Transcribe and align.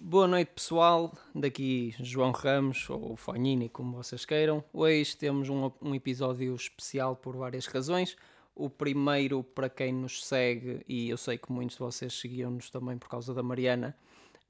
Boa 0.00 0.28
noite, 0.28 0.52
pessoal. 0.54 1.12
Daqui 1.34 1.92
João 1.98 2.30
Ramos, 2.30 2.88
ou 2.88 3.16
Fonini, 3.16 3.68
como 3.68 3.96
vocês 3.96 4.24
queiram. 4.24 4.62
Hoje 4.72 5.16
temos 5.16 5.48
um, 5.48 5.72
um 5.82 5.92
episódio 5.92 6.54
especial 6.54 7.16
por 7.16 7.36
várias 7.36 7.66
razões. 7.66 8.16
O 8.54 8.70
primeiro, 8.70 9.42
para 9.42 9.68
quem 9.68 9.92
nos 9.92 10.24
segue, 10.24 10.84
e 10.88 11.10
eu 11.10 11.16
sei 11.16 11.36
que 11.36 11.50
muitos 11.50 11.76
de 11.76 11.80
vocês 11.80 12.14
seguiam-nos 12.14 12.70
também 12.70 12.96
por 12.96 13.08
causa 13.08 13.34
da 13.34 13.42
Mariana, 13.42 13.94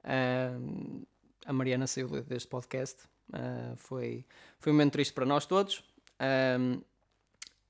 uh, 0.03 1.07
a 1.43 1.51
Mariana 1.51 1.87
saiu 1.87 2.07
deste 2.21 2.47
podcast. 2.47 3.01
Uh, 3.29 3.75
foi, 3.75 4.23
foi 4.59 4.71
um 4.71 4.75
momento 4.75 4.93
triste 4.93 5.13
para 5.13 5.25
nós 5.25 5.47
todos. 5.47 5.79
Uh, 6.19 6.79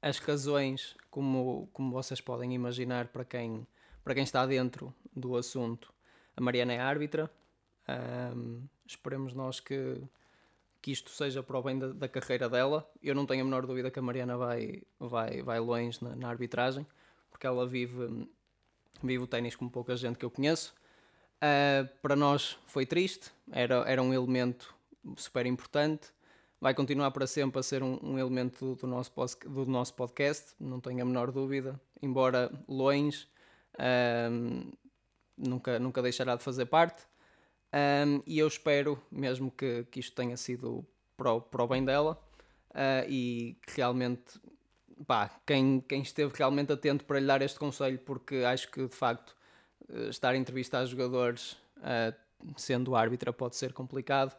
as 0.01 0.19
razões, 0.19 0.97
como, 1.09 1.69
como 1.71 1.93
vocês 1.93 2.19
podem 2.19 2.53
imaginar, 2.53 3.07
para 3.07 3.23
quem, 3.23 3.65
para 4.03 4.13
quem 4.13 4.23
está 4.23 4.45
dentro 4.45 4.93
do 5.15 5.37
assunto, 5.37 5.93
a 6.35 6.41
Mariana 6.41 6.73
é 6.73 6.79
árbitra. 6.79 7.31
Um, 7.89 8.67
esperemos 8.85 9.33
nós 9.33 9.59
que, 9.59 10.01
que 10.81 10.91
isto 10.91 11.09
seja 11.09 11.41
para 11.41 11.57
o 11.57 11.63
bem 11.63 11.79
da, 11.79 11.87
da, 11.87 12.07
carreira 12.07 12.49
dela. 12.49 12.89
Eu 13.01 13.15
não 13.15 13.25
tenho 13.25 13.41
a 13.41 13.45
menor 13.45 13.65
dúvida 13.65 13.89
que 13.89 13.99
a 13.99 14.01
Mariana 14.01 14.37
vai, 14.37 14.83
vai, 14.99 15.41
vai 15.41 15.59
longe 15.59 16.03
na, 16.03 16.15
na 16.15 16.29
arbitragem, 16.29 16.85
porque 17.31 17.47
ela 17.47 17.65
vive, 17.65 18.27
vive 19.01 19.23
o 19.23 19.27
ténis 19.27 19.55
como 19.55 19.69
pouca 19.69 19.95
gente 19.95 20.17
que 20.17 20.25
eu 20.25 20.31
conheço. 20.31 20.73
Uh, 21.37 21.87
para 22.01 22.15
nós 22.15 22.57
foi 22.67 22.85
triste, 22.85 23.31
era, 23.51 23.75
era 23.87 24.01
um 24.01 24.13
elemento 24.13 24.75
super 25.15 25.45
importante. 25.45 26.09
Vai 26.61 26.73
continuar 26.73 27.11
para 27.11 27.25
sempre 27.25 27.59
a 27.59 27.63
ser 27.63 27.81
um, 27.81 27.97
um 28.03 28.19
elemento 28.19 28.59
do, 28.59 28.75
do, 28.75 28.87
nosso, 28.87 29.11
do 29.45 29.65
nosso 29.65 29.93
podcast, 29.93 30.53
não 30.59 30.81
tenho 30.81 31.01
a 31.01 31.05
menor 31.05 31.31
dúvida. 31.31 31.79
Embora 32.01 32.51
longe, 32.67 33.25
uh, 33.75 34.77
nunca, 35.37 35.79
nunca 35.79 36.01
deixará 36.01 36.35
de 36.35 36.43
fazer 36.43 36.65
parte. 36.65 37.07
Um, 37.71 38.23
e 38.25 38.39
eu 38.39 38.47
espero 38.47 39.01
mesmo 39.11 39.51
que, 39.51 39.85
que 39.91 39.99
isto 39.99 40.15
tenha 40.15 40.35
sido 40.37 40.85
para 41.15 41.33
o, 41.33 41.41
para 41.41 41.63
o 41.63 41.67
bem 41.67 41.85
dela 41.85 42.19
uh, 42.71 43.07
e 43.07 43.57
que 43.61 43.77
realmente 43.77 44.39
pá, 45.05 45.29
quem, 45.45 45.81
quem 45.81 46.01
esteve 46.01 46.33
realmente 46.35 46.71
atento 46.71 47.05
para 47.05 47.19
lhe 47.19 47.27
dar 47.27 47.41
este 47.41 47.59
conselho, 47.59 47.99
porque 47.99 48.37
acho 48.37 48.69
que 48.71 48.87
de 48.87 48.95
facto 48.95 49.35
eh, 49.89 50.09
estar 50.09 50.33
a 50.35 50.85
jogadores 50.85 51.53
uh, 51.77 52.15
sendo 52.57 52.95
árbitra 52.95 53.31
pode 53.33 53.55
ser 53.55 53.73
complicado. 53.73 54.35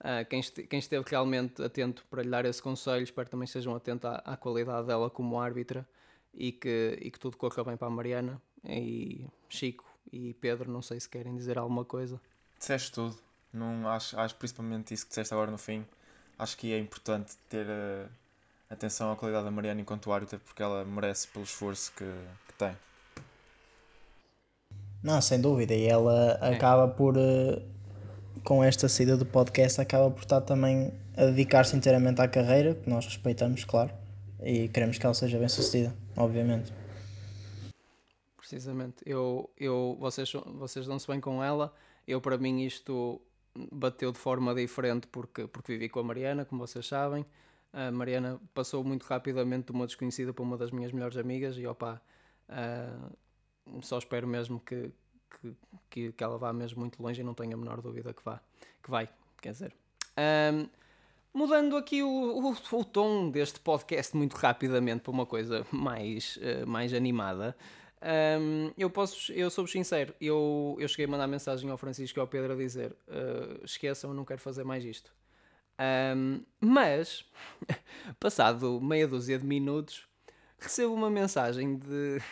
Uh, 0.00 0.24
quem, 0.28 0.40
este, 0.40 0.62
quem, 0.64 0.78
esteve 0.78 1.04
realmente 1.06 1.62
atento 1.62 2.04
para 2.10 2.22
lhe 2.22 2.30
dar 2.30 2.44
esse 2.46 2.62
conselho, 2.62 3.04
espero 3.04 3.28
também 3.28 3.44
estejam 3.44 3.74
atentos 3.74 4.10
à, 4.10 4.16
à, 4.16 4.36
qualidade 4.36 4.86
dela 4.86 5.10
como 5.10 5.38
árbitra 5.38 5.86
e 6.32 6.52
que, 6.52 6.98
e 7.02 7.10
que 7.10 7.18
tudo 7.18 7.36
corra 7.36 7.62
bem 7.64 7.76
para 7.76 7.88
a 7.88 7.90
Mariana. 7.90 8.40
E 8.64 9.26
Chico 9.48 9.84
e 10.10 10.34
Pedro, 10.34 10.70
não 10.70 10.80
sei 10.80 10.98
se 10.98 11.08
querem 11.08 11.36
dizer 11.36 11.58
alguma 11.58 11.84
coisa. 11.84 12.20
Disseste 12.60 12.92
tudo. 12.92 13.16
Não, 13.52 13.88
acho, 13.88 14.18
acho 14.20 14.34
principalmente 14.36 14.92
isso 14.92 15.04
que 15.04 15.08
disseste 15.08 15.32
agora 15.32 15.50
no 15.50 15.56
fim. 15.56 15.84
Acho 16.38 16.56
que 16.58 16.72
é 16.72 16.78
importante 16.78 17.32
ter 17.48 17.66
uh, 17.66 18.06
atenção 18.68 19.10
à 19.10 19.16
qualidade 19.16 19.46
da 19.46 19.50
Mariana 19.50 19.80
enquanto 19.80 20.12
árbitra, 20.12 20.38
porque 20.38 20.62
ela 20.62 20.84
merece 20.84 21.26
pelo 21.28 21.44
esforço 21.44 21.90
que, 21.96 22.04
que 22.46 22.54
tem. 22.58 22.76
Não, 25.02 25.20
sem 25.22 25.40
dúvida. 25.40 25.74
E 25.74 25.86
ela 25.86 26.38
é. 26.42 26.54
acaba 26.54 26.86
por, 26.86 27.16
uh, 27.16 27.62
com 28.44 28.62
esta 28.62 28.90
saída 28.90 29.16
do 29.16 29.24
podcast, 29.24 29.80
acaba 29.80 30.10
por 30.10 30.20
estar 30.20 30.42
também 30.42 30.92
a 31.16 31.24
dedicar-se 31.24 31.74
inteiramente 31.74 32.20
à 32.20 32.28
carreira, 32.28 32.74
que 32.74 32.90
nós 32.90 33.06
respeitamos, 33.06 33.64
claro, 33.64 33.90
e 34.42 34.68
queremos 34.68 34.98
que 34.98 35.06
ela 35.06 35.14
seja 35.14 35.38
bem 35.38 35.48
sucedida, 35.48 35.94
obviamente. 36.14 36.72
Precisamente. 38.36 38.96
Eu, 39.06 39.48
eu, 39.56 39.96
vocês, 39.98 40.30
vocês 40.58 40.86
dão-se 40.86 41.06
bem 41.06 41.20
com 41.20 41.42
ela 41.42 41.72
eu, 42.10 42.20
para 42.20 42.36
mim, 42.38 42.62
isto 42.62 43.20
bateu 43.72 44.12
de 44.12 44.18
forma 44.18 44.54
diferente 44.54 45.06
porque, 45.06 45.46
porque 45.46 45.72
vivi 45.72 45.88
com 45.88 46.00
a 46.00 46.04
Mariana, 46.04 46.44
como 46.44 46.66
vocês 46.66 46.86
sabem. 46.86 47.24
A 47.72 47.90
Mariana 47.90 48.40
passou 48.52 48.82
muito 48.82 49.04
rapidamente 49.04 49.66
de 49.66 49.72
uma 49.72 49.86
desconhecida 49.86 50.32
para 50.32 50.42
uma 50.42 50.56
das 50.56 50.70
minhas 50.70 50.92
melhores 50.92 51.16
amigas 51.16 51.56
e 51.56 51.66
opa, 51.66 52.02
uh, 52.48 53.80
só 53.82 53.98
espero 53.98 54.26
mesmo 54.26 54.58
que, 54.60 54.90
que, 55.88 56.12
que, 56.12 56.24
ela 56.24 56.36
vá 56.36 56.52
mesmo 56.52 56.80
muito 56.80 57.00
longe 57.00 57.20
e 57.20 57.24
não 57.24 57.32
tenho 57.32 57.54
a 57.54 57.56
menor 57.56 57.80
dúvida 57.80 58.12
que 58.12 58.24
vá, 58.24 58.40
que 58.82 58.90
vai, 58.90 59.08
quer 59.40 59.52
dizer. 59.52 59.74
Um, 60.18 60.68
mudando 61.32 61.76
aqui 61.76 62.02
o, 62.02 62.08
o, 62.08 62.56
o, 62.72 62.84
tom 62.84 63.30
deste 63.30 63.60
podcast 63.60 64.16
muito 64.16 64.34
rapidamente 64.34 65.02
para 65.02 65.12
uma 65.12 65.26
coisa 65.26 65.64
mais, 65.70 66.38
uh, 66.38 66.66
mais 66.66 66.92
animada. 66.92 67.56
Um, 68.02 68.72
eu 68.78 68.88
posso, 68.88 69.30
eu 69.32 69.50
sou 69.50 69.66
sincero, 69.66 70.14
eu, 70.18 70.74
eu 70.80 70.88
cheguei 70.88 71.04
a 71.04 71.08
mandar 71.08 71.26
mensagem 71.26 71.68
ao 71.68 71.76
Francisco 71.76 72.18
e 72.18 72.20
ao 72.20 72.26
Pedro 72.26 72.54
a 72.54 72.56
dizer: 72.56 72.92
uh, 73.08 73.64
esqueçam, 73.64 74.14
não 74.14 74.24
quero 74.24 74.40
fazer 74.40 74.64
mais 74.64 74.84
isto. 74.84 75.12
Um, 76.16 76.42
mas, 76.60 77.24
passado 78.18 78.80
meia 78.80 79.06
dúzia 79.06 79.38
de 79.38 79.46
minutos, 79.46 80.06
recebo 80.58 80.94
uma 80.94 81.10
mensagem 81.10 81.76
de, 81.76 82.22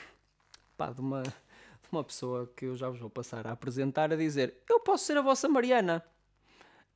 pá, 0.76 0.90
de, 0.90 1.00
uma, 1.00 1.22
de 1.22 1.88
uma 1.92 2.04
pessoa 2.04 2.50
que 2.56 2.66
eu 2.66 2.76
já 2.76 2.88
vos 2.88 3.00
vou 3.00 3.10
passar 3.10 3.46
a 3.46 3.52
apresentar 3.52 4.12
a 4.12 4.16
dizer: 4.16 4.54
Eu 4.68 4.80
posso 4.80 5.04
ser 5.04 5.18
a 5.18 5.22
vossa 5.22 5.48
Mariana. 5.48 6.04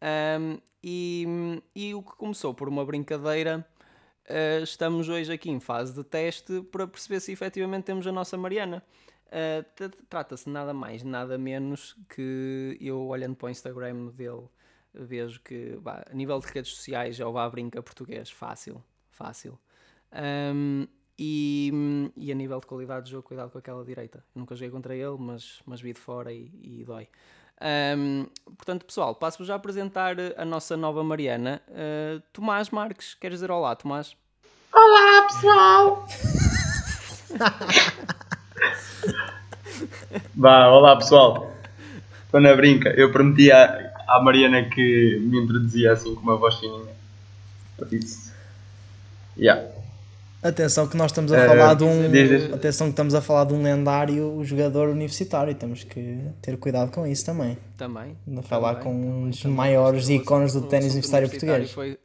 Um, 0.03 0.59
e, 0.83 1.62
e 1.77 1.94
o 1.94 2.03
que 2.03 2.16
começou 2.16 2.53
por 2.53 2.69
uma 2.69 2.84
brincadeira 2.84 3.65
uh, 4.32 4.62
estamos 4.62 5.09
hoje 5.09 5.32
aqui 5.32 5.50
em 5.50 5.60
fase 5.60 5.94
de 5.94 6.03
teste 6.03 6.62
para 6.62 6.87
perceber 6.87 7.20
se 7.20 7.32
efetivamente 7.32 7.84
temos 7.84 8.06
a 8.06 8.12
nossa 8.12 8.37
Mariana. 8.37 8.82
Uh, 9.28 9.88
Trata-se 10.09 10.48
nada 10.48 10.75
mais, 10.75 11.03
nada 11.03 11.38
menos 11.38 11.97
que 12.09 12.76
eu 12.81 13.06
olhando 13.06 13.37
para 13.37 13.47
o 13.47 13.50
Instagram 13.50 14.09
dele 14.09 14.48
vejo 14.94 15.41
que 15.41 15.76
bah, 15.81 16.04
a 16.10 16.15
nível 16.15 16.38
de 16.38 16.47
redes 16.48 16.75
sociais 16.75 17.16
já 17.16 17.26
o 17.26 17.32
vá 17.32 17.48
brinca 17.48 17.82
português, 17.82 18.31
fácil, 18.31 18.82
fácil. 19.10 19.59
Um, 20.12 20.87
e, 21.19 22.10
e, 22.16 22.32
a 22.32 22.34
nível 22.34 22.59
de 22.59 22.66
qualidade 22.66 23.06
de 23.06 23.12
jogo, 23.12 23.22
cuidado 23.22 23.50
com 23.50 23.59
aquela 23.59 23.84
direita. 23.84 24.25
Eu 24.34 24.41
nunca 24.41 24.54
joguei 24.54 24.71
contra 24.71 24.94
ele, 24.94 25.16
mas, 25.19 25.62
mas 25.65 25.81
vi 25.81 25.92
de 25.92 26.00
fora 26.00 26.32
e, 26.32 26.50
e 26.62 26.84
dói. 26.84 27.09
Um, 27.97 28.26
portanto, 28.56 28.84
pessoal, 28.84 29.15
passo-vos 29.15 29.48
a 29.48 29.54
apresentar 29.54 30.16
a 30.37 30.44
nossa 30.44 30.76
nova 30.76 31.04
Mariana. 31.04 31.62
Uh, 31.69 32.21
Tomás 32.32 32.71
Marques, 32.71 33.15
queres 33.15 33.37
dizer 33.37 33.50
olá, 33.50 33.76
Tomás? 33.76 34.16
Olá, 34.75 35.27
pessoal! 35.28 36.09
Vá, 40.34 40.69
olá, 40.69 40.97
pessoal. 40.97 41.53
Estou 42.25 42.41
na 42.41 42.55
brinca. 42.56 42.88
Eu 42.91 43.12
prometi 43.12 43.53
à, 43.53 43.93
à 44.09 44.22
Mariana 44.22 44.65
que 44.71 45.19
me 45.21 45.43
introduzia 45.43 45.93
assim 45.93 46.15
com 46.15 46.22
uma 46.22 46.37
voz 46.37 46.55
fininha. 46.55 46.93
Por 47.77 47.93
isso. 47.93 48.33
Yeah. 49.37 49.69
Atenção 50.43 50.89
que 50.89 50.97
nós 50.97 51.10
estamos 51.10 51.33
a 51.33 51.47
falar 51.47 51.75
de 51.75 51.84
um. 51.84 52.54
Atenção 52.54 52.87
que 52.89 52.93
estamos 52.93 53.15
a 53.15 53.21
falar 53.21 53.44
de 53.44 53.53
um 53.54 53.62
lendário 53.62 54.43
jogador 54.43 54.89
universitário. 54.89 55.54
Temos 55.54 55.84
que 55.84 56.19
ter 56.41 56.56
cuidado 56.56 56.91
com 56.91 57.06
isso 57.06 57.25
também. 57.27 57.59
Também. 57.77 58.16
De 58.27 58.43
falar 58.43 58.77
também, 58.77 58.84
com 58.84 59.25
um 59.25 59.31
dos 59.31 59.44
maiores 59.44 60.09
ícones 60.09 60.54
do 60.54 60.62
ténis 60.62 60.93
universitário 60.93 61.28
português. 61.28 61.71
Foi, 61.71 61.99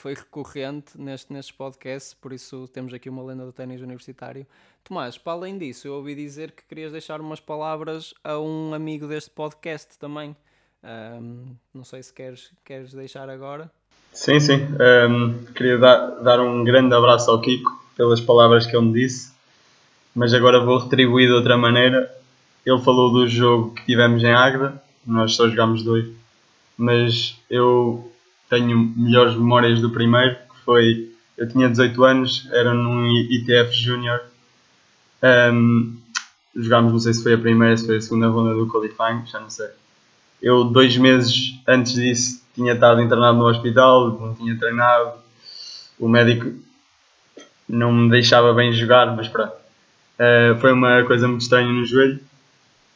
foi 0.00 0.14
recorrente 0.14 0.98
neste, 0.98 1.30
nestes 1.30 1.54
podcasts, 1.54 2.14
por 2.14 2.32
isso 2.32 2.66
temos 2.68 2.94
aqui 2.94 3.10
uma 3.10 3.22
lenda 3.22 3.44
do 3.44 3.52
ténis 3.52 3.82
universitário. 3.82 4.46
Tomás, 4.82 5.18
para 5.18 5.34
além 5.34 5.58
disso, 5.58 5.86
eu 5.86 5.94
ouvi 5.94 6.14
dizer 6.14 6.52
que 6.52 6.62
querias 6.64 6.90
deixar 6.90 7.20
umas 7.20 7.38
palavras 7.38 8.14
a 8.24 8.38
um 8.38 8.72
amigo 8.72 9.06
deste 9.06 9.28
podcast 9.30 9.98
também. 9.98 10.34
Um, 10.82 11.54
não 11.74 11.84
sei 11.84 12.02
se 12.02 12.14
queres, 12.14 12.50
queres 12.64 12.94
deixar 12.94 13.28
agora. 13.28 13.70
Sim, 14.10 14.40
sim. 14.40 14.66
Um, 15.08 15.44
queria 15.52 15.76
dar, 15.76 16.06
dar 16.22 16.40
um 16.40 16.64
grande 16.64 16.94
abraço 16.94 17.30
ao 17.30 17.38
Kiko 17.38 17.70
pelas 17.94 18.22
palavras 18.22 18.66
que 18.66 18.74
ele 18.74 18.86
me 18.86 18.94
disse, 18.94 19.34
mas 20.14 20.32
agora 20.32 20.64
vou 20.64 20.78
retribuir 20.78 21.26
de 21.26 21.34
outra 21.34 21.58
maneira. 21.58 22.10
Ele 22.64 22.80
falou 22.80 23.12
do 23.12 23.28
jogo 23.28 23.74
que 23.74 23.84
tivemos 23.84 24.24
em 24.24 24.32
Águeda, 24.32 24.82
nós 25.06 25.34
só 25.36 25.46
jogámos 25.46 25.82
dois, 25.82 26.06
mas 26.78 27.38
eu 27.50 28.10
tenho 28.50 28.92
melhores 28.96 29.34
memórias 29.34 29.80
do 29.80 29.90
primeiro, 29.90 30.34
que 30.34 30.64
foi, 30.64 31.10
eu 31.38 31.48
tinha 31.48 31.70
18 31.70 32.04
anos, 32.04 32.48
era 32.52 32.74
num 32.74 33.06
ITF 33.06 33.72
Júnior, 33.72 34.20
um, 35.22 35.96
jogámos, 36.54 36.92
não 36.92 36.98
sei 36.98 37.14
se 37.14 37.22
foi 37.22 37.34
a 37.34 37.38
primeira, 37.38 37.76
se 37.76 37.86
foi 37.86 37.96
a 37.96 38.00
segunda 38.00 38.28
ronda 38.28 38.52
do 38.54 38.66
qualifying, 38.66 39.24
já 39.26 39.38
não 39.38 39.48
sei. 39.48 39.68
Eu, 40.42 40.64
dois 40.64 40.96
meses 40.96 41.54
antes 41.66 41.94
disso, 41.94 42.42
tinha 42.54 42.72
estado 42.72 43.00
internado 43.00 43.38
no 43.38 43.46
hospital, 43.46 44.18
não 44.18 44.34
tinha 44.34 44.58
treinado. 44.58 45.12
O 45.98 46.08
médico 46.08 46.52
não 47.68 47.92
me 47.92 48.10
deixava 48.10 48.52
bem 48.52 48.72
jogar, 48.72 49.14
mas 49.14 49.28
pronto. 49.28 49.52
Uh, 50.18 50.58
foi 50.60 50.72
uma 50.72 51.04
coisa 51.04 51.28
muito 51.28 51.42
estranha 51.42 51.70
no 51.70 51.84
joelho, 51.84 52.20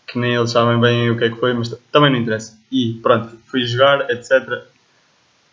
que 0.07 0.19
nem 0.19 0.35
eles 0.35 0.51
sabem 0.51 0.81
bem 0.81 1.11
o 1.11 1.19
que 1.19 1.25
é 1.25 1.31
que 1.31 1.37
foi, 1.37 1.55
mas 1.55 1.69
também 1.93 2.11
não 2.11 2.19
interessa. 2.19 2.59
E 2.73 2.99
pronto, 3.03 3.37
fui 3.47 3.65
jogar, 3.67 4.11
etc. 4.11 4.65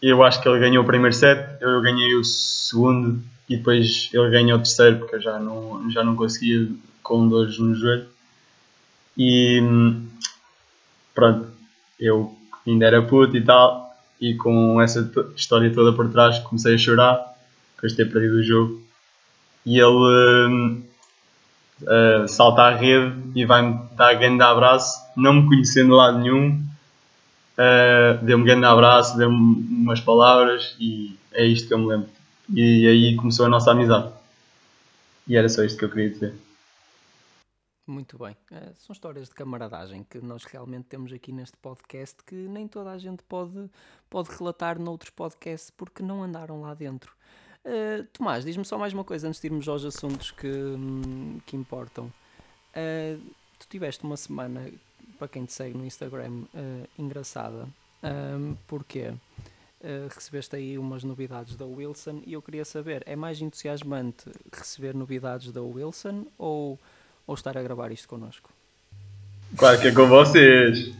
Eu 0.01 0.23
acho 0.23 0.41
que 0.41 0.49
ele 0.49 0.59
ganhou 0.59 0.83
o 0.83 0.87
primeiro 0.87 1.15
set, 1.15 1.57
eu 1.61 1.79
ganhei 1.81 2.15
o 2.15 2.23
segundo 2.23 3.21
e 3.47 3.57
depois 3.57 4.09
ele 4.11 4.29
ganhou 4.31 4.57
o 4.57 4.61
terceiro, 4.61 4.99
porque 4.99 5.15
eu 5.15 5.21
já 5.21 5.37
não, 5.37 5.91
já 5.91 6.03
não 6.03 6.15
conseguia 6.15 6.67
com 7.03 7.27
dores 7.27 7.59
no 7.59 7.75
joelho. 7.75 8.07
E 9.17 9.61
pronto, 11.13 11.47
eu 11.99 12.35
ainda 12.65 12.85
era 12.85 13.01
puto 13.01 13.37
e 13.37 13.43
tal, 13.43 13.95
e 14.19 14.33
com 14.35 14.81
essa 14.81 15.11
história 15.35 15.71
toda 15.73 15.93
por 15.93 16.09
trás 16.11 16.39
comecei 16.39 16.75
a 16.75 16.77
chorar, 16.77 17.35
depois 17.75 17.91
de 17.91 17.97
ter 17.97 18.11
perdido 18.11 18.35
o 18.35 18.43
jogo. 18.43 18.81
E 19.65 19.77
ele 19.77 20.81
uh, 21.81 22.27
salta 22.27 22.63
à 22.63 22.75
rede 22.75 23.13
e 23.35 23.45
vai-me 23.45 23.79
dar 23.95 24.13
grande 24.15 24.41
abraço, 24.41 24.97
não 25.15 25.33
me 25.33 25.47
conhecendo 25.47 25.89
de 25.89 25.95
lado 25.95 26.19
nenhum, 26.19 26.70
uh, 27.57 28.25
deu-me 28.25 28.45
grande 28.45 28.65
abraço, 28.65 29.17
deu-me 29.17 29.35
umas 29.37 29.99
palavras 29.99 30.75
e 30.79 31.17
é 31.31 31.45
isto 31.45 31.67
que 31.67 31.73
eu 31.73 31.79
me 31.79 31.87
lembro. 31.87 32.09
E 32.53 32.87
aí 32.87 33.15
começou 33.15 33.45
a 33.45 33.49
nossa 33.49 33.71
amizade. 33.71 34.11
E 35.27 35.37
era 35.37 35.47
só 35.47 35.63
isto 35.63 35.77
que 35.77 35.85
eu 35.85 35.89
queria 35.89 36.09
dizer. 36.09 36.33
Muito 37.87 38.17
bem. 38.17 38.35
Eh, 38.51 38.71
são 38.77 38.93
histórias 38.93 39.27
de 39.27 39.35
camaradagem 39.35 40.05
que 40.09 40.19
nós 40.19 40.43
realmente 40.43 40.85
temos 40.85 41.11
aqui 41.11 41.31
neste 41.31 41.57
podcast 41.57 42.17
que 42.25 42.35
nem 42.35 42.67
toda 42.67 42.91
a 42.91 42.97
gente 42.97 43.23
pode, 43.23 43.69
pode 44.09 44.29
relatar 44.37 44.79
noutros 44.79 45.09
podcasts 45.09 45.69
porque 45.71 46.03
não 46.03 46.23
andaram 46.23 46.61
lá 46.61 46.73
dentro. 46.73 47.13
Eh, 47.63 48.05
Tomás, 48.13 48.43
diz-me 48.45 48.65
só 48.65 48.77
mais 48.77 48.93
uma 48.93 49.03
coisa 49.03 49.27
antes 49.27 49.39
de 49.39 49.47
irmos 49.47 49.67
aos 49.67 49.85
assuntos 49.85 50.31
que, 50.31 50.47
hum, 50.47 51.39
que 51.45 51.55
importam. 51.55 52.11
Eh, 52.73 53.17
tu 53.59 53.67
tiveste 53.67 54.03
uma 54.03 54.17
semana, 54.17 54.71
para 55.21 55.27
quem 55.27 55.45
te 55.45 55.53
segue 55.53 55.77
no 55.77 55.85
Instagram, 55.85 56.45
eh, 56.51 56.87
engraçada. 56.97 57.67
Um, 58.01 58.55
porquê? 58.67 59.13
Eh, 59.79 60.07
recebeste 60.09 60.55
aí 60.55 60.79
umas 60.79 61.03
novidades 61.03 61.55
da 61.55 61.63
Wilson 61.63 62.23
e 62.25 62.33
eu 62.33 62.41
queria 62.41 62.65
saber, 62.65 63.03
é 63.05 63.15
mais 63.15 63.39
entusiasmante 63.39 64.25
receber 64.51 64.95
novidades 64.95 65.51
da 65.51 65.61
Wilson 65.61 66.25
ou 66.39 66.79
ou 67.27 67.35
estar 67.35 67.55
a 67.55 67.61
gravar 67.61 67.91
isto 67.91 68.07
connosco. 68.07 68.49
Claro 69.55 69.79
que 69.79 69.89
é 69.89 69.91
com 69.91 70.07
vocês. 70.07 70.91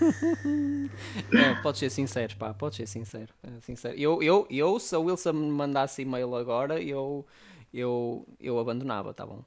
É, 1.32 1.54
podes 1.62 1.80
ser 1.80 1.90
sincero, 1.90 2.36
pá, 2.36 2.54
podes 2.54 2.76
ser 2.76 2.86
sincero. 2.86 3.28
é, 3.42 3.60
sincero. 3.62 3.98
Eu, 3.98 4.22
eu, 4.22 4.46
eu, 4.48 4.78
se 4.78 4.94
a 4.94 4.98
Wilson 4.98 5.32
me 5.32 5.50
mandasse 5.50 6.02
e-mail 6.02 6.34
agora, 6.36 6.80
eu, 6.80 7.26
eu, 7.74 8.26
eu 8.40 8.58
abandonava, 8.58 9.12
tá 9.12 9.26
bom? 9.26 9.42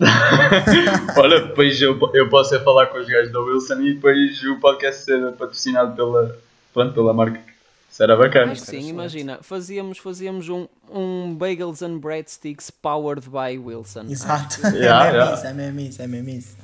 Olha, 1.16 1.40
depois 1.40 1.80
eu, 1.80 1.98
eu 2.14 2.28
posso 2.28 2.54
é 2.54 2.60
falar 2.60 2.86
com 2.86 2.98
os 2.98 3.08
gajos 3.08 3.32
da 3.32 3.40
Wilson 3.40 3.80
e 3.80 3.94
depois 3.94 4.42
o 4.44 4.58
podcast 4.58 5.04
ser 5.04 5.32
patrocinado 5.32 5.94
pela, 5.94 6.36
pronto, 6.72 6.94
pela 6.94 7.12
marca. 7.12 7.40
Isso 7.90 8.02
era 8.02 8.16
bacana. 8.16 8.52
Acho 8.52 8.62
que 8.62 8.70
sim, 8.70 8.88
imagina, 8.88 9.38
fazíamos, 9.40 9.98
fazíamos 9.98 10.48
um, 10.48 10.66
um 10.90 11.32
Bagels 11.32 11.80
and 11.80 11.98
Breadsticks 11.98 12.68
powered 12.68 13.28
by 13.28 13.56
Wilson. 13.56 14.06
Exato. 14.08 14.60
Yeah, 14.74 15.06
é 15.06 15.12
mesmo 15.12 15.16
yeah. 15.16 15.34
isso, 15.34 15.46
é 15.46 15.52
mesmo 15.52 15.80
isso, 15.80 16.02
é 16.02 16.06
mesmo 16.08 16.28
isso. 16.30 16.63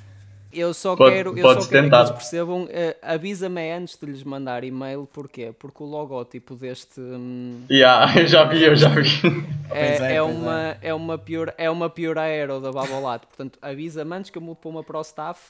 Eu 0.53 0.75
só 0.75 0.97
Pode- 0.97 1.15
quero, 1.15 1.39
eu 1.39 1.43
só 1.43 1.69
quero 1.69 1.85
tentar. 1.85 1.99
que 1.99 2.03
eles 2.03 2.11
percebam, 2.11 2.67
eh, 2.71 2.97
avisa-me 3.03 3.71
antes 3.73 3.97
de 3.97 4.07
lhes 4.07 4.25
mandar 4.25 4.65
e-mail, 4.65 5.09
porquê? 5.13 5.55
Porque 5.57 5.83
o 5.83 5.87
logótipo 5.87 6.57
deste, 6.57 7.01
hum, 7.01 7.65
Yeah, 7.71 8.13
eu 8.21 8.27
já 8.27 8.45
vi, 8.45 8.65
eu 8.65 8.75
já 8.75 8.89
vi. 8.89 9.09
É, 9.73 9.99
é, 9.99 10.15
é 10.17 10.23
uma, 10.23 10.77
é. 10.83 10.93
uma 10.93 11.17
pior 11.17 11.55
é 11.57 11.71
uma 11.71 11.89
pior 11.89 12.19
aero 12.19 12.61
da 12.61 12.73
Babolat. 12.73 13.25
Portanto, 13.27 13.57
avisa-me 13.63 14.17
antes 14.17 14.29
que 14.31 14.37
eu 14.39 14.43
mudo 14.43 14.57
para 14.57 14.69
uma 14.71 14.83
Pro 14.83 15.01
Staff 15.03 15.41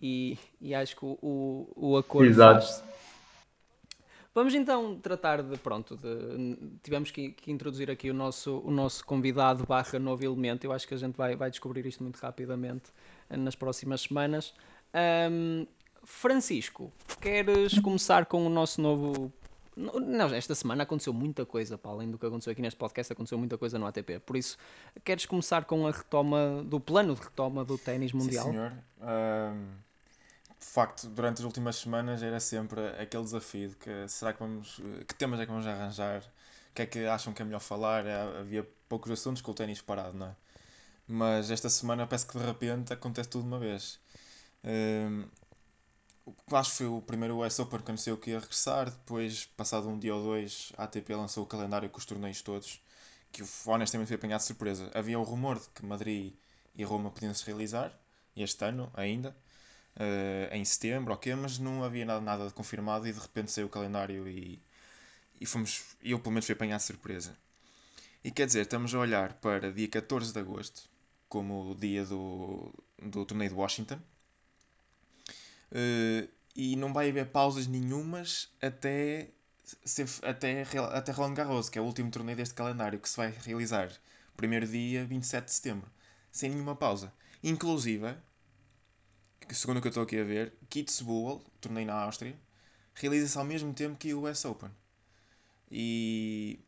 e, 0.00 0.36
e 0.60 0.74
acho 0.74 0.96
que 0.96 1.04
o, 1.04 1.16
o, 1.22 1.72
o 1.92 1.96
acordo 1.96 2.28
Exato. 2.28 2.66
faz 2.66 2.82
Vamos 4.34 4.54
então 4.54 4.96
tratar 4.96 5.42
de, 5.42 5.58
pronto, 5.58 5.94
de, 5.96 6.56
tivemos 6.82 7.10
que, 7.10 7.32
que 7.32 7.52
introduzir 7.52 7.90
aqui 7.90 8.10
o 8.10 8.14
nosso, 8.14 8.62
o 8.64 8.70
nosso 8.70 9.04
convidado 9.04 9.64
barra 9.66 9.98
novo 9.98 10.24
elemento. 10.24 10.64
Eu 10.64 10.72
acho 10.72 10.88
que 10.88 10.94
a 10.94 10.96
gente 10.96 11.14
vai, 11.16 11.36
vai 11.36 11.50
descobrir 11.50 11.84
isto 11.86 12.02
muito 12.02 12.16
rapidamente 12.16 12.84
nas 13.36 13.54
próximas 13.54 14.02
semanas. 14.02 14.54
Ahm, 14.92 15.66
Francisco, 16.04 16.92
queres 17.20 17.78
começar 17.78 18.26
com 18.26 18.46
o 18.46 18.50
nosso 18.50 18.80
novo 18.80 19.32
não, 19.74 20.26
esta 20.34 20.54
semana 20.54 20.82
aconteceu 20.82 21.14
muita 21.14 21.46
coisa, 21.46 21.78
para 21.78 21.90
além 21.90 22.10
do 22.10 22.18
que 22.18 22.26
aconteceu 22.26 22.52
aqui 22.52 22.60
neste 22.60 22.76
podcast, 22.76 23.12
aconteceu 23.12 23.38
muita 23.38 23.56
coisa 23.56 23.78
no 23.78 23.86
ATP. 23.86 24.18
Por 24.20 24.36
isso, 24.36 24.58
queres 25.02 25.24
começar 25.24 25.64
com 25.64 25.86
a 25.86 25.90
retoma 25.90 26.62
do 26.62 26.78
plano 26.78 27.14
de 27.14 27.22
retoma 27.22 27.64
do 27.64 27.78
ténis 27.78 28.12
mundial? 28.12 28.44
Sim, 28.44 28.50
senhor. 28.52 28.72
Ahm, 29.00 29.70
de 30.60 30.66
facto, 30.66 31.08
durante 31.08 31.38
as 31.38 31.44
últimas 31.44 31.76
semanas 31.76 32.22
era 32.22 32.38
sempre 32.38 32.86
aquele 33.00 33.24
desafio 33.24 33.70
de 33.70 33.76
que 33.76 34.08
será 34.08 34.32
que 34.32 34.40
vamos. 34.40 34.80
Que 35.08 35.14
temas 35.14 35.40
é 35.40 35.46
que 35.46 35.50
vamos 35.50 35.66
arranjar? 35.66 36.20
O 36.70 36.74
que 36.74 36.82
é 36.82 36.86
que 36.86 37.06
acham 37.06 37.32
que 37.32 37.40
é 37.40 37.44
melhor 37.44 37.60
falar? 37.60 38.06
É, 38.06 38.40
Havia 38.40 38.68
poucos 38.88 39.10
assuntos 39.10 39.40
com 39.40 39.50
o 39.50 39.54
ténis 39.54 39.80
parado, 39.80 40.16
não 40.16 40.26
é? 40.26 40.36
Mas 41.18 41.50
esta 41.50 41.70
semana 41.70 42.06
parece 42.08 42.26
que 42.26 42.38
de 42.38 42.44
repente 42.46 42.92
acontece 42.92 43.28
tudo 43.30 43.42
de 43.42 43.48
uma 43.48 43.58
vez. 43.60 44.00
O- 46.26 46.56
acho 46.56 46.70
que 46.72 46.76
foi 46.78 46.86
o 46.86 47.00
primeiro 47.02 47.36
US 47.38 47.60
Open 47.62 47.80
que 47.80 47.90
anunciou 47.90 48.16
que 48.16 48.30
ia 48.30 48.38
regressar. 48.40 48.90
Depois, 48.90 49.44
passado 49.56 49.88
um 49.88 49.98
dia 49.98 50.14
ou 50.14 50.22
dois, 50.22 50.72
a 50.76 50.84
ATP 50.84 51.14
lançou 51.14 51.44
o 51.44 51.46
calendário 51.46 51.88
com 51.90 51.98
os 51.98 52.04
torneios 52.06 52.42
todos. 52.42 52.80
Que 53.32 53.42
honestamente 53.66 54.08
foi 54.08 54.16
apanhado 54.16 54.40
de 54.40 54.46
surpresa. 54.46 54.90
Havia 54.94 55.18
o 55.18 55.22
rumor 55.22 55.58
de 55.60 55.68
que 55.70 55.84
Madrid 55.84 56.34
e 56.74 56.84
Roma 56.84 57.10
podiam 57.10 57.32
se 57.34 57.44
realizar 57.46 57.92
este 58.36 58.64
ano 58.64 58.90
ainda, 58.94 59.36
eh, 59.96 60.48
em 60.52 60.64
setembro, 60.64 61.12
ok, 61.14 61.34
mas 61.36 61.58
não 61.58 61.84
havia 61.84 62.04
nada, 62.06 62.20
nada 62.20 62.46
de 62.48 62.54
confirmado 62.54 63.06
e 63.08 63.12
de 63.12 63.20
repente 63.20 63.50
saiu 63.52 63.66
o 63.68 63.70
calendário 63.70 64.28
e, 64.28 64.62
e 65.40 65.46
fomos, 65.46 65.96
eu 66.02 66.18
pelo 66.20 66.32
menos 66.32 66.46
fui 66.46 66.54
apanhado 66.54 66.80
de 66.80 66.86
surpresa. 66.86 67.36
E 68.24 68.30
quer 68.32 68.46
dizer, 68.46 68.62
estamos 68.62 68.94
a 68.94 69.00
olhar 69.00 69.34
para 69.34 69.72
dia 69.72 69.88
14 69.88 70.32
de 70.32 70.40
agosto, 70.40 70.90
como 71.34 71.54
o 71.72 71.74
dia 71.74 72.04
do, 72.12 72.72
do 73.12 73.20
torneio 73.26 73.50
de 73.52 73.56
Washington, 73.62 74.00
Eh, 75.70 76.28
e 76.54 76.76
não 76.76 76.92
vai 76.92 77.08
haver 77.08 77.30
pausas 77.30 77.66
nenhumas 77.66 78.50
até, 78.60 79.30
ser- 79.84 80.06
até, 80.22 80.62
até 80.92 81.12
Roland 81.12 81.34
Garros, 81.34 81.68
que 81.68 81.78
é 81.78 81.82
o 81.82 81.84
último 81.84 82.10
torneio 82.10 82.36
deste 82.36 82.54
calendário, 82.54 82.98
que 83.00 83.08
se 83.08 83.16
vai 83.16 83.30
realizar 83.30 83.90
primeiro 84.36 84.66
dia 84.66 85.04
27 85.04 85.46
de 85.46 85.52
setembro, 85.52 85.90
sem 86.30 86.50
nenhuma 86.50 86.76
pausa. 86.76 87.12
Inclusive, 87.42 88.14
segundo 89.52 89.78
o 89.78 89.80
que 89.80 89.86
eu 89.88 89.90
estou 89.90 90.02
aqui 90.02 90.18
a 90.18 90.24
ver, 90.24 90.52
Kitzbühel, 90.68 91.42
torneio 91.60 91.86
na 91.86 91.94
Áustria, 91.94 92.36
realiza-se 92.94 93.38
ao 93.38 93.44
mesmo 93.44 93.72
tempo 93.74 93.96
que 93.98 94.14
o 94.14 94.22
US 94.22 94.46
Open. 94.48 94.70
E, 95.70 96.60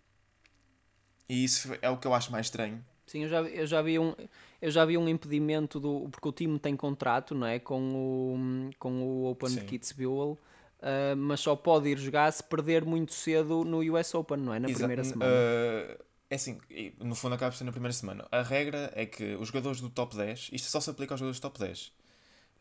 e 1.28 1.44
isso 1.44 1.68
é 1.82 1.90
o 1.90 1.98
que 1.98 2.06
eu 2.06 2.14
acho 2.14 2.32
mais 2.32 2.46
estranho. 2.46 2.82
Sim, 3.06 3.24
eu 3.24 3.28
já, 3.28 3.42
eu 3.42 3.66
já 3.66 3.82
vi 3.82 3.98
um 3.98 4.14
eu 4.62 4.70
já 4.70 4.84
vi 4.84 4.96
um 4.96 5.08
impedimento 5.08 5.78
do 5.78 6.08
porque 6.10 6.28
o 6.28 6.32
time 6.32 6.58
tem 6.58 6.76
contrato, 6.76 7.34
não 7.34 7.46
é, 7.46 7.58
com 7.58 7.80
o 7.94 8.70
com 8.78 9.02
o 9.02 9.26
Open 9.30 9.56
de 9.56 9.64
Sim. 9.64 9.64
Kitzbühel, 9.64 10.38
ah, 10.82 11.14
mas 11.16 11.40
só 11.40 11.54
pode 11.56 11.88
ir 11.90 11.98
jogar 11.98 12.32
se 12.32 12.42
perder 12.42 12.84
muito 12.84 13.12
cedo 13.12 13.64
no 13.64 13.78
US 13.92 14.14
Open, 14.16 14.38
não 14.38 14.54
é, 14.54 14.58
na 14.58 14.70
primeira 14.70 15.04
semana. 15.04 15.44
eh, 15.46 15.98
é 16.30 16.34
assim, 16.36 16.58
no 16.98 17.14
fundo 17.14 17.34
acaba 17.34 17.50
por 17.52 17.58
ser 17.58 17.64
na 17.64 17.72
primeira 17.72 17.92
semana. 17.92 18.26
A 18.30 18.42
regra 18.42 18.90
é 18.94 19.06
que 19.06 19.34
os 19.36 19.48
jogadores 19.48 19.80
do 19.80 19.90
top 19.90 20.16
10, 20.16 20.48
isto 20.52 20.68
só 20.68 20.80
se 20.80 20.90
aplica 20.90 21.14
aos 21.14 21.20
jogadores 21.20 21.38
do 21.40 21.42
top 21.42 21.58
10. 21.58 21.92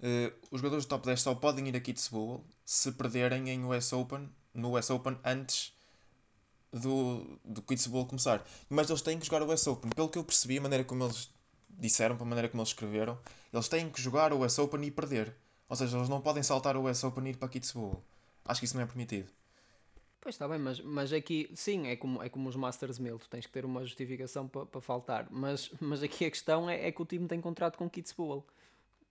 eh, 0.01 0.33
os 0.51 0.59
jogadores 0.61 0.85
do 0.85 0.89
top 0.89 1.05
10 1.05 1.21
só 1.21 1.33
podem 1.35 1.67
ir 1.69 1.75
a 1.75 1.79
Kitzbühel 1.81 2.43
se 2.65 2.91
perderem 2.93 3.49
em 3.49 3.63
US 3.65 3.93
Open, 3.93 4.29
no 4.53 4.71
US 4.71 4.89
Open 4.91 5.17
antes 5.25 5.72
do, 6.73 7.39
do 7.45 7.61
Kitzbühel 7.61 8.05
começar. 8.05 8.43
Mas 8.69 8.89
eles 8.89 9.01
têm 9.01 9.19
que 9.19 9.25
jogar 9.25 9.43
o 9.43 9.51
US 9.53 9.65
Open. 9.67 9.91
Pelo 9.91 10.09
que 10.09 10.17
eu 10.17 10.23
percebi, 10.23 10.57
a 10.57 10.61
maneira 10.61 10.83
como 10.83 11.03
eles 11.03 11.29
disseram, 11.69 12.15
para 12.15 12.25
a 12.25 12.29
maneira 12.29 12.49
como 12.49 12.61
eles 12.61 12.69
escreveram, 12.69 13.17
eles 13.51 13.67
têm 13.67 13.89
que 13.89 14.01
jogar 14.01 14.33
o 14.33 14.43
US 14.43 14.57
Open 14.59 14.83
e 14.83 14.91
perder. 14.91 15.33
Ou 15.69 15.75
seja, 15.75 15.97
eles 15.97 16.09
não 16.09 16.21
podem 16.21 16.43
saltar 16.43 16.75
o 16.75 16.89
US 16.89 17.03
Open 17.03 17.25
e 17.27 17.29
ir 17.31 17.37
para 17.37 17.49
Kitzbühel. 17.49 18.01
Acho 18.45 18.59
que 18.59 18.65
isso 18.65 18.75
não 18.75 18.83
é 18.83 18.85
permitido. 18.85 19.29
Pois 20.19 20.35
está 20.35 20.47
bem, 20.47 20.57
mas, 20.57 20.79
mas 20.79 21.11
aqui, 21.11 21.49
sim, 21.53 21.87
é 21.87 21.97
como, 21.97 22.23
é 22.23 22.29
como 22.29 22.47
os 22.47 22.55
Masters 22.55 22.97
1000, 22.97 23.19
tu 23.19 23.29
tens 23.29 23.45
que 23.45 23.51
ter 23.51 23.65
uma 23.65 23.83
justificação 23.83 24.47
para 24.47 24.65
para 24.65 24.79
faltar. 24.79 25.27
Mas, 25.29 25.69
mas 25.81 26.01
aqui 26.01 26.25
a 26.25 26.31
questão 26.31 26.69
é, 26.69 26.87
é 26.87 26.91
que 26.91 27.01
o 27.01 27.05
time 27.05 27.27
tem 27.27 27.41
contrato 27.41 27.77
com 27.77 27.89
Kitzbühel. 27.89 28.45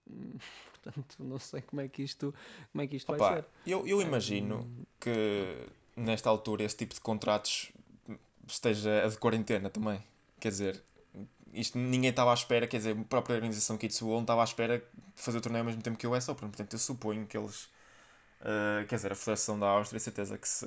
Hum, 0.05 0.37
Portanto, 0.83 1.15
não 1.19 1.39
sei 1.39 1.61
como 1.61 1.81
é 1.81 1.87
que 1.87 2.03
isto, 2.03 2.35
como 2.73 2.81
é 2.81 2.87
que 2.87 2.97
isto 2.97 3.07
vai 3.09 3.21
Opa, 3.21 3.35
ser. 3.35 3.45
eu, 3.65 3.87
eu 3.87 4.01
imagino 4.01 4.69
que 4.99 5.65
nesta 5.95 6.29
altura 6.29 6.63
esse 6.63 6.75
tipo 6.75 6.93
de 6.93 7.01
contratos 7.01 7.71
esteja 8.47 9.05
a 9.05 9.07
de 9.07 9.17
quarentena 9.17 9.69
também. 9.69 9.99
Quer 10.39 10.49
dizer, 10.49 10.83
isto 11.53 11.77
ninguém 11.77 12.09
estava 12.09 12.31
à 12.31 12.33
espera, 12.33 12.67
quer 12.67 12.77
dizer, 12.77 12.97
a 12.97 13.03
própria 13.05 13.35
organização 13.35 13.77
Kitzbühel 13.77 14.15
não 14.15 14.21
estava 14.21 14.41
à 14.41 14.43
espera 14.43 14.79
de 14.79 14.83
fazer 15.21 15.37
o 15.37 15.41
torneio 15.41 15.61
ao 15.61 15.65
mesmo 15.67 15.81
tempo 15.81 15.97
que 15.97 16.05
o 16.07 16.15
US 16.15 16.27
Open. 16.29 16.49
Portanto, 16.49 16.73
eu 16.73 16.79
suponho 16.79 17.25
que 17.25 17.37
eles, 17.37 17.69
eh, 18.43 18.85
quer 18.87 18.95
dizer, 18.95 19.11
a 19.11 19.15
Federação 19.15 19.57
da 19.59 19.67
Áustria, 19.67 19.99
certeza 19.99 20.37
que 20.37 20.47
se, 20.47 20.65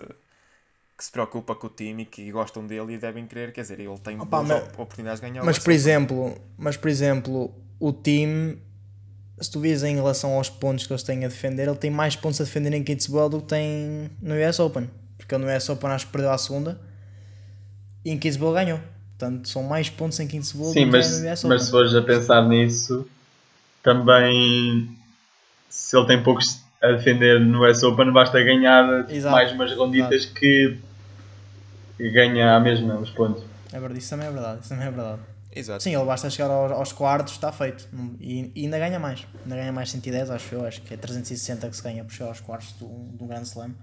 que 0.97 1.05
se 1.05 1.11
preocupa 1.11 1.55
com 1.55 1.67
o 1.67 1.71
time 1.71 2.05
e 2.05 2.07
que 2.07 2.31
gostam 2.33 2.67
dele 2.67 2.95
e 2.95 2.99
devem 2.99 3.27
querer, 3.27 3.53
quer 3.53 3.63
dizer, 3.63 3.81
ele 3.81 3.99
tem 3.99 4.19
Opa, 4.19 4.39
boas 4.43 4.49
mas- 4.49 4.63
op- 4.63 4.81
oportunidades 4.81 5.21
de 5.21 5.29
ganhar 5.29 5.45
Mas 5.45 5.59
por 5.59 5.73
exemplo, 5.73 6.35
mas 6.57 6.77
por 6.77 6.89
exemplo, 6.89 7.55
o 7.79 7.93
time, 7.93 8.59
se 9.41 9.51
tu 9.51 9.61
vês 9.61 9.83
em 9.83 9.95
relação 9.97 10.33
aos 10.35 10.49
pontos 10.49 10.87
que 10.87 10.93
eles 10.93 11.03
têm 11.03 11.25
a 11.25 11.29
defender, 11.29 11.69
ele 11.69 11.77
tem 11.77 11.91
mais 11.91 12.17
pontos 12.17 12.41
a 12.41 12.45
defender 12.45 12.73
em 12.73 12.83
Kitzbühel 12.83 13.29
do 13.29 13.43
que 13.43 13.49
tem 13.49 14.11
no 14.23 14.35
US 14.37 14.59
Open. 14.61 14.89
Porque 15.27 15.35
ele 15.35 15.45
no 15.45 15.57
US 15.57 15.69
Open 15.69 15.91
acho 15.91 16.07
que 16.07 16.13
perdeu 16.13 16.31
a 16.31 16.39
segunda 16.39 16.79
e 18.05 18.13
em 18.13 18.19
Kitzbühel 18.19 18.53
ganhou. 18.53 18.81
Portanto, 19.19 19.49
são 19.49 19.65
mais 19.65 19.91
pontos 19.91 20.21
em 20.21 20.29
Kitzbühel 20.29 20.71
Sim, 20.71 20.85
do 20.85 20.93
que 20.93 20.97
mas, 20.99 21.07
US 21.07 21.23
mas 21.23 21.43
se 21.43 21.47
Open. 21.47 21.71
fores 21.71 21.95
a 21.95 22.03
pensar 22.03 22.49
nisso, 22.49 23.09
também 23.83 24.97
se 25.69 25.97
ele 25.97 26.07
tem 26.07 26.23
poucos 26.23 26.61
a 26.81 26.93
defender 26.93 27.41
no 27.41 27.69
US 27.69 27.83
Open, 27.83 28.13
basta 28.13 28.41
ganhar 28.41 29.11
Exato, 29.11 29.35
mais 29.35 29.51
umas 29.51 29.75
ronditas 29.75 30.27
que 30.27 30.79
ganha 31.99 32.55
a 32.55 32.61
mesma 32.61 32.95
os 33.01 33.11
pontos. 33.11 33.43
É 33.73 33.81
verdade, 33.81 33.99
isso 33.99 34.11
também 34.11 34.29
é 34.29 34.31
verdade. 34.31 34.61
Isso 34.61 34.69
também 34.69 34.87
é 34.87 34.91
verdade. 34.91 35.23
Exato. 35.53 35.83
Sim, 35.83 35.97
ele 35.97 36.05
basta 36.05 36.31
chegar 36.31 36.51
aos, 36.51 36.71
aos 36.71 36.93
quartos, 36.93 37.33
está 37.33 37.51
feito. 37.51 37.89
E, 38.21 38.53
e 38.55 38.65
ainda 38.65 38.79
ganha 38.79 38.99
mais. 39.01 39.27
Ainda 39.43 39.57
ganha 39.57 39.73
mais 39.73 39.91
110, 39.91 40.31
acho 40.31 40.55
eu. 40.55 40.65
Acho 40.67 40.83
que 40.83 40.95
é 40.95 40.97
360 40.97 41.69
que 41.69 41.77
se 41.77 41.83
ganha 41.83 42.05
por 42.05 42.13
chegar 42.13 42.29
aos 42.29 42.41
quartos 42.41 42.73
do, 42.73 42.87
do 42.87 43.25
Grand 43.25 43.43
Slam. 43.43 43.75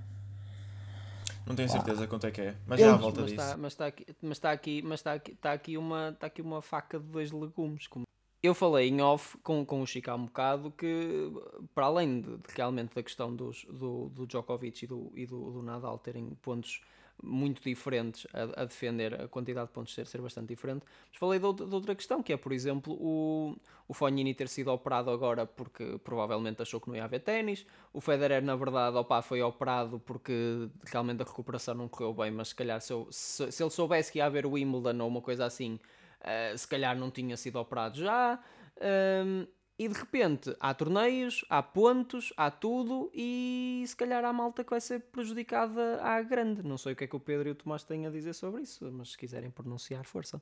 Não 1.45 1.55
tenho 1.55 1.69
certeza 1.69 2.07
quanto 2.07 2.25
é 2.27 2.31
que 2.31 2.41
é, 2.41 2.55
mas 2.65 2.79
Eu- 2.79 2.87
já 2.87 2.93
à 2.93 2.97
volta 2.97 3.21
Mas 3.21 3.31
disso. 3.31 3.43
está, 3.43 3.57
mas 3.57 3.73
está 3.73 3.85
aqui, 3.87 4.05
mas 4.21 4.37
está 4.37 4.51
aqui, 4.51 4.81
mas 4.81 4.99
está 4.99 5.13
aqui, 5.13 5.31
está 5.33 5.53
aqui 5.53 5.77
uma, 5.77 6.09
está 6.09 6.27
aqui 6.27 6.41
uma 6.41 6.61
faca 6.61 6.99
de 6.99 7.05
dois 7.05 7.31
legumes. 7.31 7.87
como- 7.87 8.05
Eu 8.41 8.53
falei 8.53 8.89
em 8.89 9.01
off 9.01 9.37
com, 9.37 9.65
com 9.65 9.81
o 9.81 9.85
Chico 9.87 10.11
há 10.11 10.15
um 10.15 10.25
bocado 10.25 10.71
que, 10.71 11.31
para 11.73 11.85
além 11.85 12.19
de, 12.21 12.37
de 12.37 12.43
realmente 12.55 12.93
da 12.95 13.01
questão 13.03 13.33
dos, 13.33 13.65
do, 13.65 14.09
do 14.09 14.25
Djokovic 14.27 14.83
e, 14.83 14.87
do, 14.87 15.11
e 15.15 15.25
do, 15.25 15.51
do 15.51 15.61
Nadal 15.63 15.97
terem 15.97 16.29
pontos 16.41 16.81
muito 17.21 17.61
diferentes 17.63 18.27
a, 18.33 18.61
a 18.61 18.65
defender, 18.65 19.19
a 19.21 19.27
quantidade 19.27 19.67
de 19.67 19.73
pontos 19.73 19.93
ser, 19.93 20.05
ser 20.07 20.21
bastante 20.21 20.47
diferente, 20.47 20.85
mas 21.09 21.17
falei 21.19 21.39
de 21.39 21.53
de 21.53 21.75
outra 21.75 21.95
questão, 21.95 22.21
que 22.23 22.33
é, 22.33 22.37
por 22.37 22.51
exemplo, 22.51 22.93
o, 22.99 23.55
o 23.87 23.93
Fognini 23.93 24.33
ter 24.33 24.47
sido 24.49 24.71
operado 24.71 25.09
agora 25.09 25.45
porque 25.45 25.97
provavelmente 26.03 26.61
achou 26.61 26.79
que 26.81 26.87
não 26.89 26.95
ia 26.95 27.03
haver 27.05 27.19
ténis, 27.21 27.65
o 27.93 28.01
Federer, 28.01 28.41
na 28.43 28.55
verdade, 28.55 28.97
opa, 28.97 29.21
foi 29.21 29.41
operado 29.41 29.99
porque 29.99 30.69
realmente 30.85 31.21
a 31.21 31.25
recuperação 31.25 31.75
não 31.75 31.87
correu 31.87 32.13
bem, 32.13 32.31
mas 32.31 32.49
se 32.49 32.55
calhar 32.55 32.81
se, 32.81 32.91
eu- 32.93 33.07
se, 33.11 33.51
se 33.51 33.63
ele 33.63 33.69
soubesse 33.71 34.11
que 34.11 34.17
ia 34.19 34.25
haver 34.25 34.45
o 34.45 34.51
Wimbledon 34.51 35.01
ou 35.01 35.07
uma 35.07 35.21
coisa 35.21 35.45
assim, 35.45 35.79
eh, 36.21 36.55
se 36.57 36.67
calhar 36.67 36.97
não 36.97 37.11
tinha 37.11 37.37
sido 37.37 37.57
operado 37.59 37.97
já. 37.97 38.39
Ahm, 38.81 39.45
e 39.77 39.87
de 39.87 39.93
repente 39.93 40.55
há 40.59 40.73
torneios, 40.73 41.43
há 41.49 41.61
pontos, 41.63 42.31
há 42.37 42.51
tudo 42.51 43.11
e 43.13 43.83
se 43.87 43.95
calhar 43.95 44.23
há 44.23 44.31
malta 44.31 44.63
que 44.63 44.69
vai 44.69 44.79
ser 44.79 44.99
prejudicada 45.11 46.01
à 46.01 46.21
grande. 46.21 46.61
Não 46.63 46.77
sei 46.77 46.93
o 46.93 46.95
que 46.95 47.03
é 47.03 47.07
que 47.07 47.15
o 47.15 47.19
Pedro 47.19 47.49
e 47.49 47.51
o 47.51 47.55
Tomás 47.55 47.83
têm 47.83 48.05
a 48.05 48.09
dizer 48.09 48.33
sobre 48.33 48.61
isso, 48.61 48.89
mas 48.91 49.11
se 49.11 49.17
quiserem 49.17 49.49
pronunciar, 49.49 50.05
força. 50.05 50.41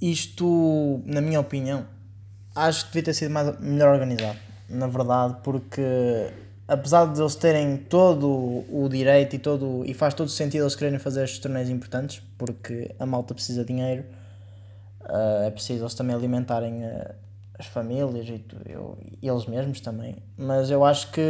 Isto, 0.00 1.02
na 1.04 1.20
minha 1.20 1.40
opinião, 1.40 1.88
acho 2.54 2.86
que 2.86 2.92
devia 2.92 3.04
ter 3.04 3.14
sido 3.14 3.30
mais, 3.30 3.58
melhor 3.60 3.92
organizado. 3.94 4.38
Na 4.68 4.86
verdade, 4.86 5.40
porque 5.42 5.82
apesar 6.66 7.12
de 7.12 7.20
eles 7.20 7.34
terem 7.34 7.76
todo 7.76 8.28
o 8.70 8.88
direito 8.88 9.36
e, 9.36 9.38
todo, 9.38 9.84
e 9.84 9.92
faz 9.92 10.14
todo 10.14 10.28
o 10.28 10.30
sentido 10.30 10.62
eles 10.62 10.74
quererem 10.74 10.98
fazer 10.98 11.24
estes 11.24 11.38
torneios 11.38 11.68
importantes, 11.68 12.22
porque 12.38 12.94
a 12.98 13.06
malta 13.06 13.34
precisa 13.34 13.62
de 13.62 13.68
dinheiro, 13.68 14.04
ah, 15.08 15.44
é 15.46 15.50
preciso 15.50 15.82
eles 15.82 15.94
também 15.94 16.14
alimentarem 16.14 16.84
ah, 16.84 17.14
as 17.58 17.66
famílias 17.66 18.28
e, 18.28 18.38
tu- 18.38 18.56
eu- 18.66 18.98
e 19.22 19.28
eles 19.28 19.46
mesmos 19.46 19.80
também. 19.80 20.16
Mas 20.36 20.70
eu 20.70 20.84
acho 20.84 21.10
que 21.12 21.20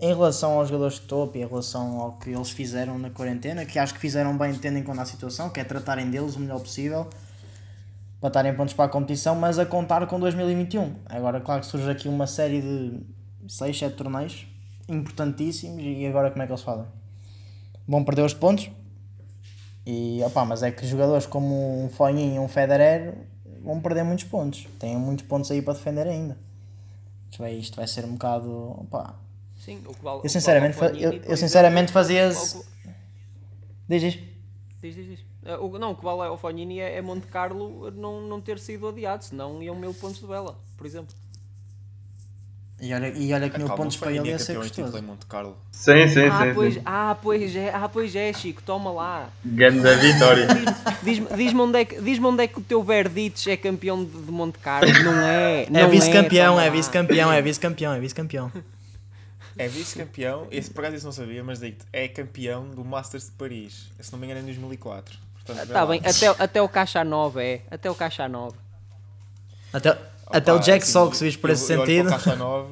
em 0.00 0.08
relação 0.08 0.58
aos 0.58 0.68
jogadores 0.68 0.94
de 0.94 1.02
topo 1.02 1.36
e 1.38 1.42
em 1.42 1.46
relação 1.46 2.00
ao 2.00 2.12
que 2.18 2.30
eles 2.30 2.50
fizeram 2.50 2.98
na 2.98 3.10
quarentena, 3.10 3.64
que 3.64 3.78
acho 3.78 3.94
que 3.94 4.00
fizeram 4.00 4.36
bem 4.36 4.52
tendo 4.54 4.78
em 4.78 4.82
conta 4.82 5.02
a 5.02 5.04
situação, 5.06 5.48
que 5.50 5.60
é 5.60 5.64
tratarem 5.64 6.10
deles 6.10 6.34
o 6.34 6.40
melhor 6.40 6.58
possível 6.60 7.08
para 8.20 8.28
estarem 8.28 8.54
para 8.54 8.84
a 8.84 8.88
competição, 8.88 9.34
mas 9.34 9.58
a 9.58 9.66
contar 9.66 10.06
com 10.06 10.18
2021. 10.18 10.94
Agora, 11.06 11.40
claro 11.40 11.60
que 11.60 11.66
surge 11.66 11.90
aqui 11.90 12.08
uma 12.08 12.26
série 12.26 12.60
de 12.60 13.00
6, 13.48 13.78
7 13.78 13.96
torneios 13.96 14.46
importantíssimos 14.88 15.82
e 15.82 16.06
agora 16.06 16.30
como 16.30 16.42
é 16.42 16.46
que 16.46 16.52
eles 16.52 16.62
fazem? 16.62 16.84
Vão 17.86 18.04
perder 18.04 18.22
os 18.24 18.34
pontos? 18.34 18.70
E, 19.84 20.22
opá, 20.24 20.44
mas 20.44 20.62
é 20.62 20.70
que 20.70 20.86
jogadores 20.86 21.26
como 21.26 21.82
um 21.84 21.88
Foninho 21.88 22.36
e 22.36 22.38
um 22.38 22.48
Federer 22.48 23.14
vão 23.62 23.80
perder 23.80 24.04
muitos 24.04 24.24
pontos. 24.24 24.68
Têm 24.78 24.96
muitos 24.96 25.26
pontos 25.26 25.50
aí 25.50 25.60
para 25.60 25.74
defender 25.74 26.06
ainda. 26.06 26.36
Isto 27.30 27.42
vai, 27.42 27.52
isto 27.54 27.76
vai 27.76 27.86
ser 27.88 28.04
um 28.04 28.12
bocado. 28.12 28.50
opá. 28.80 29.14
Sim, 29.58 29.80
o 29.86 29.94
que 29.94 30.02
vale, 30.02 30.20
Eu 30.24 30.28
sinceramente, 30.28 30.76
eu, 31.00 31.12
eu 31.12 31.36
sinceramente 31.36 31.92
fazia. 31.92 32.30
Diz, 33.88 34.00
diz. 34.02 34.18
Diz, 34.80 34.94
diz, 34.94 35.06
diz. 35.06 35.20
Eh, 35.44 35.56
o- 35.56 35.78
não, 35.78 35.92
o 35.92 35.96
que 35.96 36.04
vale 36.04 36.22
ao 36.22 36.36
Fognini 36.36 36.80
é, 36.80 36.96
é 36.96 37.02
Monte 37.02 37.26
Carlo 37.28 37.90
não, 37.92 38.20
não 38.20 38.40
ter 38.40 38.58
sido 38.58 38.88
adiado, 38.88 39.24
senão 39.24 39.62
iam 39.62 39.74
mil 39.76 39.94
pontos 39.94 40.20
de 40.20 40.26
vela, 40.26 40.58
por 40.76 40.86
exemplo. 40.86 41.14
E 42.84 42.92
olha, 42.92 43.08
e 43.16 43.32
olha 43.32 43.48
que 43.48 43.58
mil 43.58 43.68
pontos 43.68 43.96
para 43.96 44.10
ele 44.10 44.28
é 44.28 44.32
ia 44.32 44.38
ser 44.40 44.56
custoso. 44.56 44.98
em 44.98 45.02
Monte 45.02 45.24
Carlo. 45.26 45.56
Sim, 45.70 46.08
sim, 46.08 46.26
Ah 46.26 46.46
sim. 46.46 46.54
pois, 46.54 46.74
sim. 46.74 46.82
ah, 46.84 47.16
pois 47.22 47.54
é, 47.54 47.70
ah, 47.72 47.88
pois 47.88 48.16
é, 48.16 48.32
Chico, 48.32 48.60
toma 48.62 48.90
lá. 48.90 49.30
Ganda 49.44 49.96
vitória. 49.98 50.48
Diz-me 51.00 51.28
diz 51.36 51.54
onde, 51.54 51.78
é 51.78 51.84
que- 51.84 52.00
diz-me 52.00 52.26
onde 52.26 52.42
é 52.42 52.48
que 52.48 52.58
o 52.58 52.60
teu 52.62 52.82
Verditch 52.82 53.46
é 53.46 53.56
campeão 53.56 54.04
de, 54.04 54.10
de 54.10 54.32
Monte 54.32 54.58
Carlo. 54.58 54.88
Não 55.04 55.12
é. 55.24 55.66
Não 55.70 55.78
É 55.78 55.86
vice-campeão, 55.86 56.58
é 56.60 56.68
vice-campeão, 56.70 57.32
é 57.32 57.40
vice-campeão, 57.40 57.92
é 57.94 58.00
vice-campeão. 58.00 58.52
É 59.56 59.68
vice-campeão, 59.68 60.48
esse 60.50 60.68
por 60.70 60.80
acaso 60.80 60.96
isso 60.96 61.04
não 61.04 61.12
sabia, 61.12 61.44
mas 61.44 61.60
digo 61.60 61.76
é 61.92 62.08
campeão 62.08 62.68
do 62.70 62.82
Masters 62.84 63.26
de 63.26 63.32
Paris. 63.32 63.90
Se 64.00 64.10
não 64.10 64.18
me 64.18 64.26
engano 64.26 64.40
é 64.40 64.42
em 64.42 64.46
2004. 64.46 65.14
Portanto, 65.34 65.56
vê 65.56 65.62
Está 65.62 65.84
lá. 65.84 65.86
bem, 65.90 66.00
até, 66.04 66.26
até 66.42 66.62
o 66.62 66.68
Caixa 66.68 67.04
9 67.04 67.40
é. 67.42 67.60
Até 67.70 67.90
o 67.90 67.94
Caixa 67.94 68.26
9. 68.28 68.56
Até, 69.72 69.96
Opa, 70.26 70.38
até 70.38 70.52
o 70.52 70.58
Jack 70.58 70.82
assim, 70.82 70.92
Sox, 70.92 71.20
visto 71.20 71.40
por 71.40 71.50
eu- 71.50 71.54
esse 71.54 71.72
eu 71.72 71.80
olho 71.80 71.86
sentido. 71.86 72.08
Para 72.08 72.16
o 72.16 72.20
Caixa 72.22 72.36
9, 72.36 72.68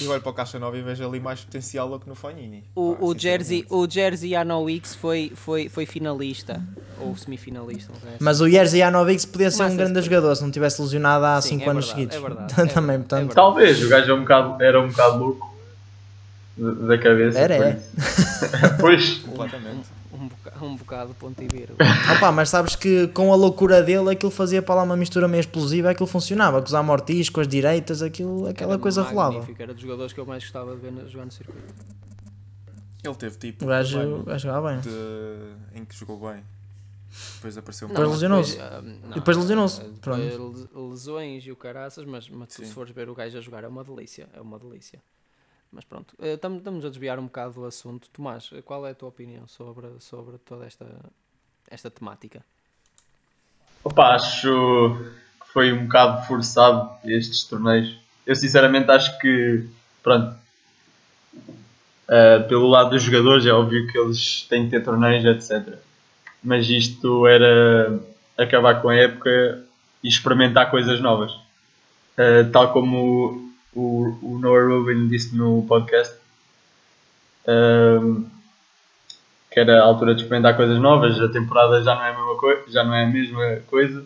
eu 0.00 0.10
olho 0.10 0.20
para 0.20 0.30
o 0.30 0.34
Caixa 0.34 0.58
9 0.58 0.78
e 0.78 0.82
vejo 0.82 1.06
ali 1.08 1.20
mais 1.20 1.40
potencial 1.40 1.88
do 1.88 1.98
que 2.00 2.08
no 2.08 2.14
Fognini. 2.14 2.64
O, 2.74 2.94
Pá, 2.94 3.04
o, 3.04 3.18
Jersey, 3.18 3.64
o 3.70 3.88
Jersey 3.88 4.34
Anoix 4.34 4.94
foi, 4.94 5.32
foi, 5.34 5.68
foi 5.68 5.86
finalista. 5.86 6.62
Ou 6.98 7.14
semifinalista. 7.16 7.92
não 7.92 8.00
sei. 8.00 8.10
Mas 8.18 8.40
o 8.40 8.48
Jerzy 8.48 8.78
Janovic 8.78 9.26
podia 9.26 9.50
ser 9.50 9.56
um 9.62 9.66
Masters 9.66 9.76
grande 9.90 10.00
de 10.00 10.06
jogador 10.06 10.34
se 10.34 10.42
não 10.42 10.50
tivesse 10.50 10.80
lesionado 10.80 11.24
há 11.26 11.40
Sim, 11.42 11.48
5 11.58 11.64
é 11.64 11.68
anos 11.70 11.86
verdade, 11.92 12.00
seguidos. 12.12 12.16
é 12.16 12.20
verdade, 12.28 12.52
é 12.52 12.56
Também, 12.72 12.96
verdade, 12.96 12.98
portanto. 13.08 13.30
é. 13.30 13.34
Talvez, 13.34 13.82
o 13.84 13.88
gajo 13.88 14.10
é 14.10 14.14
um 14.14 14.20
bocado, 14.20 14.62
era 14.62 14.80
um 14.80 14.88
bocado 14.88 15.18
louco 15.18 15.56
da 16.56 16.96
cabeça. 16.96 17.38
Era, 17.38 17.54
é. 17.54 17.80
pois, 18.80 19.16
Completamente. 19.18 19.88
Um, 20.56 20.58
boca, 20.58 20.64
um 20.64 20.76
bocado 20.76 21.14
ponto 21.14 21.42
e 21.42 21.48
vírgula. 21.48 21.78
Opa, 22.16 22.32
mas 22.32 22.48
sabes 22.48 22.74
que 22.76 23.06
com 23.08 23.32
a 23.32 23.36
loucura 23.36 23.82
dele 23.82 24.10
aquilo 24.10 24.30
fazia 24.30 24.60
para 24.62 24.76
lá 24.76 24.82
uma 24.82 24.96
mistura 24.96 25.26
meio 25.28 25.40
explosiva, 25.40 25.90
aquilo 25.90 26.06
funcionava, 26.06 26.60
com 26.60 26.66
os 26.66 26.74
amortis, 26.74 27.28
com 27.28 27.40
as 27.40 27.48
direitas, 27.48 28.02
aquilo, 28.02 28.46
aquela 28.48 28.72
Era 28.74 28.82
coisa 28.82 29.02
rolava. 29.02 29.46
Era 29.58 29.72
dos 29.72 29.82
jogadores 29.82 30.12
que 30.12 30.20
eu 30.20 30.26
mais 30.26 30.42
gostava 30.42 30.74
de 30.74 30.80
ver 30.80 30.92
no- 30.92 31.08
jogar 31.08 31.24
no 31.26 31.32
circuito. 31.32 31.74
Ele 33.04 33.14
teve 33.14 33.36
tipo 33.38 33.64
O 33.64 33.66
um 33.66 33.70
gajo, 33.70 34.24
jogava 34.38 34.70
bem. 34.72 34.80
de- 34.80 35.78
em 35.80 35.84
que 35.84 35.94
jogou 35.96 36.18
bem. 36.28 36.42
Depois 37.36 37.56
apareceu 37.56 37.86
um 37.86 37.90
Depois 37.90 38.08
lesionou-se. 38.10 38.58
ah, 38.60 38.82
não, 38.82 39.10
depois 39.10 39.36
lesionou-se, 39.36 39.80
ah, 39.80 39.84
pronto. 40.00 40.20
depois 40.20 40.66
Lesões 40.90 41.46
e 41.46 41.52
o 41.52 41.56
caraças, 41.56 42.04
mas, 42.04 42.28
mas 42.28 42.48
tu, 42.48 42.64
se 42.66 42.72
fores 42.72 42.92
ver 42.92 43.08
o 43.08 43.14
gajo 43.14 43.38
a 43.38 43.40
jogar 43.40 43.64
é 43.64 43.68
uma 43.68 43.82
delícia. 43.84 44.28
É 44.34 44.40
uma 44.40 44.58
delícia. 44.58 45.00
Mas 45.76 45.84
pronto, 45.84 46.14
eh, 46.18 46.32
estamos 46.32 46.86
a 46.86 46.88
desviar 46.88 47.18
um 47.18 47.24
bocado 47.26 47.52
do 47.52 47.66
assunto. 47.66 48.08
Tomás, 48.10 48.48
eh, 48.54 48.62
qual 48.62 48.86
é 48.86 48.92
a 48.92 48.94
tua 48.94 49.10
opinião 49.10 49.46
sobre, 49.46 49.86
sobre 50.00 50.38
toda 50.38 50.64
esta, 50.64 50.86
esta 51.68 51.90
temática? 51.90 52.42
opa, 53.84 54.14
acho 54.14 54.96
que 54.98 55.46
foi 55.52 55.72
um 55.74 55.84
bocado 55.84 56.26
forçado 56.26 56.90
estes 57.04 57.44
torneios. 57.44 57.94
Eu 58.26 58.34
sinceramente 58.34 58.90
acho 58.90 59.18
que, 59.18 59.68
pronto, 60.02 60.34
ah, 62.08 62.44
pelo 62.48 62.68
lado 62.68 62.90
dos 62.90 63.02
jogadores 63.02 63.44
é 63.44 63.52
óbvio 63.52 63.86
que 63.86 63.98
eles 63.98 64.46
têm 64.48 64.64
que 64.64 64.70
ter 64.70 64.82
torneios, 64.82 65.26
etc. 65.26 65.78
Mas 66.42 66.70
isto 66.70 67.26
era 67.26 68.00
acabar 68.38 68.80
com 68.80 68.88
a 68.88 68.96
época 68.96 69.62
e 70.02 70.08
experimentar 70.08 70.70
coisas 70.70 71.00
novas. 71.02 71.32
Ah, 72.16 72.48
tal 72.50 72.72
como 72.72 73.45
o, 73.76 74.18
o, 74.22 74.38
Noah 74.38 74.66
Rubin 74.66 75.08
disse 75.08 75.36
no 75.36 75.64
podcast, 75.66 76.16
ah, 77.46 78.22
que 79.50 79.60
era 79.60 79.80
a 79.80 79.84
altura 79.84 80.14
de 80.14 80.22
experimentar 80.22 80.56
coisas 80.56 80.78
novas, 80.78 81.20
a 81.20 81.28
temporada 81.28 81.82
já 81.82 81.94
não 81.94 82.04
é 82.04 82.10
a 82.10 82.16
mesma, 82.16 82.36
coi 82.36 82.64
já 82.68 82.84
não 82.84 82.94
é 82.94 83.04
a 83.04 83.06
mesma 83.06 83.60
coisa. 83.66 84.04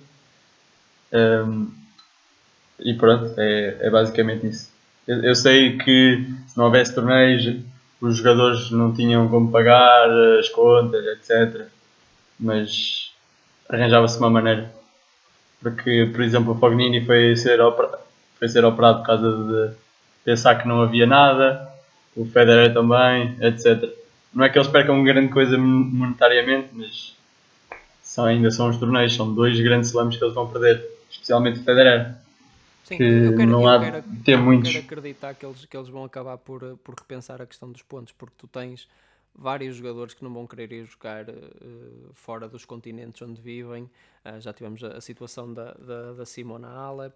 Ah, 1.13 1.67
e 2.81 2.95
pronto, 2.95 3.35
é, 3.39 3.77
é 3.81 3.91
basicamente 3.91 4.47
isso. 4.47 4.71
Eu, 5.07 5.23
eu 5.23 5.35
sei 5.35 5.77
que 5.79 6.25
se 6.47 6.57
não 6.57 6.67
houvesse 6.67 6.95
torneios, 6.95 7.57
os 8.01 8.17
jogadores 8.17 8.71
não 8.71 8.95
tinham 8.95 9.29
como 9.29 9.51
pagar 9.51 10.09
as 10.39 10.49
contas, 10.49 11.05
etc. 11.07 11.67
Mas 12.39 13.13
arranjava-se 13.69 14.19
uma 14.19 14.31
maneira. 14.31 14.73
Porque, 15.61 16.09
por 16.13 16.23
exemplo, 16.23 16.53
o 16.53 16.59
Fognini 16.59 17.05
foi 17.05 17.37
ser, 17.37 17.61
opera- 17.61 17.99
foi 18.41 18.49
ser 18.49 18.65
operado 18.67 19.01
por 19.01 19.07
causa 19.09 19.31
de 19.33 19.77
pensar 20.25 20.57
que 20.57 20.69
não 20.69 20.83
havia 20.83 21.07
nada, 21.07 21.71
o 22.17 22.27
Federer 22.27 22.75
também, 22.75 23.37
etc. 23.43 23.95
Não 24.35 24.45
é 24.45 24.51
que 24.51 24.59
eles 24.59 24.69
percam 24.69 25.05
grande 25.05 25.31
coisa 25.33 25.59
mon- 25.59 25.91
monetariamente, 25.93 26.71
mas 26.75 27.17
são, 28.03 28.27
ainda 28.27 28.51
são 28.51 28.69
os 28.71 28.79
torneios, 28.79 29.15
são 29.15 29.35
dois 29.35 29.59
grandes 29.61 29.91
slams 29.91 30.17
que 30.17 30.25
eles 30.25 30.35
vão 30.35 30.49
perder, 30.49 30.85
especialmente 31.11 31.61
o 31.61 31.65
Federer. 31.65 32.15
Sim, 32.83 32.99
Que 32.99 33.31
não 33.41 33.69
há 33.69 33.79
de 33.79 34.03
ter 34.25 34.37
eu 34.47 34.57
muitos. 34.57 34.73
quero 34.73 34.79
acreditar 34.79 35.35
que 35.35 35.45
eles, 35.47 35.65
que 35.65 35.77
eles 35.77 35.89
vão 35.89 36.05
acabar 36.05 36.39
por, 36.39 36.77
por 36.79 36.95
repensar 36.95 37.41
a 37.41 37.47
questão 37.47 37.71
dos 37.71 37.83
pontos, 37.83 38.13
porque 38.13 38.35
tu 38.39 38.49
tens 38.49 38.89
vários 39.35 39.77
jogadores 39.77 40.15
que 40.15 40.25
não 40.25 40.33
vão 40.33 40.47
querer 40.47 40.73
ir 40.73 40.85
jogar 40.87 41.29
eh, 41.29 41.35
fora 42.15 42.49
dos 42.49 42.65
continentes 42.65 43.21
onde 43.23 43.41
vivem. 43.41 43.89
Ah, 44.25 44.41
já 44.41 44.53
tivemos 44.53 44.83
a, 44.83 44.97
a 44.97 45.01
situação 45.01 45.53
da, 45.53 45.73
da, 45.75 46.13
da 46.15 46.27
Simona 46.27 46.69
Alep. 46.69 47.15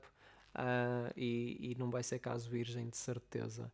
Uh, 0.55 1.13
e, 1.17 1.73
e 1.73 1.77
não 1.79 1.91
vai 1.91 2.03
ser 2.03 2.19
caso 2.19 2.49
virgem 2.49 2.89
de 2.89 2.97
certeza. 2.97 3.71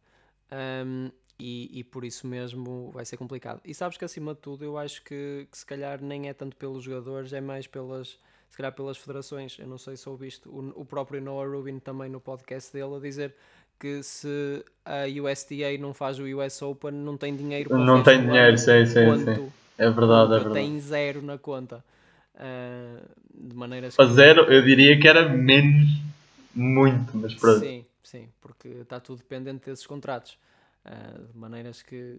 Um, 0.52 1.10
e, 1.38 1.80
e, 1.80 1.84
por 1.84 2.04
isso 2.04 2.26
mesmo 2.26 2.90
vai 2.92 3.04
ser 3.04 3.16
complicado. 3.16 3.60
E 3.64 3.72
sabes 3.72 3.96
que 3.96 4.04
acima 4.04 4.34
de 4.34 4.40
tudo 4.40 4.62
eu 4.62 4.76
acho 4.76 5.02
que, 5.02 5.46
que, 5.50 5.56
se 5.56 5.64
calhar 5.64 6.02
nem 6.02 6.28
é 6.28 6.34
tanto 6.34 6.54
pelos 6.56 6.84
jogadores, 6.84 7.32
é 7.32 7.40
mais 7.40 7.66
pelas 7.66 8.18
se 8.50 8.56
calhar 8.56 8.72
pelas 8.72 8.98
federações. 8.98 9.56
Eu 9.58 9.66
não 9.66 9.78
sei 9.78 9.96
se 9.96 10.08
ouviste 10.08 10.46
o, 10.48 10.72
o 10.74 10.84
próprio 10.84 11.20
Noah 11.20 11.48
Rubin 11.48 11.78
também 11.78 12.10
no 12.10 12.20
podcast 12.20 12.70
dele 12.72 12.96
a 12.96 12.98
dizer 12.98 13.34
que 13.78 14.02
se 14.02 14.62
a 14.84 15.04
USDA 15.06 15.78
não 15.78 15.94
faz 15.94 16.18
o 16.18 16.24
US 16.24 16.60
Open 16.60 16.92
não 16.92 17.16
tem 17.16 17.34
dinheiro 17.34 17.70
para 17.70 17.78
Não 17.78 18.02
tem 18.02 18.20
dinheiro, 18.20 18.58
sim, 18.58 18.84
sim, 18.84 19.24
sim. 19.24 19.50
É 19.78 19.88
verdade, 19.88 20.34
é 20.34 20.36
verdade. 20.36 20.54
Tem 20.54 20.78
zero 20.78 21.22
na 21.22 21.38
conta. 21.38 21.82
Uh, 22.34 23.00
de 23.48 23.56
maneiras 23.56 23.96
que... 23.96 24.06
zero, 24.08 24.42
eu 24.52 24.62
diria 24.62 24.98
que 25.00 25.08
era 25.08 25.28
menos 25.28 26.09
muito, 26.54 27.16
mas 27.16 27.34
pronto. 27.34 27.60
Sim, 27.60 27.84
sim, 28.02 28.28
porque 28.40 28.68
está 28.68 29.00
tudo 29.00 29.18
dependente 29.18 29.66
desses 29.66 29.86
contratos. 29.86 30.38
Uh, 30.84 31.26
de 31.30 31.38
maneiras 31.38 31.82
que 31.82 32.16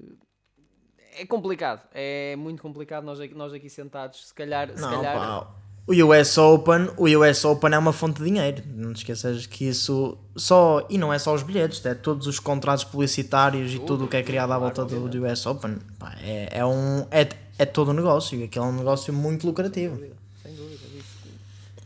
é 1.17 1.25
complicado, 1.25 1.81
é 1.93 2.35
muito 2.35 2.61
complicado 2.61 3.03
nós 3.03 3.19
aqui, 3.19 3.33
nós 3.33 3.51
aqui 3.53 3.69
sentados, 3.69 4.27
se 4.27 4.33
calhar, 4.33 4.69
se 4.69 4.81
não, 4.81 4.91
calhar... 4.91 5.15
Pá. 5.15 5.47
O 5.87 5.93
US 5.93 6.37
Open, 6.37 6.89
o 6.95 7.05
US 7.05 7.43
Open 7.43 7.73
é 7.73 7.77
uma 7.77 7.91
fonte 7.91 8.19
de 8.19 8.25
dinheiro. 8.29 8.63
Não 8.75 8.93
te 8.93 8.97
esqueças 8.97 9.47
que 9.47 9.65
isso 9.67 10.15
só 10.35 10.85
e 10.89 10.97
não 10.97 11.11
é 11.11 11.17
só 11.17 11.33
os 11.33 11.41
bilhetes, 11.41 11.83
é 11.85 11.95
todos 11.95 12.27
os 12.27 12.39
contratos 12.39 12.83
publicitários 12.83 13.73
e 13.73 13.79
tudo 13.79 14.05
o 14.05 14.07
que 14.07 14.15
é 14.15 14.21
criado 14.21 14.51
à 14.53 14.59
volta 14.59 14.85
do, 14.85 15.09
do 15.09 15.25
US 15.25 15.45
Open. 15.47 15.79
Pá, 15.97 16.15
é, 16.21 16.59
é 16.59 16.65
um 16.65 17.07
é, 17.09 17.27
é 17.57 17.65
todo 17.65 17.91
um 17.91 17.93
negócio, 17.95 18.41
aquilo 18.43 18.65
é 18.65 18.67
um 18.67 18.77
negócio 18.77 19.11
muito 19.11 19.45
lucrativo. 19.45 19.99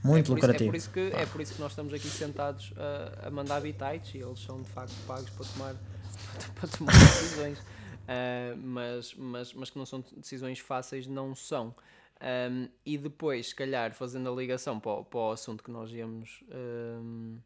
Dúvida, 0.06 0.30
Muito 0.30 0.32
é 0.32 0.36
lucrativo. 0.36 0.76
Isso, 0.76 0.90
é, 0.90 0.94
por 0.94 1.00
isso 1.00 1.12
que, 1.12 1.22
é 1.22 1.26
por 1.26 1.42
isso 1.42 1.54
que 1.56 1.62
nós 1.62 1.72
estamos 1.72 1.94
aqui 1.94 2.08
sentados 2.08 2.74
a, 2.78 3.28
a 3.28 3.32
mandar 3.32 3.60
bitites 3.62 4.14
e 4.14 4.20
eles 4.20 4.40
são 4.40 4.62
de 4.62 4.70
facto 4.70 4.94
pagos 5.08 5.30
para 5.32 5.46
tomar, 5.46 5.76
para 6.56 6.68
tomar 6.70 6.92
decisões. 6.92 7.60
Uh, 7.60 8.56
mas, 8.62 9.14
mas, 9.16 9.54
mas 9.54 9.70
que 9.70 9.78
não 9.78 9.86
são 9.86 10.04
decisões 10.16 10.60
fáceis, 10.60 11.08
não 11.08 11.34
são. 11.34 11.76
Um, 12.22 12.70
e 12.86 12.98
depois, 12.98 13.50
se 13.50 13.56
calhar, 13.56 13.94
fazendo 13.94 14.32
a 14.32 14.36
ligação 14.36 14.80
para 14.80 14.92
o, 14.92 15.04
para 15.04 15.20
o 15.20 15.32
assunto 15.32 15.64
que 15.64 15.72
nós 15.72 15.92
íamos 15.92 16.44
um, 16.50 17.38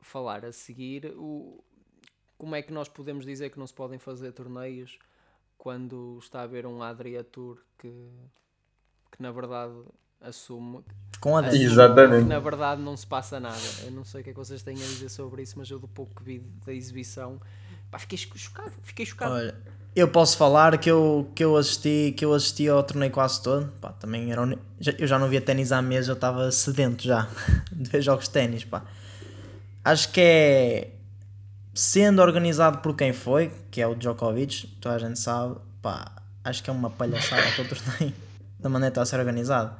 falar 0.00 0.44
a 0.44 0.52
seguir, 0.52 1.12
o, 1.16 1.62
como 2.38 2.54
é 2.54 2.62
que 2.62 2.72
nós 2.72 2.88
podemos 2.88 3.24
dizer 3.24 3.50
que 3.50 3.58
não 3.58 3.66
se 3.66 3.74
podem 3.74 3.98
fazer 3.98 4.32
torneios 4.32 4.98
quando 5.56 6.18
está 6.20 6.40
a 6.40 6.42
haver 6.42 6.66
um 6.66 6.82
Adria 6.82 7.22
Tour 7.22 7.58
que, 7.78 7.88
que 9.12 9.22
na 9.22 9.30
verdade 9.30 9.74
assume, 10.20 10.84
Com 11.20 11.36
a 11.36 11.40
assume 11.40 11.64
Exatamente. 11.64 12.22
que 12.24 12.28
na 12.28 12.38
verdade 12.38 12.82
não 12.82 12.96
se 12.96 13.06
passa 13.06 13.40
nada. 13.40 13.56
Eu 13.84 13.90
não 13.92 14.04
sei 14.04 14.20
o 14.20 14.24
que 14.24 14.30
é 14.30 14.32
que 14.32 14.38
vocês 14.38 14.62
têm 14.62 14.74
a 14.74 14.86
dizer 14.86 15.08
sobre 15.08 15.42
isso, 15.42 15.58
mas 15.58 15.70
eu 15.70 15.78
do 15.78 15.88
pouco 15.88 16.14
que 16.16 16.22
vi 16.22 16.38
da 16.64 16.72
exibição 16.72 17.40
pá, 17.90 17.98
fiquei 17.98 18.18
chocado, 18.18 18.72
fiquei 18.82 19.06
chocado. 19.06 19.34
Olha, 19.34 19.54
eu 19.94 20.08
posso 20.08 20.36
falar 20.36 20.76
que 20.78 20.90
eu, 20.90 21.30
que 21.34 21.42
eu 21.42 21.56
assisti 21.56 22.14
que 22.16 22.24
eu 22.24 22.34
assisti 22.34 22.68
ao 22.68 22.82
torneio 22.82 23.12
quase 23.12 23.42
todo. 23.42 23.72
Pá, 23.80 23.92
também 23.92 24.30
era 24.30 24.42
un... 24.42 24.56
eu 24.98 25.06
já 25.06 25.18
não 25.18 25.28
via 25.28 25.40
ténis 25.40 25.72
há 25.72 25.80
meses, 25.80 26.08
eu 26.08 26.14
estava 26.14 26.50
sedento 26.50 27.02
já 27.02 27.28
de 27.72 27.88
ver 27.88 28.02
jogos 28.02 28.26
de 28.26 28.30
ténis. 28.30 28.64
Pá. 28.64 28.84
Acho 29.84 30.10
que 30.10 30.20
é 30.20 30.90
sendo 31.74 32.22
organizado 32.22 32.78
por 32.78 32.96
quem 32.96 33.12
foi, 33.12 33.52
que 33.70 33.80
é 33.80 33.86
o 33.86 33.94
Djokovic, 33.94 34.66
toda 34.80 34.94
a 34.94 34.98
gente 34.98 35.18
sabe. 35.18 35.56
Pá, 35.80 36.10
acho 36.42 36.62
que 36.62 36.70
é 36.70 36.72
uma 36.72 36.90
palhaçada 36.90 37.44
todo 37.54 37.72
o 37.72 37.76
torneio 37.76 38.14
da 38.58 38.68
maneira 38.68 38.90
que 38.90 38.98
está 38.98 39.02
a 39.02 39.06
ser 39.06 39.18
organizado. 39.18 39.76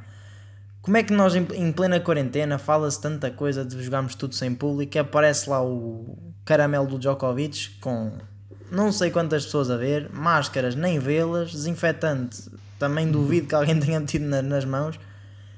Como 0.86 0.96
é 0.96 1.02
que 1.02 1.12
nós 1.12 1.34
em 1.34 1.72
plena 1.72 1.98
quarentena 1.98 2.58
fala-se 2.58 3.00
tanta 3.00 3.28
coisa 3.28 3.64
de 3.64 3.82
jogarmos 3.82 4.14
tudo 4.14 4.36
sem 4.36 4.54
público 4.54 4.96
e 4.96 5.00
aparece 5.00 5.50
lá 5.50 5.60
o 5.60 6.16
caramelo 6.44 6.86
do 6.86 6.96
Djokovic 6.96 7.70
com 7.80 8.12
não 8.70 8.92
sei 8.92 9.10
quantas 9.10 9.44
pessoas 9.44 9.68
a 9.68 9.76
ver, 9.76 10.08
máscaras 10.12 10.76
nem 10.76 11.00
vê-las, 11.00 11.50
desinfetante 11.50 12.48
também 12.78 13.10
duvido 13.10 13.48
que 13.48 13.54
alguém 13.56 13.74
tenha 13.80 13.98
metido 13.98 14.26
na, 14.26 14.40
nas 14.40 14.64
mãos. 14.64 14.96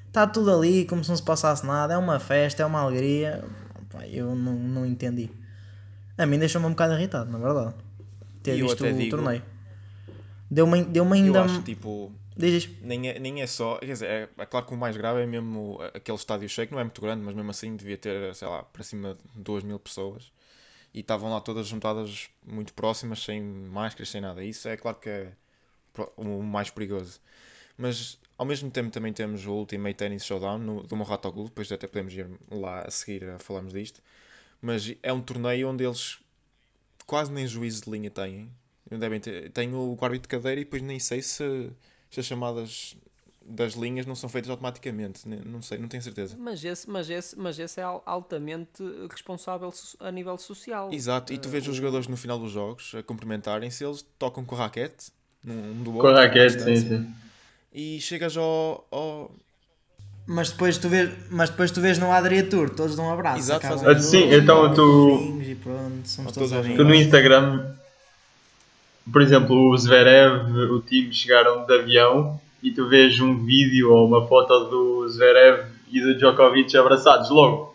Está 0.06 0.26
tudo 0.26 0.50
ali 0.50 0.86
como 0.86 1.04
se 1.04 1.10
não 1.10 1.16
se 1.18 1.22
passasse 1.22 1.66
nada, 1.66 1.92
é 1.92 1.98
uma 1.98 2.18
festa, 2.18 2.62
é 2.62 2.66
uma 2.66 2.80
alegria. 2.80 3.44
Eu 4.10 4.34
não, 4.34 4.54
não 4.54 4.86
entendi. 4.86 5.30
A 6.16 6.24
mim 6.24 6.38
deixou-me 6.38 6.66
um 6.66 6.70
bocado 6.70 6.94
irritado, 6.94 7.30
na 7.30 7.36
verdade. 7.36 7.74
Ter 8.42 8.58
eu 8.58 8.66
visto 8.66 8.82
o 8.82 8.92
digo, 8.94 9.10
torneio. 9.10 9.42
Deu-me 10.50 10.84
deu 10.84 11.12
ainda. 11.12 11.40
Eu 11.40 11.44
acho 11.44 11.60
tipo. 11.60 12.10
Diz. 12.38 12.68
Nem 12.81 13.09
é, 13.09 13.18
nem 13.18 13.42
é 13.42 13.46
só. 13.48 13.79
Quer 13.79 13.87
dizer, 13.87 14.07
é, 14.07 14.29
é, 14.38 14.46
claro 14.46 14.64
que 14.64 14.72
o 14.72 14.77
mais 14.77 14.96
grave 14.96 15.22
é 15.22 15.27
mesmo 15.27 15.79
aquele 15.92 16.16
estádio 16.16 16.48
cheio, 16.48 16.68
que 16.68 16.72
não 16.72 16.81
é 16.81 16.85
muito 16.85 17.01
grande, 17.01 17.20
mas 17.22 17.35
mesmo 17.35 17.51
assim 17.51 17.74
devia 17.74 17.98
ter, 17.98 18.33
sei 18.35 18.46
lá, 18.46 18.62
para 18.62 18.85
cima 18.85 19.14
de 19.35 19.42
2 19.42 19.64
mil 19.64 19.79
pessoas 19.79 20.31
e 20.94 21.01
estavam 21.01 21.31
lá 21.31 21.40
todas 21.40 21.66
juntadas 21.66 22.31
muito 22.46 22.72
próximas, 22.74 23.24
sem 23.24 23.42
máscaras, 23.42 24.09
sem 24.09 24.20
nada. 24.20 24.42
Isso 24.44 24.68
é 24.68 24.77
claro 24.77 24.98
que 24.98 25.09
é 25.09 25.33
o 26.16 26.42
mais 26.42 26.70
perigoso. 26.70 27.20
Mas 27.77 28.18
ao 28.37 28.46
mesmo 28.46 28.70
tempo 28.70 28.90
também 28.90 29.12
temos 29.12 29.44
o 29.46 29.53
Ultimate 29.53 29.96
Tennis 29.96 30.24
Showdown 30.24 30.59
no, 30.59 30.83
do 30.85 30.96
Morrato 30.96 31.33
Clube, 31.33 31.48
depois 31.48 31.70
até 31.72 31.87
podemos 31.88 32.14
ir 32.14 32.29
lá 32.51 32.83
a 32.83 32.90
seguir 32.90 33.24
a 33.29 33.38
falarmos 33.40 33.72
disto. 33.72 34.01
Mas 34.62 34.94
é 35.03 35.12
um 35.12 35.20
torneio 35.20 35.68
onde 35.68 35.85
eles 35.85 36.20
quase 37.07 37.33
nem 37.33 37.46
juízo 37.46 37.85
de 37.85 37.90
linha 37.90 38.11
têm. 38.11 38.51
Devem 38.90 39.20
ter, 39.20 39.51
tem 39.51 39.74
o 39.74 39.92
árbitro 40.01 40.22
de 40.22 40.29
cadeira 40.29 40.61
e 40.61 40.64
depois 40.64 40.83
nem 40.83 40.98
sei 40.98 41.20
se, 41.20 41.70
se 42.10 42.20
as 42.20 42.26
chamadas 42.26 42.96
das 43.48 43.72
linhas 43.72 44.04
não 44.04 44.14
são 44.14 44.28
feitas 44.28 44.50
automaticamente, 44.50 45.26
não 45.26 45.62
sei, 45.62 45.78
não 45.78 45.88
tenho 45.88 46.02
certeza. 46.02 46.36
Mas 46.38 46.62
esse, 46.62 46.88
mas 46.88 47.08
esse, 47.08 47.38
mas 47.38 47.58
esse 47.58 47.80
é 47.80 47.84
altamente 48.04 48.82
responsável 49.10 49.72
a 50.00 50.10
nível 50.10 50.36
social. 50.36 50.92
Exato, 50.92 51.32
e 51.32 51.38
tu 51.38 51.48
vês 51.48 51.66
uh, 51.66 51.70
os 51.70 51.76
jogadores 51.76 52.06
no 52.06 52.16
final 52.16 52.38
dos 52.38 52.52
jogos 52.52 52.94
a 52.94 53.02
cumprimentarem-se, 53.02 53.82
eles 53.82 54.04
tocam 54.18 54.44
com 54.44 54.54
a 54.54 54.58
raquete, 54.58 55.10
um 55.46 55.82
do 55.82 55.94
outro. 55.94 56.10
Com 56.10 56.16
a 56.16 56.24
raquete, 56.24 56.62
sim, 56.62 56.76
sim. 56.76 57.14
E 57.72 58.00
chegas 58.00 58.36
ao, 58.36 58.86
ao... 58.90 59.30
Mas 60.26 60.50
depois 60.50 60.76
tu 60.76 60.88
vês, 60.90 61.10
mas 61.30 61.48
depois 61.48 61.70
tu 61.70 61.80
vês 61.80 61.98
no 61.98 62.12
Adria 62.12 62.46
Tour, 62.46 62.68
todos 62.68 62.96
dão 62.96 63.06
um 63.06 63.12
abraço. 63.12 63.38
Exato, 63.38 63.66
faz 63.66 63.82
ah, 63.82 63.98
sim, 63.98 64.30
então 64.30 64.74
tu, 64.74 65.40
tu 66.76 66.84
no 66.84 66.94
Instagram, 66.94 67.74
por 69.12 69.22
exemplo, 69.22 69.70
o 69.70 69.76
Zverev, 69.76 70.50
o 70.72 70.80
time 70.80 71.12
chegaram 71.12 71.64
de 71.64 71.74
avião 71.74 72.40
e 72.62 72.70
tu 72.70 72.88
vês 72.88 73.20
um 73.20 73.44
vídeo 73.44 73.92
ou 73.92 74.06
uma 74.06 74.26
foto 74.26 74.64
do 74.64 75.08
Zverev 75.08 75.66
e 75.90 76.00
do 76.00 76.16
Djokovic 76.16 76.76
abraçados 76.76 77.30
logo. 77.30 77.74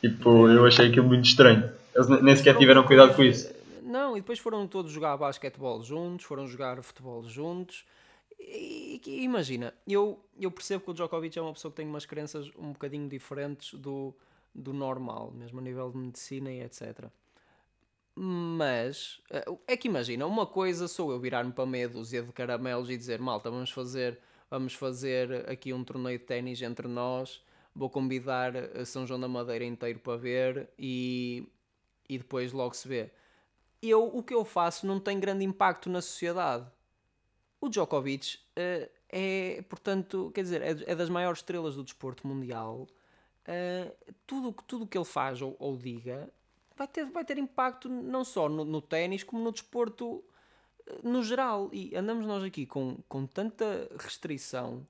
Tipo, 0.00 0.48
eu 0.48 0.66
achei 0.66 0.88
aquilo 0.88 1.06
muito 1.06 1.24
estranho. 1.24 1.70
Eles 1.94 2.08
nem 2.22 2.36
sequer 2.36 2.56
tiveram 2.56 2.84
cuidado 2.84 3.14
com 3.14 3.22
isso. 3.22 3.54
Não, 3.82 4.16
e 4.16 4.20
depois 4.20 4.38
foram 4.38 4.66
todos 4.66 4.92
jogar 4.92 5.16
basquetebol 5.16 5.82
juntos, 5.82 6.26
foram 6.26 6.46
jogar 6.46 6.82
futebol 6.82 7.22
juntos. 7.28 7.84
E, 8.38 9.00
e, 9.06 9.22
imagina, 9.22 9.72
eu, 9.88 10.18
eu 10.38 10.50
percebo 10.50 10.84
que 10.84 10.90
o 10.90 10.94
Djokovic 10.94 11.38
é 11.38 11.42
uma 11.42 11.52
pessoa 11.52 11.70
que 11.70 11.76
tem 11.76 11.86
umas 11.86 12.04
crenças 12.04 12.50
um 12.58 12.72
bocadinho 12.72 13.08
diferentes 13.08 13.72
do, 13.74 14.14
do 14.54 14.72
normal, 14.72 15.32
mesmo 15.34 15.58
a 15.60 15.62
nível 15.62 15.90
de 15.90 15.98
medicina 15.98 16.50
e 16.50 16.62
etc. 16.62 17.06
Mas 18.18 19.20
eh, 19.30 19.44
é 19.66 19.76
que 19.76 19.88
imagina, 19.88 20.26
uma 20.26 20.46
coisa 20.46 20.88
sou 20.88 21.12
eu 21.12 21.20
virar-me 21.20 21.52
para 21.52 21.66
meia 21.66 21.88
dúzia 21.88 22.22
de 22.22 22.32
caramelos 22.32 22.88
e 22.88 22.96
dizer 22.96 23.20
malta, 23.20 23.50
vamos 23.50 23.70
fazer, 23.70 24.18
vamos 24.50 24.72
fazer 24.72 25.48
aqui 25.50 25.72
um 25.72 25.84
torneio 25.84 26.18
de 26.18 26.24
ténis 26.24 26.62
entre 26.62 26.88
nós, 26.88 27.44
vou 27.74 27.90
convidar 27.90 28.54
São 28.86 29.06
João 29.06 29.20
da 29.20 29.28
Madeira 29.28 29.64
inteiro 29.66 29.98
para 29.98 30.16
ver 30.16 30.70
e, 30.78 31.46
e 32.08 32.16
depois 32.16 32.52
logo 32.52 32.74
se 32.74 32.88
vê. 32.88 33.10
Eu, 33.82 34.06
o 34.06 34.22
que 34.22 34.34
eu 34.34 34.44
faço 34.46 34.86
não 34.86 34.98
tem 34.98 35.20
grande 35.20 35.44
impacto 35.44 35.90
na 35.90 36.00
sociedade. 36.00 36.66
O 37.60 37.68
Djokovic 37.68 38.38
uh, 38.58 38.90
é, 39.08 39.62
portanto, 39.68 40.30
quer 40.34 40.42
dizer, 40.42 40.62
é, 40.62 40.92
é, 40.92 40.94
das 40.94 41.08
maiores 41.08 41.40
estrelas 41.40 41.76
do 41.76 41.84
desporto 41.84 42.26
mundial. 42.26 42.86
Uh, 43.46 44.14
tudo 44.26 44.48
o 44.48 44.52
tudo 44.52 44.86
que 44.86 44.98
ele 44.98 45.04
faz 45.04 45.40
ou, 45.40 45.54
ou 45.58 45.76
diga 45.76 46.28
vai 46.76 46.86
ter, 46.86 47.04
vai 47.06 47.24
ter 47.24 47.38
impacto 47.38 47.88
não 47.88 48.24
só 48.24 48.48
no, 48.48 48.64
no 48.64 48.80
ténis 48.80 49.22
como 49.22 49.42
no 49.42 49.52
desporto 49.52 50.22
eh, 50.86 50.98
no 51.02 51.22
geral. 51.22 51.70
E 51.72 51.96
andamos 51.96 52.26
nós 52.26 52.42
aqui 52.44 52.66
com, 52.66 52.98
com 53.08 53.26
tanta 53.26 53.88
restrição 53.98 54.86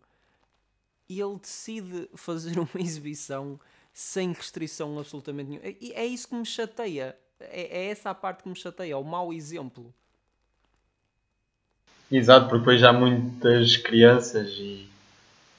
e 1.09 1.21
ele 1.21 1.39
decide 1.39 2.09
fazer 2.15 2.59
uma 2.61 2.81
exibição 2.81 3.59
sem 3.93 4.33
restrição 4.33 4.99
absolutamente 4.99 5.51
nenhuma. 5.51 5.77
E 5.81 5.93
é 5.93 6.05
isso 6.05 6.29
que 6.29 6.35
me 6.35 6.45
chateia. 6.45 7.17
É, 7.39 7.63
é 7.63 7.91
essa 7.91 8.11
a 8.11 8.15
parte 8.15 8.43
que 8.43 8.49
me 8.49 8.57
chateia, 8.57 8.93
é 8.93 8.97
o 8.97 9.05
mau 9.05 9.33
exemplo. 9.33 9.93
Exato, 12.11 12.49
porque 12.49 12.59
depois 12.59 12.83
há 12.85 12.93
muitas 12.93 13.77
crianças 13.77 14.49
e 14.59 14.89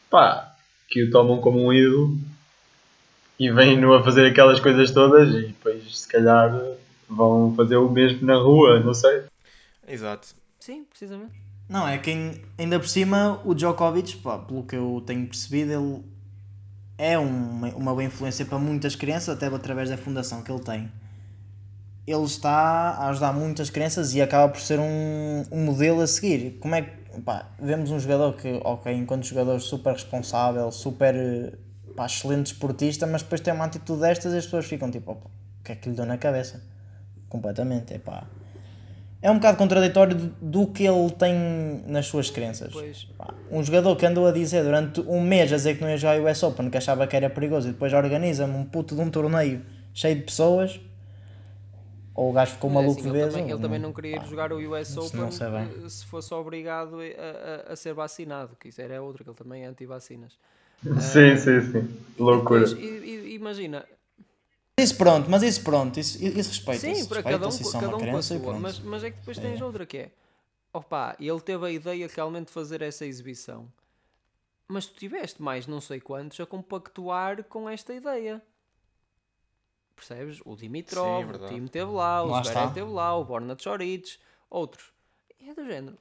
pá, 0.09 0.55
que 0.87 1.03
o 1.03 1.11
tomam 1.11 1.41
como 1.41 1.59
um 1.59 1.73
ídolo 1.73 2.17
e 3.39 3.51
vêm-no 3.51 3.93
a 3.93 4.03
fazer 4.03 4.25
aquelas 4.25 4.59
coisas 4.59 4.91
todas 4.91 5.29
e 5.29 5.47
depois 5.47 5.76
se 5.95 6.07
calhar 6.07 6.51
vão 7.09 7.53
fazer 7.55 7.77
o 7.77 7.89
mesmo 7.89 8.25
na 8.25 8.35
rua, 8.35 8.79
não 8.79 8.93
sei. 8.93 9.23
Exato. 9.87 10.35
Sim, 10.59 10.83
precisamente. 10.83 11.33
Não, 11.69 11.87
é 11.87 11.97
que 11.97 12.11
ainda 12.57 12.79
por 12.79 12.87
cima 12.87 13.41
o 13.43 13.53
Djokovic, 13.53 14.17
pá, 14.17 14.37
pelo 14.37 14.63
que 14.63 14.75
eu 14.75 15.03
tenho 15.05 15.27
percebido, 15.27 15.71
ele 15.71 16.03
é 16.97 17.17
uma, 17.17 17.67
uma 17.69 17.91
boa 17.91 18.03
influência 18.03 18.45
para 18.45 18.57
muitas 18.57 18.95
crianças, 18.95 19.35
até 19.35 19.47
através 19.47 19.89
da 19.89 19.97
fundação 19.97 20.41
que 20.41 20.51
ele 20.51 20.61
tem. 20.61 20.91
Ele 22.05 22.23
está 22.23 22.51
a 22.51 23.09
ajudar 23.09 23.33
muitas 23.33 23.69
crianças 23.69 24.15
e 24.15 24.21
acaba 24.21 24.51
por 24.51 24.61
ser 24.61 24.79
um, 24.79 25.43
um 25.51 25.65
modelo 25.65 26.01
a 26.01 26.07
seguir. 26.07 26.57
Como 26.59 26.73
é 26.73 26.81
que 26.83 27.21
pá, 27.21 27.49
vemos 27.59 27.91
um 27.91 27.99
jogador 27.99 28.33
que, 28.33 28.59
ok, 28.63 28.93
enquanto 28.93 29.25
jogador 29.25 29.59
super 29.59 29.93
responsável, 29.93 30.71
super 30.71 31.57
pá, 31.95 32.05
excelente 32.05 32.47
esportista, 32.47 33.05
mas 33.05 33.23
depois 33.23 33.41
tem 33.41 33.53
uma 33.53 33.65
atitude 33.65 34.01
destas 34.01 34.33
e 34.33 34.37
as 34.37 34.45
pessoas 34.45 34.65
ficam 34.65 34.89
tipo, 34.89 35.11
opa, 35.11 35.29
que 35.67 35.73
é 35.73 35.75
que 35.75 35.89
lhe 35.89 35.95
deu 35.95 36.05
na 36.05 36.17
cabeça? 36.17 36.61
Completamente, 37.29 37.93
é 37.93 37.99
pá. 37.99 38.25
É 39.21 39.31
um 39.31 39.35
bocado 39.35 39.57
contraditório 39.57 40.15
do, 40.15 40.27
do 40.41 40.67
que 40.67 40.83
ele 40.85 41.09
tem 41.11 41.33
nas 41.87 42.05
suas 42.05 42.29
crenças. 42.29 42.71
Pois. 42.73 43.05
Pá, 43.17 43.33
Um 43.51 43.63
jogador 43.63 43.95
que 43.95 44.05
andou 44.05 44.27
a 44.27 44.31
dizer 44.31 44.63
durante 44.63 45.01
um 45.01 45.21
mês 45.21 45.51
a 45.51 45.57
dizer 45.57 45.75
que 45.75 45.81
não 45.81 45.89
ia 45.89 45.97
jogar 45.97 46.19
o 46.19 46.25
US 46.25 46.43
Open, 46.43 46.69
que 46.69 46.77
achava 46.77 47.07
que 47.07 47.15
era 47.15 47.29
perigoso, 47.29 47.67
e 47.69 47.71
depois 47.71 47.93
organiza-me 47.93 48.55
um 48.55 48.63
puto 48.65 48.95
de 48.95 49.01
um 49.01 49.09
torneio 49.09 49.61
cheio 49.93 50.15
de 50.17 50.21
pessoas, 50.23 50.79
ou 52.13 52.29
o 52.29 52.33
gajo 52.33 52.53
ficou 52.53 52.69
é 52.69 52.73
maluco 52.73 52.93
assim, 52.93 53.01
de 53.01 53.09
ele, 53.09 53.17
vez. 53.17 53.33
também, 53.33 53.49
ele 53.51 53.59
também 53.59 53.79
não 53.79 53.93
queria 53.93 54.15
ir 54.15 54.19
pá, 54.19 54.25
jogar 54.25 54.53
o 54.53 54.57
US 54.71 54.97
Open 54.97 55.21
não 55.21 55.31
sei 55.31 55.47
bem. 55.49 55.67
eh, 55.85 55.89
se 55.89 56.05
fosse 56.05 56.33
obrigado 56.33 56.97
a, 56.99 57.69
a, 57.69 57.73
a 57.73 57.75
ser 57.75 57.93
vacinado, 57.93 58.55
que 58.59 58.69
isso 58.69 58.81
era 58.81 59.01
outra, 59.01 59.23
que 59.23 59.29
ele 59.29 59.37
também 59.37 59.63
é 59.63 59.67
anti-vacinas. 59.67 60.37
Sim, 61.01 61.35
sim, 61.37 61.61
sim. 61.71 61.89
Loucura. 62.19 62.65
Depois, 62.65 62.71
e- 62.83 62.99
e- 63.03 63.33
imagina, 63.35 63.85
Isso 64.79 64.95
pronto, 64.95 65.27
mas 65.27 65.41
isso 65.41 65.63
pronto, 65.63 65.99
isso, 65.99 66.23
isso 66.23 66.49
respeita 66.49 66.81
sim, 66.81 67.07
para 67.07 67.23
cada 67.23 67.47
um, 67.47 67.51
se 67.51 67.67
é 67.67 67.71
cada 67.71 67.87
uma 67.87 67.97
um 67.97 68.11
com 68.11 68.17
a 68.17 68.21
sua, 68.21 68.59
mas, 68.59 68.79
mas 68.79 69.03
é 69.03 69.09
que 69.09 69.17
depois 69.17 69.39
tens 69.39 69.59
outra 69.59 69.87
que 69.87 69.97
é, 69.97 70.11
opá, 70.71 71.15
ele 71.19 71.41
teve 71.41 71.65
a 71.65 71.71
ideia 71.71 72.07
realmente 72.07 72.47
de 72.47 72.53
fazer 72.53 72.83
essa 72.83 73.03
exibição, 73.03 73.67
mas 74.67 74.85
tu 74.85 74.93
tiveste 74.93 75.41
mais 75.41 75.65
não 75.65 75.81
sei 75.81 75.99
quantos 75.99 76.39
a 76.39 76.45
compactuar 76.45 77.43
com 77.45 77.67
esta 77.67 77.91
ideia. 77.91 78.39
Percebes? 79.95 80.39
O 80.45 80.55
Dimitrov, 80.55 81.25
Sim, 81.25 81.43
o 81.43 81.47
time 81.47 81.65
esteve 81.65 81.91
lá, 81.91 82.23
o 82.23 82.43
Zverev 82.43 82.67
esteve 82.67 82.91
lá, 82.91 83.15
o 83.17 83.25
Borna 83.25 83.57
Choric, 83.59 84.19
outros. 84.47 84.93
É 85.39 85.55
do 85.55 85.65
género. 85.65 85.97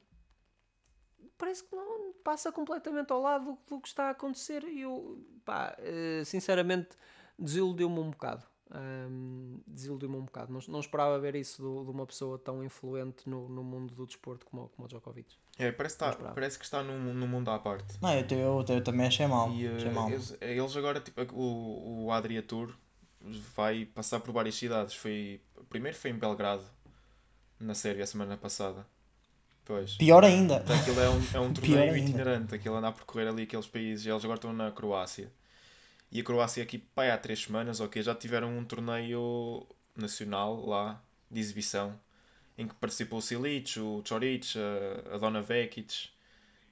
Parece 1.39 1.65
que 1.65 1.75
não 1.75 2.13
passa 2.23 2.53
completamente 2.53 3.11
ao 3.11 3.23
lado 3.23 3.45
do, 3.47 3.59
do 3.67 3.81
que 3.81 3.89
está 3.89 4.09
a 4.09 4.11
acontecer 4.11 4.65
e 4.65 4.83
eu, 4.83 5.19
pá, 5.47 5.75
eh, 5.79 6.23
sinceramente, 6.27 6.91
desiludiu-me 7.39 8.01
um 8.01 8.11
bocado. 8.11 8.45
Ahm, 8.71 9.59
desiludiu-me 9.67 10.17
um 10.17 10.25
bocado. 10.25 10.53
Não, 10.53 10.61
não 10.69 10.81
esperava 10.81 11.19
ver 11.21 11.37
isso 11.37 11.63
do- 11.63 11.85
de 11.85 11.91
uma 11.91 12.05
pessoa 12.05 12.37
tão 12.39 12.65
influente 12.65 13.29
no, 13.29 13.49
no 13.49 13.63
mundo 13.63 13.95
do 13.95 14.05
desporto 14.07 14.45
como, 14.47 14.65
o- 14.65 14.69
como 14.71 14.87
o 14.87 14.89
Djokovic. 14.89 15.37
É, 15.59 15.71
parece, 15.71 15.97
que 15.97 16.05
está, 16.05 16.19
bravo. 16.19 16.35
parece 16.35 16.59
que 16.59 16.65
está 16.65 16.83
num, 16.83 17.15
num 17.15 17.29
mundo 17.29 17.49
à 17.51 17.59
parte. 17.59 17.97
Não, 18.03 18.13
eu, 18.13 18.27
eu, 18.31 18.65
eu 18.69 18.83
também 18.85 19.07
achei 19.07 19.27
mal. 19.27 19.51
E 19.53 19.67
eh, 19.67 19.77
achei 19.77 19.91
mal. 19.91 20.11
eles, 20.11 20.37
eles 20.41 20.77
agora, 20.77 21.01
tipo, 21.01 21.21
o, 21.33 22.07
o 22.07 22.13
Adria 22.13 22.43
Tour 22.43 22.75
vai 23.55 23.85
passar 23.87 24.21
por 24.21 24.33
várias 24.33 24.57
cidades. 24.57 24.95
Foi, 24.95 25.41
primeiro 25.71 25.97
foi 25.97 26.11
em 26.11 26.15
Belgrado, 26.19 26.65
na 27.61 27.75
Sérvia, 27.75 28.05
a 28.05 28.07
semana 28.07 28.37
passada. 28.37 28.85
Pois. 29.65 29.97
Pior 29.97 30.25
ainda. 30.25 30.57
Então, 30.65 30.77
Aquilo 30.77 31.01
é 31.01 31.09
um, 31.11 31.23
é 31.35 31.41
um 31.41 31.53
torneio 31.55 31.97
itinerante, 31.97 32.55
aquilo 32.55 32.75
anda 32.77 32.89
a 32.89 32.93
percorrer 32.93 33.29
ali 33.29 33.45
aqueles 33.45 33.67
países. 33.67 34.07
Eles 34.07 34.25
agora 34.25 34.39
estão 34.39 34.53
na 34.53 34.71
Croácia. 34.73 35.33
E 36.11 36.21
a 36.21 36.25
Croácia 36.25 36.63
aqui, 36.63 36.79
pai, 36.79 37.11
há 37.11 37.19
três 37.19 37.43
semanas, 37.43 37.81
ok, 37.81 38.03
já 38.03 38.15
tiveram 38.15 38.57
um 38.57 38.65
torneio 38.65 39.67
nacional 39.97 40.65
lá, 40.65 41.03
de 41.31 41.41
exibição, 41.41 41.99
em 42.57 42.67
que 42.67 42.75
participou 42.75 43.19
o 43.19 43.23
Silic, 43.23 43.79
o 43.81 44.03
Choric, 44.07 44.55
a, 44.59 45.15
a 45.15 45.19
Dona 45.19 45.43
Vekic, 45.43 46.09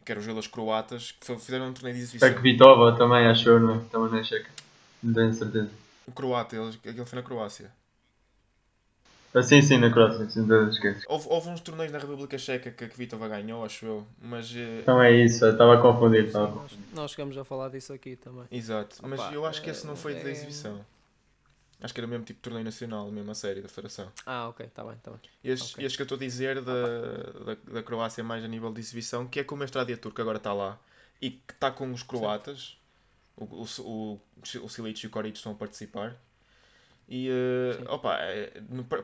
que 0.05 0.13
eram 0.13 0.21
os 0.21 0.25
jogadores 0.25 0.49
croatas, 0.49 1.13
que 1.13 1.37
fizeram 1.39 1.69
um 1.69 1.73
torneio 1.73 1.97
de 1.97 2.03
exibição. 2.03 2.29
Pek 2.29 2.41
Vitova 2.41 2.97
também, 2.97 3.27
acho 3.27 3.49
eu, 3.49 3.61
não 3.61 3.75
é? 3.77 3.79
Também 3.91 4.11
não 4.11 4.19
é 4.19 4.25
checa. 4.25 4.51
Não 5.03 5.13
tenho 5.13 5.35
certeza. 5.35 5.71
O 6.07 6.13
croata, 6.13 6.57
eles, 6.57 6.77
aquele 6.77 7.05
foi 7.05 7.17
na 7.17 7.23
Croácia. 7.23 7.73
Ah, 9.35 9.43
sim, 9.43 9.61
sim, 9.63 9.79
na 9.79 9.91
Croácia, 9.93 10.29
sem 10.31 10.47
dúvida, 10.47 10.71
esquece. 10.71 11.05
Houve, 11.09 11.27
houve 11.29 11.49
uns 11.49 11.61
torneios 11.61 11.93
na 11.93 11.99
República 11.99 12.39
Checa 12.39 12.71
que 12.71 12.85
a 12.85 12.89
Kvitova 12.89 13.29
ganhou, 13.29 13.65
acho 13.65 13.85
eu, 13.85 14.07
mas... 14.23 14.55
eh, 14.55 14.81
Então 14.83 15.03
é 15.03 15.11
isso, 15.13 15.45
eu 15.45 15.53
estava 15.53 15.75
a 15.75 15.83
confundir. 15.83 16.25
Estava 16.27 16.47
a 16.47 16.53
Nós, 16.53 16.79
nós 16.95 17.11
chegamos 17.11 17.37
a 17.37 17.45
falar 17.45 17.69
disso 17.69 17.93
aqui 17.93 18.17
também. 18.17 18.45
Exato, 18.51 18.97
mas 19.03 19.21
Opa, 19.21 19.33
eu 19.33 19.45
acho 19.45 19.61
que 19.63 19.71
esse 19.71 19.87
não 19.87 19.95
eh, 19.95 19.97
foi 19.97 20.15
da 20.15 20.29
é- 20.29 20.31
exibição. 20.31 20.85
Acho 21.83 21.93
que 21.93 22.01
era 22.01 22.07
mesmo 22.07 22.25
tipo 22.25 22.41
torneio 22.41 22.65
nacional, 22.65 23.11
mesmo 23.11 23.31
a 23.31 23.35
série 23.35 23.61
da 23.61 23.69
Federação. 23.69 24.11
Ah, 24.25 24.49
ok, 24.49 24.65
está 24.67 24.83
bem, 24.85 24.95
está 24.95 25.11
bem. 25.11 25.21
Este, 25.43 25.75
Ok. 25.75 25.85
este 25.85 25.97
que 25.99 26.03
eu 26.03 26.05
estou 26.05 26.17
a 26.17 26.19
dizer 26.21 26.63
da, 26.63 26.73
da, 27.45 27.55
da 27.75 27.83
Croácia 27.83 28.25
mais 28.25 28.43
a 28.45 28.49
nível 28.49 28.73
de 28.73 28.81
exibição, 28.81 29.27
que 29.27 29.41
é 29.41 29.45
como 29.45 29.63
a 29.63 29.67
Estradia 29.67 29.97
Turca 29.97 30.23
agora 30.23 30.39
está 30.39 30.53
lá 30.53 30.79
e 31.21 31.31
que 31.33 31.53
está 31.53 31.71
com 31.71 31.91
os 31.93 32.03
croatas, 32.03 32.79
o, 33.37 33.45
o, 33.45 33.67
o, 33.81 34.21
o 34.63 34.69
Silic 34.69 35.05
e 35.05 35.09
o 35.09 35.11
Koric 35.11 35.37
estão 35.37 35.53
a 35.53 35.55
participar. 35.57 36.17
E 37.09 37.29
eh, 37.29 37.85
opa, 37.89 38.17
é, 38.19 38.53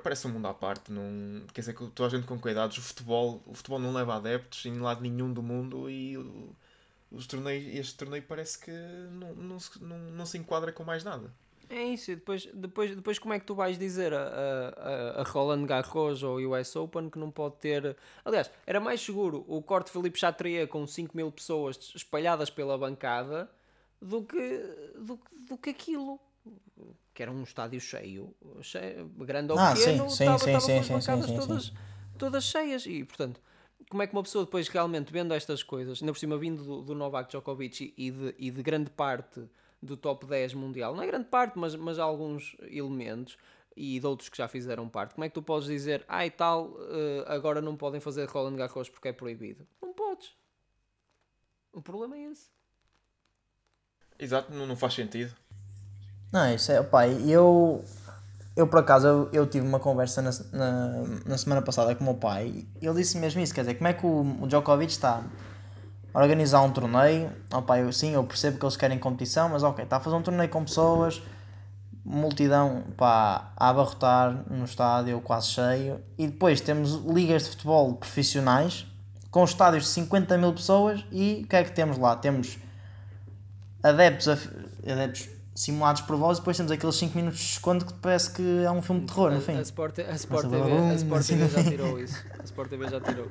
parece 0.03 0.27
um 0.27 0.31
mundo 0.31 0.49
à 0.49 0.55
parte, 0.55 0.91
não, 0.91 1.47
quer 1.53 1.61
dizer 1.61 1.75
que 1.75 1.87
toda 1.89 2.07
a 2.07 2.11
gente 2.11 2.27
com 2.27 2.39
cuidados, 2.39 2.79
o 2.79 2.83
futebol, 2.83 3.43
o 3.47 3.55
futebol 3.55 3.79
não 3.79 3.93
leva 3.93 4.15
adeptos 4.15 4.65
em 4.65 4.79
lado 4.79 5.03
nenhum 5.03 5.33
do 5.33 5.43
mundo 5.43 5.91
e 5.91 6.17
os 7.11 7.27
torneios, 7.27 7.75
este 7.75 7.99
torneio 7.99 8.23
parece 8.23 8.59
que 8.59 8.71
não, 8.71 9.35
não, 9.35 9.61
se, 9.61 9.83
não, 9.83 9.99
não 9.99 10.27
se 10.27 10.39
enquadra 10.39 10.73
com 10.73 10.83
mais 10.83 11.05
nada. 11.05 11.31
É 11.69 11.85
isso, 11.85 12.11
e 12.11 12.17
depois, 12.17 12.47
depois, 12.47 12.97
depois 12.97 13.19
como 13.19 13.33
é 13.33 13.39
que 13.39 13.47
tu 13.47 13.55
vais 13.55 13.79
dizer 13.79 14.13
a, 14.13 14.19
a, 14.19 15.21
a 15.21 15.23
Roland 15.23 15.67
Garros 15.67 16.23
ou 16.25 16.39
o 16.39 16.59
US 16.59 16.75
Open 16.75 17.09
que 17.09 17.19
não 17.19 17.31
pode 17.31 17.57
ter. 17.57 17.97
Aliás, 18.25 18.51
era 18.67 18.81
mais 18.81 19.01
seguro 19.01 19.45
o 19.47 19.63
corte 19.63 19.91
Felipe 19.91 20.19
Chatrier 20.19 20.67
com 20.67 20.85
5 20.85 21.17
mil 21.17 21.31
pessoas 21.31 21.93
espalhadas 21.95 22.51
pela 22.51 22.77
bancada 22.77 23.49
do 24.03 24.25
que, 24.25 24.59
do, 24.97 25.21
do 25.49 25.57
que 25.57 25.71
aquilo. 25.71 26.19
Que 27.13 27.23
era 27.23 27.31
um 27.31 27.43
estádio 27.43 27.81
cheio, 27.81 28.35
cheio 28.63 29.07
grande 29.19 29.53
ou 29.53 29.59
Ah, 29.59 29.75
pequeno, 29.75 30.09
sim, 30.09 30.17
sim, 30.17 30.25
estava, 30.25 30.39
sim, 30.39 30.47
estava 30.47 30.61
sim, 30.61 30.73
com 30.73 30.81
as 30.81 30.87
sim, 30.87 30.93
bancadas 30.93 31.27
sim, 31.27 31.37
todas, 31.37 31.73
todas 32.19 32.45
cheias. 32.45 32.87
E 32.87 33.05
portanto, 33.05 33.41
como 33.91 34.03
é 34.03 34.07
que 34.07 34.13
uma 34.13 34.23
pessoa 34.23 34.45
depois 34.45 34.69
realmente 34.69 35.13
vendo 35.13 35.35
estas 35.35 35.63
coisas, 35.63 36.01
ainda 36.01 36.13
por 36.13 36.19
cima 36.19 36.39
vindo 36.39 36.63
do, 36.65 36.83
do 36.83 36.95
Novak 36.95 37.29
Djokovic 37.31 37.93
e 37.97 38.11
de, 38.11 38.35
e 38.39 38.51
de 38.51 38.63
grande 38.63 38.91
parte 38.91 39.45
do 39.83 39.97
top 39.97 40.27
10 40.27 40.55
mundial, 40.55 40.95
não 40.95 41.03
é 41.03 41.07
grande 41.07 41.27
parte, 41.27 41.59
mas, 41.59 41.75
mas 41.75 41.99
alguns 41.99 42.57
elementos 42.63 43.37
e 43.77 43.99
de 43.99 44.07
outros 44.07 44.29
que 44.29 44.37
já 44.37 44.47
fizeram 44.49 44.89
parte, 44.89 45.15
como 45.15 45.25
é 45.25 45.29
que 45.29 45.35
tu 45.35 45.43
podes 45.43 45.67
dizer, 45.69 46.05
ah 46.09 46.27
e 46.27 46.31
tal, 46.31 46.77
eh, 46.91 47.25
agora 47.27 47.61
não 47.63 47.77
podem 47.77 48.01
fazer 48.01 48.29
Roland 48.29 48.57
Garros 48.57 48.89
porque 48.89 49.09
é 49.09 49.13
proibido? 49.13 49.67
Não 49.81 49.93
podes. 49.93 50.35
O 51.73 51.81
problema 51.81 52.17
é 52.17 52.25
esse. 52.31 52.51
Exato, 54.19 54.53
não, 54.53 54.67
não 54.67 54.77
faz 54.77 54.95
sentido. 54.95 55.35
Não, 56.33 56.55
isso 56.55 56.71
é, 56.71 56.81
pá, 56.83 57.09
eu, 57.09 57.85
eu 58.55 58.67
por 58.67 58.81
acaso, 58.81 59.07
eu, 59.07 59.29
eu 59.33 59.47
tive 59.47 59.67
uma 59.67 59.81
conversa 59.81 60.23
na, 60.23 60.31
na, 60.53 61.05
na 61.27 61.39
semana 61.39 61.61
passada 61.61 61.95
com 61.95 62.03
o 62.03 62.05
meu 62.05 62.15
pai 62.15 62.67
e 62.81 62.87
ele 62.87 62.95
disse 62.95 63.19
mesmo 63.19 63.41
isso, 63.41 63.53
quer 63.53 63.63
dizer, 63.63 63.75
como 63.75 63.89
é 63.89 63.93
que 63.93 64.07
o, 64.07 64.21
o 64.41 64.47
Djokovic 64.47 64.93
está 64.93 65.23
a 66.15 66.21
organizar 66.21 66.61
um 66.63 66.71
torneio, 66.71 67.33
oh, 67.53 67.75
eu, 67.75 67.93
sim, 67.93 68.13
eu 68.13 68.23
percebo 68.23 68.59
que 68.59 68.65
eles 68.65 68.77
querem 68.77 68.99
competição, 68.99 69.49
mas 69.49 69.63
ok, 69.65 69.83
está 69.83 69.97
a 69.97 70.01
fazer 70.01 70.15
um 70.15 70.23
torneio 70.23 70.49
com 70.49 70.65
pessoas, 70.65 71.21
multidão, 72.05 72.85
pá, 72.97 73.53
a 73.57 73.69
abarrotar 73.69 74.45
no 74.49 74.65
estádio 74.65 75.21
quase 75.21 75.49
cheio, 75.49 76.01
e 76.17 76.29
depois 76.29 76.61
temos 76.61 76.95
ligas 77.07 77.45
de 77.45 77.51
futebol 77.51 77.95
profissionais 77.95 78.87
com 79.31 79.45
estádios 79.45 79.85
de 79.85 79.91
50 79.91 80.39
mil 80.39 80.53
pessoas 80.53 81.05
e 81.11 81.43
o 81.45 81.49
que 81.49 81.57
é 81.57 81.65
que 81.65 81.73
temos 81.73 81.99
lá? 81.99 82.17
Temos 82.17 82.59
adeptos, 83.83 84.29
adeptos 84.29 85.29
simulados 85.55 86.03
por 86.03 86.17
voz 86.17 86.39
e 86.39 86.41
depois 86.41 86.57
temos 86.57 86.73
aqueles 86.73 86.95
5 86.97 87.17
minutos 87.17 87.39
de 87.41 87.47
desconto 87.47 87.85
que 87.87 87.93
parece 87.95 88.31
que 88.33 88.65
é 88.65 88.71
um 88.71 88.81
filme 88.81 89.03
de 89.03 89.07
terror, 89.09 89.31
no 89.31 89.39
A, 89.39 89.41
fim. 89.41 89.57
a 89.57 89.61
Sport, 89.63 89.99
a 89.99 90.13
Sport 90.15 90.49
TV, 90.49 90.73
a 90.73 90.95
Sport 90.95 91.27
TV 91.27 91.49
já 91.49 91.65
tirou 91.71 91.99
isso. 92.01 92.25
A 92.39 92.45
Sport 92.45 92.71
TV 92.71 92.89
já 92.89 93.01
tirou. 93.01 93.29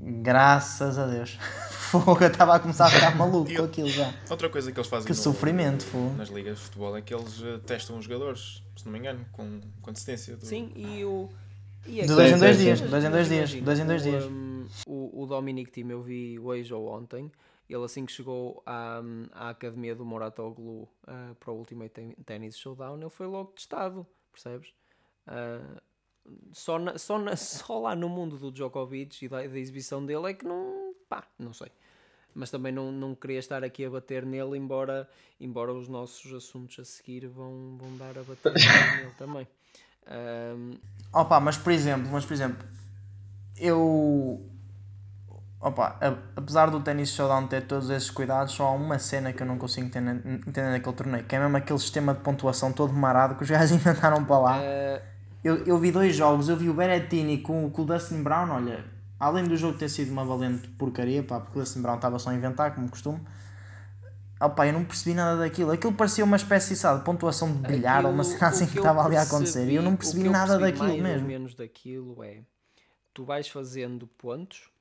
Graças 0.00 0.98
a 0.98 1.06
Deus. 1.06 1.38
Fogo, 1.92 2.22
eu 2.24 2.28
estava 2.28 2.54
a 2.56 2.58
começar 2.58 2.86
a 2.86 2.90
ficar 2.90 3.14
maluco 3.16 3.54
com 3.54 3.64
aquilo 3.64 3.88
já. 3.88 4.12
Outra 4.30 4.48
coisa 4.48 4.70
que 4.72 4.78
eles 4.78 4.88
fazem 4.88 5.04
Que 5.06 5.12
no- 5.12 5.16
sofrimento, 5.22 5.84
fogo. 5.84 6.14
nas 6.16 6.28
ligas 6.30 6.58
de 6.58 6.64
futebol 6.64 6.96
é 6.96 7.02
que 7.02 7.12
eles 7.14 7.42
eh, 7.42 7.58
testam 7.66 7.98
os 7.98 8.04
jogadores, 8.04 8.62
se 8.76 8.84
não 8.86 8.92
me 8.92 8.98
engano, 8.98 9.24
com, 9.32 9.60
com 9.80 9.90
antecedência. 9.90 10.36
Do... 10.36 10.46
Sim, 10.46 10.72
e 10.74 11.04
o. 11.04 11.28
E 11.86 12.00
De 12.02 12.06
dois 12.06 12.32
em 12.32 12.38
dois 12.38 12.58
dias, 12.58 12.80
dois 12.80 13.04
em 13.04 13.10
dois 13.10 13.28
dias, 13.28 13.52
dois 13.54 13.78
em 13.80 13.84
dois 13.86 14.02
o, 14.02 14.04
dias. 14.10 14.24
o, 14.86 15.22
o 15.22 15.26
Dominic 15.26 15.70
Thiem 15.70 15.90
eu 15.90 16.02
vi 16.02 16.38
hoje 16.38 16.72
ou 16.72 16.88
ontem. 16.88 17.30
Ele 17.72 17.84
assim 17.84 18.04
que 18.06 18.12
chegou 18.12 18.62
à, 18.66 19.00
à 19.32 19.50
academia 19.50 19.94
do 19.94 20.04
Moratoglu 20.04 20.88
ah, 21.06 21.34
para 21.40 21.52
o 21.52 21.56
Ultimate 21.58 21.90
Ten- 21.92 22.14
Tennis 22.26 22.58
Showdown, 22.58 23.00
ele 23.00 23.10
foi 23.10 23.26
logo 23.26 23.52
testado, 23.52 24.06
percebes? 24.32 24.74
Ah, 25.26 25.80
só, 26.52 26.78
na- 26.78 26.98
só, 26.98 27.18
na- 27.18 27.36
só 27.36 27.80
lá 27.80 27.94
no 27.96 28.08
mundo 28.08 28.38
do 28.38 28.52
Djokovic 28.52 29.24
e 29.24 29.28
da, 29.28 29.38
da 29.46 29.58
exibição 29.58 30.04
dele 30.04 30.30
é 30.30 30.34
que 30.34 30.44
não. 30.46 30.94
pá, 31.08 31.26
não 31.38 31.52
sei. 31.52 31.70
Mas 32.34 32.50
também 32.50 32.72
não, 32.72 32.92
não 32.92 33.14
queria 33.14 33.38
estar 33.38 33.64
aqui 33.64 33.84
a 33.84 33.90
bater 33.90 34.24
nele, 34.26 34.56
embora, 34.58 35.08
embora 35.40 35.72
os 35.74 35.88
nossos 35.88 36.32
assuntos 36.32 36.78
a 36.78 36.84
seguir 36.84 37.28
vão, 37.28 37.76
vão 37.78 37.96
dar 37.96 38.18
a 38.18 38.24
bater 38.24 38.60
nele 38.90 39.12
também. 39.18 39.46
Ah, 40.06 40.54
Opa, 41.12 41.40
mas 41.40 41.56
por 41.56 41.72
exemplo, 41.72 42.10
mas 42.10 42.24
por 42.24 42.32
exemplo, 42.32 42.66
eu 43.56 44.44
opa, 45.62 45.96
apesar 46.36 46.70
do 46.70 46.80
Tennis 46.80 47.10
Showdown 47.10 47.46
ter 47.46 47.66
todos 47.66 47.88
esses 47.88 48.10
cuidados, 48.10 48.52
só 48.52 48.66
há 48.66 48.72
uma 48.72 48.98
cena 48.98 49.32
que 49.32 49.42
eu 49.42 49.46
não 49.46 49.56
consigo 49.56 49.86
entender, 49.86 50.20
entender 50.46 50.70
naquele 50.70 50.96
torneio, 50.96 51.24
que 51.24 51.34
é 51.36 51.38
mesmo 51.38 51.56
aquele 51.56 51.78
sistema 51.78 52.12
de 52.12 52.20
pontuação 52.20 52.72
todo 52.72 52.92
marado 52.92 53.36
que 53.36 53.42
os 53.44 53.48
gajos 53.50 53.70
inventaram 53.70 54.24
para 54.24 54.38
lá. 54.38 54.58
Eh, 54.62 55.02
Eu, 55.44 55.64
eu 55.64 55.78
vi 55.78 55.90
dois 55.90 56.14
jogos, 56.14 56.48
eu 56.48 56.56
vi 56.56 56.68
o 56.68 56.74
Berrettini 56.74 57.38
com, 57.38 57.68
com 57.70 57.82
o 57.82 57.84
Dustin 57.84 58.22
Brown, 58.22 58.50
olha, 58.50 58.84
além 59.18 59.44
do 59.44 59.56
jogo 59.56 59.76
ter 59.78 59.88
sido 59.88 60.10
uma 60.12 60.24
valente 60.24 60.68
porcaria, 60.68 61.22
pá, 61.22 61.40
porque 61.40 61.58
o 61.58 61.62
Dustin 61.62 61.82
Brown 61.82 61.96
estava 61.96 62.18
só 62.18 62.30
a 62.30 62.34
inventar, 62.34 62.74
como 62.74 62.88
costume. 62.88 63.20
Opá, 64.40 64.66
eu 64.66 64.72
não 64.72 64.84
percebi 64.84 65.14
nada 65.14 65.36
daquilo. 65.38 65.70
Aquilo 65.70 65.92
parecia 65.92 66.24
uma 66.24 66.36
espécie 66.36 66.74
sabe, 66.74 66.98
de 67.00 67.04
pontuação 67.04 67.52
de 67.52 67.58
bilhar 67.60 68.04
ou 68.04 68.10
uma 68.12 68.24
cena 68.24 68.48
assim 68.48 68.66
que 68.66 68.76
estava 68.78 69.04
ali 69.04 69.16
a 69.16 69.22
acontecer. 69.22 69.68
E 69.68 69.74
eu 69.76 69.82
não 69.82 69.94
percebi 69.96 70.26
eu 70.26 70.32
nada 70.32 70.58
percebi 70.58 70.72
daquilo 70.72 70.88
mais 70.88 70.96
ou 70.96 71.02
mesmo. 71.02 71.26
menos 71.28 71.54
daquilo 71.54 72.22
é 72.24 72.42
tu 73.14 73.24
vais 73.24 73.48
fazendo 73.48 74.06
pontos 74.06 74.71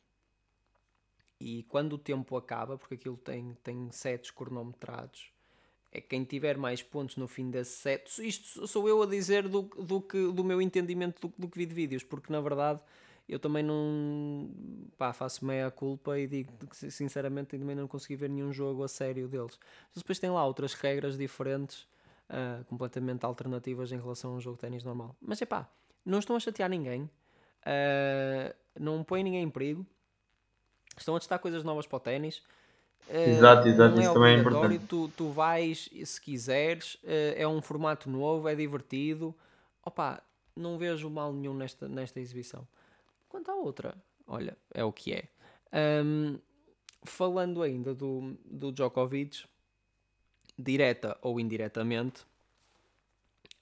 e 1.42 1.64
quando 1.64 1.94
o 1.94 1.98
tempo 1.98 2.38
acaba, 2.38 2.78
porque 2.78 2.94
aquilo 2.94 3.18
tem, 3.18 3.58
tem 3.64 3.92
sets 3.92 4.30
cronometrados, 4.30 5.32
é 5.92 6.00
quem 6.00 6.24
tiver 6.24 6.56
mais 6.56 6.84
pontos 6.84 7.18
no 7.18 7.28
fim 7.28 7.50
desse 7.50 7.78
set. 7.78 8.26
Isto 8.26 8.68
sou 8.68 8.88
eu 8.88 9.02
a 9.02 9.08
dizer 9.08 9.48
do, 9.50 9.64
do, 9.64 10.00
que, 10.00 10.32
do 10.32 10.44
meu 10.44 10.62
entendimento 10.62 11.28
do, 11.28 11.34
do 11.38 11.50
que 11.50 11.58
vi 11.58 11.66
de 11.66 11.74
vídeos, 11.74 12.04
porque 12.04 12.32
na 12.32 12.40
verdade 12.40 12.82
eu 13.28 13.40
também 13.40 13.64
não 13.64 14.50
pá, 14.98 15.12
faço 15.14 15.44
meia 15.44 15.72
culpa 15.72 16.18
e 16.20 16.28
digo 16.28 16.52
que 16.68 16.92
sinceramente 16.92 17.58
também 17.58 17.76
não 17.76 17.88
consegui 17.88 18.16
ver 18.16 18.30
nenhum 18.30 18.54
jogo 18.54 18.84
a 18.84 18.88
sério 18.88 19.28
deles. 19.28 19.60
Mas 19.94 20.04
depois 20.04 20.20
tem 20.20 20.30
lá 20.30 20.46
outras 20.46 20.74
regras 20.74 21.18
diferentes, 21.18 21.88
ah, 22.30 22.64
completamente 22.68 23.26
alternativas 23.26 23.92
em 23.92 23.98
relação 23.98 24.34
a 24.34 24.36
um 24.36 24.40
jogo 24.40 24.58
de 24.58 24.62
ténis 24.62 24.84
normal. 24.84 25.16
Mas 25.20 25.42
é 25.42 25.46
pá, 25.46 25.68
não 26.06 26.20
estão 26.20 26.36
a 26.36 26.40
chatear 26.40 26.70
ninguém, 26.70 27.10
ah, 27.66 28.56
não 28.80 29.04
põem 29.04 29.24
ninguém 29.24 29.44
em 29.44 29.50
perigo, 29.50 29.86
estão 30.98 31.16
a 31.16 31.20
testar 31.20 31.40
coisas 31.40 31.64
novas 31.64 31.88
para 31.88 31.98
o 31.98 32.00
ténis. 32.00 32.42
Ah, 33.10 33.30
Exato, 33.30 33.68
exato, 33.68 34.00
é 34.00 34.04
isso 34.04 34.14
também 34.14 34.36
é 34.36 34.40
importante. 34.40 34.86
tu, 34.88 35.08
tu 35.16 35.30
vais 35.30 35.90
se 36.06 36.22
quiseres, 36.22 36.98
ah, 37.04 37.34
é 37.36 37.48
um 37.48 37.62
formato 37.62 38.10
novo, 38.10 38.48
é 38.48 38.56
divertido. 38.56 39.36
Opa, 39.84 40.22
não 40.56 40.78
vejo 40.78 41.10
mal 41.10 41.34
nenhum 41.34 41.54
nesta, 41.54 41.88
nesta 41.88 42.20
exibição. 42.20 42.68
Quanto 43.28 43.50
à 43.50 43.56
outra, 43.56 43.96
olha, 44.28 44.58
é 44.74 44.84
o 44.84 44.92
que 44.92 45.14
é. 45.14 45.24
Ahm, 45.72 46.38
falando 47.04 47.64
ainda 47.64 47.94
do, 47.94 48.38
do 48.46 48.72
Djokovic, 48.72 49.46
direta 50.58 51.18
ou 51.22 51.40
indiretamente, 51.40 52.26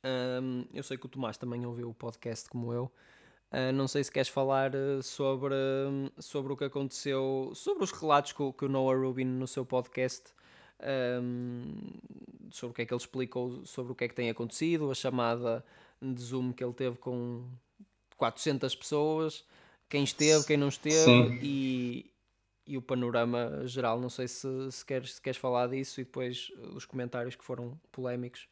ahm, 0.04 0.64
eu 0.74 0.84
sei 0.84 0.98
que 0.98 1.06
o 1.06 1.10
Tomás 1.10 1.38
também 1.38 1.66
ouviu 1.66 1.90
o 1.90 1.94
podcast 1.94 2.50
como 2.50 2.74
eu. 2.74 2.92
Ah, 3.52 3.72
não 3.72 3.88
sei 3.88 4.04
se 4.04 4.12
queres 4.12 4.30
falar 4.30 4.74
eh, 4.76 5.02
sobre, 5.02 5.54
hum, 5.56 6.10
sobre 6.20 6.54
o 6.54 6.58
que 6.58 6.66
aconteceu, 6.66 7.52
sobre 7.56 7.84
os 7.84 7.92
relatos 7.92 8.32
que, 8.34 8.42
o- 8.44 8.54
que 8.54 8.66
o 8.66 8.70
Noah 8.70 8.96
Rubin 9.00 9.26
no 9.26 9.48
seu 9.48 9.66
podcast, 9.66 10.32
ahm, 10.80 11.74
sobre 12.52 12.72
o 12.72 12.76
que 12.76 12.82
é 12.84 12.86
que 12.86 12.94
ele 12.94 13.02
explicou 13.02 13.66
sobre 13.66 13.92
o 13.92 13.96
que 13.96 14.04
é 14.04 14.08
que 14.08 14.16
tem 14.16 14.30
acontecido, 14.30 14.92
a 14.92 14.96
chamada 14.96 15.64
de 16.02 16.22
Zoom 16.22 16.52
que 16.54 16.64
ele 16.64 16.74
teve 16.74 16.98
com 16.98 17.46
400 18.18 18.76
pessoas, 18.76 19.44
quem 19.90 20.04
esteve, 20.04 20.46
quem 20.46 20.58
não 20.58 20.68
esteve 20.68 21.04
Sim. 21.06 21.40
e, 21.42 22.12
e 22.68 22.78
o 22.78 22.82
panorama 22.82 23.64
geral. 23.66 24.00
Não 24.00 24.10
sei 24.10 24.28
se, 24.28 24.48
se, 24.72 24.86
queres, 24.86 25.16
se 25.16 25.22
queres 25.22 25.40
falar 25.40 25.68
disso 25.68 26.00
e 26.00 26.04
depois 26.04 26.50
uh, 26.58 26.76
os 26.76 26.86
comentários 26.86 27.36
que 27.36 27.44
foram 27.44 27.80
polémicos. 27.92 28.48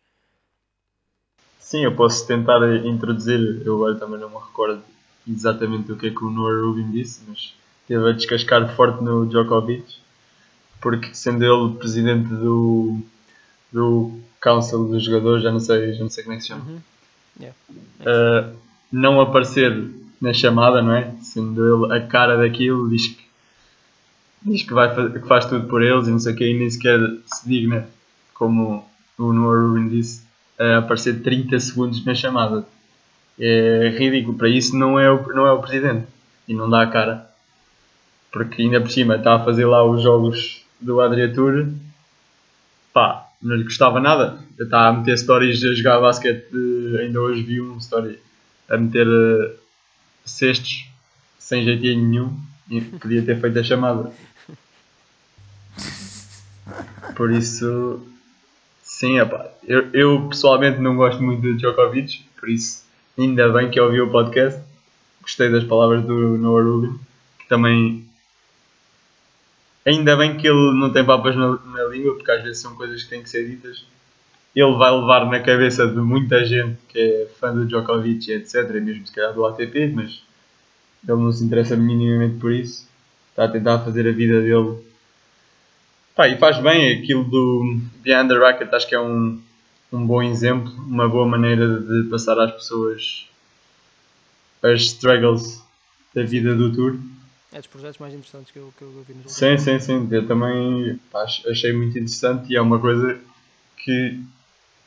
Sim, 1.60 1.84
eu 1.84 1.96
posso 1.96 2.26
tentar 2.26 2.60
introduzir, 2.86 3.62
eu 3.66 3.76
agora 3.76 3.96
também 3.96 4.20
não 4.20 4.30
me 4.30 4.36
recordo 4.36 4.82
exatamente 5.30 5.92
o 5.92 5.98
que 5.98 6.08
é 6.08 6.10
que 6.10 6.24
o 6.24 6.30
Noah 6.30 6.62
Rubin 6.62 6.90
disse, 6.92 7.22
mas 7.28 7.54
teve 7.88 8.10
a 8.10 8.14
descascar 8.14 8.74
forte 8.76 9.04
no 9.04 9.26
Djokovic, 9.26 9.98
porque 10.80 11.14
sendo 11.14 11.44
ele 11.44 11.76
presidente 11.78 12.30
do, 12.30 13.02
do 13.72 14.12
Council 14.42 14.86
dos 14.88 15.04
jogadores, 15.04 15.44
já 15.44 15.52
não 15.52 15.60
sei, 15.60 15.94
já 15.94 16.02
não 16.02 16.10
sei 16.10 16.24
como 16.24 16.36
é 16.36 16.38
que 16.38 16.44
se 16.44 16.50
chama, 16.50 16.64
Uhum. 16.66 16.80
Yeah. 17.40 17.56
uh, 18.02 18.56
não 18.92 19.22
aparecer 19.22 19.92
na 20.20 20.34
chamada, 20.34 20.82
não 20.82 20.94
é? 20.94 21.14
Sendo 21.22 21.86
ele 21.86 21.94
a 21.94 22.08
cara 22.08 22.38
daquilo, 22.38 22.90
diz 22.90 23.08
que, 23.08 23.24
diz 24.42 24.64
que, 24.64 24.74
vai, 24.74 25.12
que 25.12 25.20
faz 25.28 25.46
tudo 25.46 25.68
por 25.68 25.84
eles 25.84 26.08
e 26.08 26.12
não 26.12 26.20
sei 26.20 26.34
o 26.34 26.36
que, 26.36 26.46
e 26.46 26.58
nem 26.58 26.70
sequer 26.70 27.00
se 27.26 27.48
digna, 27.48 27.88
como 28.34 28.84
o 29.18 29.34
Noah 29.34 29.68
Rubin 29.68 29.90
disse, 29.90 30.27
a 30.60 30.78
aparecer 30.80 31.22
30 31.22 31.60
segundos 31.60 32.04
na 32.06 32.16
chamada. 32.16 32.66
É 33.40 33.96
ridículo, 33.98 34.38
para 34.38 34.50
isso 34.50 34.76
não 34.76 35.00
é 35.00 35.12
o, 35.12 35.28
não 35.34 35.46
é 35.46 35.52
o 35.52 35.62
presidente 35.62 36.08
e 36.48 36.54
não 36.54 36.70
dá 36.70 36.82
a 36.82 36.88
cara, 36.88 37.30
porque 38.32 38.64
ainda 38.64 38.82
por 38.82 38.90
cima 38.90 39.16
está 39.16 39.36
a 39.36 39.44
fazer 39.44 39.66
lá 39.66 39.84
os 39.84 40.02
jogos 40.02 40.64
do 40.82 41.00
Adria 41.02 41.32
Tour, 41.32 41.68
pá, 42.92 43.28
não 43.42 43.56
lhe 43.56 43.64
custava 43.64 44.00
nada. 44.00 44.40
Está 44.60 44.88
a 44.88 44.94
meter 44.94 45.18
stories 45.18 45.64
a 45.64 45.74
jogar 45.76 46.00
basquete, 46.00 46.48
eh, 46.52 47.02
ainda 47.02 47.22
hoje 47.22 47.44
vi 47.44 47.62
um 47.62 47.78
story 47.78 48.20
a 48.68 48.78
meter 48.78 49.08
eh, 49.08 49.56
cestos 50.26 50.90
sem 51.38 51.64
jeitinho 51.64 52.08
nenhum 52.08 52.40
e 52.70 52.82
podia 52.82 53.22
ter 53.22 53.40
feito 53.40 53.60
a 53.60 53.64
chamada. 53.64 54.12
Por 57.16 57.32
isso, 57.32 58.06
sim, 58.98 59.20
epá, 59.20 59.52
eu, 59.64 59.90
eu 59.94 60.28
pessoalmente 60.28 60.80
não 60.80 60.96
gosto 60.96 61.22
muito 61.22 61.40
de 61.40 61.54
Djokovic, 61.58 62.24
por 62.40 62.50
isso 62.50 62.84
ainda 63.16 63.48
bem 63.50 63.70
que 63.70 63.80
ouvi 63.80 64.02
o 64.02 64.10
podcast. 64.10 64.60
Gostei 65.22 65.52
das 65.52 65.64
palavras 65.64 66.04
do 66.04 66.36
Noah 66.38 66.64
Rubin, 66.64 67.00
que 67.38 67.48
também 67.48 68.08
ainda 69.86 70.16
bem 70.18 70.36
que 70.36 70.48
ele 70.48 70.74
não 70.80 70.92
tem 70.92 71.06
papas 71.06 71.36
na, 71.36 71.60
na 71.60 71.84
língua, 71.84 72.16
porque 72.16 72.32
às 72.32 72.42
vezes 72.42 72.60
são 72.60 72.76
coisas 72.76 73.04
que 73.04 73.10
têm 73.10 73.22
que 73.22 73.30
ser 73.30 73.48
ditas. 73.48 73.86
Ele 74.56 74.76
vai 74.76 74.92
levar 74.92 75.30
na 75.30 75.42
cabeça 75.42 75.88
de 75.88 75.98
muita 75.98 76.44
gente 76.44 76.80
que 76.90 76.98
é 76.98 77.28
fã 77.40 77.54
do 77.54 77.68
Djokovic, 77.68 78.32
etc. 78.32 78.68
Mesmo 78.82 79.06
se 79.06 79.14
calhar 79.14 79.32
do 79.32 79.46
ATP, 79.46 79.92
mas 79.94 80.24
ele 81.08 81.22
não 81.22 81.32
se 81.32 81.44
interessa 81.44 81.78
minimamente 81.78 82.40
por 82.40 82.52
isso. 82.52 82.90
Está 83.30 83.44
a 83.44 83.48
tentar 83.48 83.80
fazer 83.80 84.08
a 84.10 84.12
vida 84.12 84.42
dele. 84.42 84.80
Pá, 86.18 86.28
e 86.28 86.36
faz 86.38 86.60
bem 86.60 86.98
aquilo 86.98 87.24
do 87.24 87.80
Behind 88.04 88.28
the 88.28 88.38
Racket, 88.38 88.74
acho 88.74 88.88
que 88.90 88.96
é 88.96 89.00
um, 89.00 89.40
um 89.94 90.06
bom 90.06 90.24
exemplo, 90.24 90.72
uma 90.88 91.08
boa 91.08 91.28
maneira 91.28 91.80
de 91.80 92.10
passar 92.10 92.40
às 92.40 92.52
pessoas 92.52 93.28
as 94.64 94.82
struggles 94.82 95.64
da 96.16 96.24
vida 96.24 96.56
do 96.56 96.74
Tour. 96.74 96.98
É 97.54 97.60
dos 97.60 97.68
projetos 97.68 98.00
mais 98.00 98.14
interessantes 98.14 98.52
que 98.52 98.58
eu, 98.58 98.74
que 98.78 98.84
eu 98.84 98.90
vi 99.08 99.14
nos 99.14 99.26
últimos 99.26 99.32
Sim, 99.34 99.58
sim, 99.58 99.80
sim. 99.80 100.08
Eu 100.12 100.28
também 100.28 101.00
pá, 101.12 101.22
ach- 101.24 101.46
achei 101.48 101.72
muito 101.72 101.92
interessante 101.98 102.52
e 102.52 102.56
é 102.58 102.62
uma 102.62 102.80
coisa 102.80 103.20
que 103.78 104.20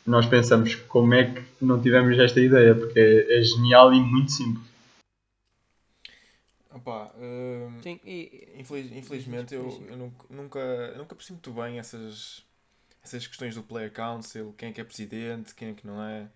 nós 0.05 0.27
pensamos 0.27 0.75
como 0.75 1.15
é 1.15 1.25
que 1.27 1.43
não 1.63 1.81
tivemos 1.81 2.19
esta 2.19 2.41
ideia, 2.41 2.75
porque 2.75 2.99
é, 2.99 3.39
é 3.39 3.43
genial 3.43 3.95
e 3.95 4.01
muito 4.01 4.33
simples. 4.33 4.69
Opa, 6.73 7.13
hum, 7.19 7.81
Sim, 7.83 7.99
e, 8.05 8.53
infeliz- 8.57 8.93
infelizmente 8.93 9.55
eu, 9.55 9.83
eu 9.89 9.97
nunca, 9.97 10.27
nunca, 10.31 10.59
eu 10.59 10.99
nunca 10.99 11.15
percebi 11.17 11.35
muito 11.35 11.53
bem 11.53 11.79
essas, 11.81 12.45
essas 13.03 13.27
questões 13.27 13.55
do 13.57 13.63
Player 13.63 13.93
Council, 13.93 14.55
quem 14.59 14.71
é 14.71 14.73
que 14.73 14.81
é 14.81 14.85
presidente, 14.85 15.55
quem 15.55 15.71
é 15.71 15.75
que 15.75 15.87
não 15.87 16.03
é, 16.03 16.31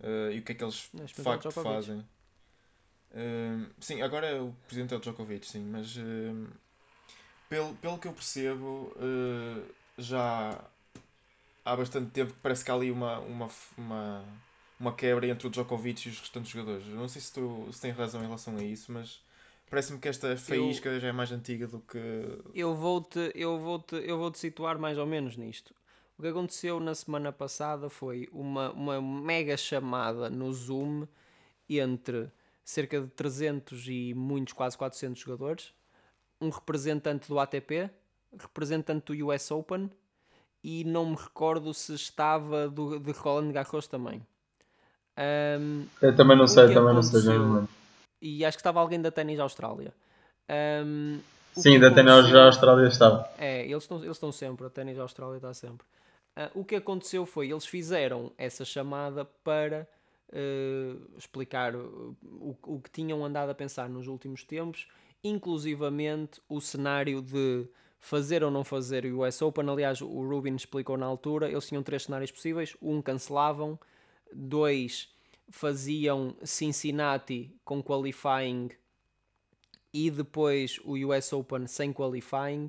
eh, 0.00 0.32
e 0.34 0.38
o 0.40 0.42
que 0.44 0.52
é 0.52 0.54
que 0.56 0.64
eles 0.64 0.90
de 0.94 1.12
é 1.12 1.22
facto 1.22 1.50
fazem. 1.50 2.04
Hum, 3.14 3.70
sim, 3.80 4.02
agora 4.02 4.26
é 4.26 4.40
o 4.40 4.52
presidente 4.66 4.92
é 4.94 4.96
o 4.96 5.00
Djokovic, 5.00 5.46
sim, 5.46 5.64
mas 5.64 5.96
hum, 5.96 6.48
pelo, 7.48 7.74
pelo 7.76 7.98
que 7.98 8.08
eu 8.08 8.12
percebo, 8.12 8.94
eh, 8.98 9.72
já 9.98 10.70
há 11.64 11.76
bastante 11.76 12.10
tempo 12.10 12.32
que 12.32 12.40
parece 12.40 12.64
que 12.64 12.70
há 12.70 12.74
ali 12.74 12.90
uma, 12.90 13.18
uma, 13.20 13.48
uma, 13.76 14.24
uma 14.78 14.94
quebra 14.96 15.26
entre 15.26 15.46
o 15.46 15.50
Djokovic 15.50 16.06
e 16.08 16.10
os 16.12 16.20
restantes 16.20 16.50
jogadores. 16.50 16.86
Eu 16.88 16.96
não 16.96 17.08
sei 17.08 17.20
se 17.22 17.32
tu 17.32 17.70
se 17.72 17.80
tens 17.80 17.96
razão 17.96 18.20
em 18.22 18.26
relação 18.26 18.56
a 18.56 18.62
isso, 18.64 18.92
mas 18.92 19.22
parece-me 19.70 19.98
que 19.98 20.08
esta 20.08 20.36
faísca 20.36 20.98
já 21.00 21.08
é 21.08 21.12
mais 21.12 21.32
antiga 21.32 21.66
do 21.66 21.80
que. 21.80 21.98
eu 22.54 22.74
vou-te 22.74 23.32
eu 23.34 23.58
vou 23.58 23.78
-te, 23.78 23.96
eu 23.96 24.18
vou 24.18 24.30
-te 24.30 24.38
situar 24.38 24.78
mais 24.78 24.98
ou 24.98 25.06
menos 25.06 25.36
nisto. 25.36 25.74
O 26.16 26.22
que 26.22 26.28
aconteceu 26.28 26.78
na 26.78 26.94
semana 26.94 27.32
passada 27.32 27.90
foi 27.90 28.28
uma, 28.32 28.70
uma 28.70 29.02
mega 29.02 29.56
chamada 29.56 30.30
no 30.30 30.52
Zoom 30.52 31.06
entre 31.68 32.30
cerca 32.64 33.00
de 33.00 33.08
300 33.08 33.88
e 33.88 34.14
muitos, 34.14 34.52
quase 34.52 34.78
400 34.78 35.20
jogadores, 35.20 35.72
um 36.40 36.50
representante 36.50 37.28
do 37.28 37.38
ATP, 37.38 37.90
representante 38.38 39.12
do 39.12 39.26
US 39.28 39.50
Open 39.50 39.90
e 40.62 40.84
não 40.84 41.10
me 41.10 41.16
recordo 41.16 41.74
se 41.74 41.94
estava 41.94 42.68
do, 42.68 42.98
de 42.98 43.12
Roland 43.12 43.52
Garros 43.52 43.86
também. 43.86 44.26
Ahm, 45.16 45.84
Eu 46.00 46.16
também 46.16 46.36
não 46.36 46.46
sei, 46.46 46.72
também 46.72 46.94
não 46.94 47.02
sei, 47.02 47.20
e 48.24 48.44
acho 48.44 48.56
que 48.56 48.60
estava 48.60 48.80
alguém 48.80 49.00
da 49.00 49.10
Ténis 49.10 49.38
Austrália. 49.38 49.92
O 51.56 51.60
Sim, 51.60 51.78
da 51.78 51.88
a 51.88 52.44
Austrália 52.46 52.88
estava. 52.88 53.28
É, 53.38 53.64
eles 53.64 53.84
estão, 53.84 53.98
eles 53.98 54.16
estão 54.16 54.32
sempre, 54.32 54.66
a 54.66 54.70
Ténis 54.70 54.98
Austrália 54.98 55.36
está 55.36 55.54
sempre. 55.54 55.86
Ah, 56.34 56.50
o 56.54 56.64
que 56.64 56.74
aconteceu 56.74 57.24
foi, 57.24 57.50
eles 57.50 57.64
fizeram 57.64 58.32
essa 58.36 58.64
chamada 58.64 59.24
para 59.44 59.86
eh, 60.32 60.96
explicar 61.16 61.76
o, 61.76 62.16
o 62.64 62.80
que 62.80 62.90
tinham 62.90 63.24
andado 63.24 63.50
a 63.50 63.54
pensar 63.54 63.88
nos 63.88 64.08
últimos 64.08 64.42
tempos 64.42 64.88
inclusivamente 65.24 66.40
o 66.48 66.60
cenário 66.60 67.22
de 67.22 67.66
fazer 67.98 68.44
ou 68.44 68.50
não 68.50 68.62
fazer 68.62 69.06
o 69.06 69.26
US 69.26 69.40
Open. 69.40 69.68
Aliás, 69.70 70.02
o 70.02 70.28
Rubin 70.28 70.54
explicou 70.54 70.98
na 70.98 71.06
altura, 71.06 71.50
eles 71.50 71.66
tinham 71.66 71.82
três 71.82 72.04
cenários 72.04 72.30
possíveis. 72.30 72.76
Um, 72.82 73.00
cancelavam. 73.00 73.78
Dois, 74.30 75.08
faziam 75.50 76.36
Cincinnati 76.44 77.54
com 77.64 77.82
qualifying 77.82 78.70
e 79.92 80.10
depois 80.10 80.80
o 80.84 80.94
US 81.08 81.32
Open 81.32 81.66
sem 81.66 81.92
qualifying. 81.92 82.68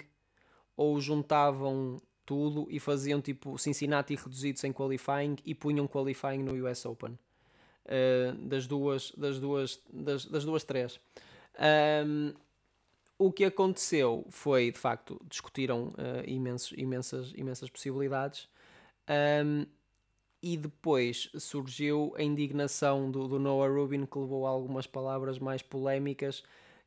Ou 0.77 0.99
juntavam 0.99 2.01
tudo 2.25 2.67
e 2.69 2.79
faziam 2.79 3.21
tipo 3.21 3.57
Cincinnati 3.57 4.15
reduzido 4.15 4.59
sem 4.59 4.73
qualifying 4.73 5.37
e 5.45 5.55
punham 5.55 5.87
qualifying 5.87 6.43
no 6.43 6.67
US 6.67 6.85
Open. 6.85 7.17
Uh, 7.85 8.33
das 8.47 8.67
duas, 8.67 9.11
das 9.15 9.39
duas, 9.39 9.81
das, 9.91 10.25
das 10.25 10.43
duas 10.43 10.63
três. 10.63 10.99
Um, 12.05 12.33
o 13.17 13.31
que 13.31 13.45
aconteceu 13.45 14.25
foi, 14.29 14.71
de 14.71 14.77
facto, 14.77 15.21
discutiram 15.29 15.87
uh, 15.89 16.27
imensos, 16.27 16.73
imensas, 16.77 17.33
imensas 17.35 17.69
possibilidades 17.69 18.49
um, 19.09 19.65
e 20.45 20.55
depois 20.55 21.27
surgiu 21.39 22.13
a 22.15 22.21
indignação 22.21 23.09
do, 23.09 23.27
do, 23.27 23.39
Noah 23.39 23.67
Rubin 23.67 24.05
que 24.05 24.19
levou 24.19 24.45
a 24.45 24.51
algumas 24.51 24.85
palavras 24.85 25.39
mais 25.39 25.63
polémicas 25.63 26.43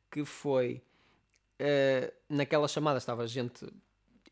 que 0.09 0.23
foi 0.23 0.81
uh, 1.59 2.13
naquela 2.29 2.69
chamada 2.69 2.99
estava 2.99 3.27
gente 3.27 3.67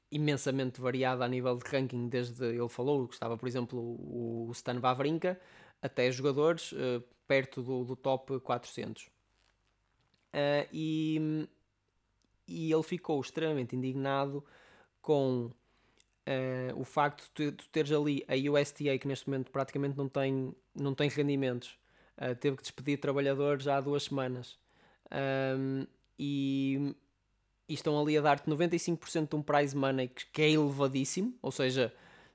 imensamente 0.10 0.80
variada 0.80 1.26
a 1.26 1.28
nível 1.28 1.58
de 1.58 1.70
ranking 1.70 2.08
desde 2.08 2.42
ele 2.46 2.70
falou 2.70 3.06
que 3.06 3.16
estava 3.16 3.38
por 3.38 3.50
exemplo 3.50 3.78
o, 3.78 4.50
Stan 4.54 4.80
Wawrinka 4.80 5.38
até 5.82 6.10
jogadores 6.10 6.72
uh, 6.72 7.04
perto 7.28 7.62
do, 7.62 7.84
do 7.84 7.98
top 7.98 8.40
400 8.40 9.08
uh, 9.08 9.10
e 10.72 11.46
e 12.48 12.72
ele 12.72 12.84
ficou 12.84 13.20
extremamente 13.20 13.76
indignado 13.76 14.42
com 15.02 15.52
uh, 16.28 16.80
o 16.80 16.84
facto 16.84 17.30
de 17.36 17.52
tu 17.52 17.70
teres 17.70 17.92
ali 17.92 18.26
a 18.28 18.36
USTA, 18.52 18.98
que 18.98 19.08
neste 19.08 19.28
momento 19.28 19.50
praticamente 19.52 19.98
não 19.98 20.10
tem, 20.10 20.54
não 20.76 20.94
tem 20.94 21.10
rendimentos, 21.10 21.78
uh, 22.18 22.36
teve 22.36 22.58
que 22.58 22.64
despedir 22.64 23.00
trabalhadores 23.00 23.68
há 23.68 23.80
duas 23.80 24.04
semanas. 24.04 24.58
Um, 25.12 25.88
e, 26.20 26.96
e, 27.70 27.74
estão 27.74 28.00
ali 28.00 28.18
a 28.18 28.22
dar-te 28.22 28.50
95% 28.50 29.30
de 29.30 29.36
um 29.36 29.42
prize 29.42 29.76
money 29.76 30.10
que 30.34 30.42
é 30.42 30.52
elevadíssimo, 30.52 31.34
ou 31.42 31.52
seja, 31.52 31.94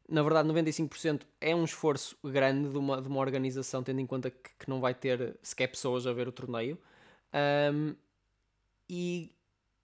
na 0.08 0.22
verdade 0.22 0.48
95% 0.48 1.22
é 1.40 1.54
um 1.54 1.64
esforço 1.64 2.16
grande 2.24 2.70
de 2.70 2.78
uma, 2.78 3.02
de 3.02 3.08
uma 3.08 3.20
organização, 3.20 3.82
tendo 3.82 4.00
em 4.00 4.06
conta 4.06 4.30
que, 4.30 4.50
que 4.58 4.70
não 4.70 4.80
vai 4.80 4.94
ter 4.94 5.36
sequer 5.42 5.68
pessoas 5.68 6.06
a 6.06 6.12
ver 6.12 6.28
o 6.28 6.32
torneio. 6.32 6.78
Um, 7.74 7.94
e, 8.88 9.32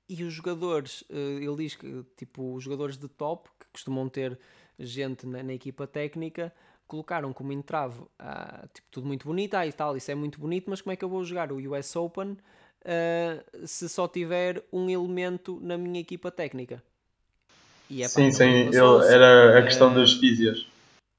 e 0.09 0.25
os 0.25 0.33
jogadores, 0.33 1.05
eh, 1.11 1.39
ele 1.43 1.57
diz 1.57 1.75
que 1.75 2.05
tipo, 2.17 2.55
os 2.55 2.65
jogadores 2.65 2.97
de 2.97 3.09
top, 3.09 3.49
que 3.61 3.67
costumam 3.73 4.09
ter 4.09 4.39
gente 4.79 5.27
na, 5.27 5.43
na 5.43 5.53
equipa 5.53 5.87
técnica, 5.87 6.53
colocaram 6.87 7.33
como 7.33 7.53
entrave 7.53 8.01
ah, 8.19 8.67
tipo, 8.73 8.89
tudo 8.91 9.07
muito 9.07 9.27
bonito, 9.27 9.55
ah, 9.55 9.67
e 9.67 9.73
tal, 9.73 9.97
isso 9.97 10.11
é 10.11 10.15
muito 10.15 10.41
bonito, 10.41 10.71
mas 10.71 10.81
como 10.81 10.93
é 10.93 10.97
que 10.97 11.05
eu 11.05 11.09
vou 11.09 11.23
jogar 11.23 11.53
o 11.53 11.57
US 11.57 11.95
Open 11.95 12.33
uh, 12.33 13.67
se 13.67 13.89
só 13.89 14.09
tiver 14.09 14.65
um 14.73 14.89
elemento 14.89 15.61
na 15.61 15.77
minha 15.77 16.01
equipa 16.01 16.31
técnica? 16.31 16.83
E 17.91 18.03
é, 18.03 18.09
sim, 18.09 18.31
sim, 18.33 18.45
ele, 18.45 18.77
era 18.77 19.59
a 19.59 19.63
questão 19.63 19.91
uh, 19.91 19.95
dos 19.95 20.15
físios. 20.15 20.67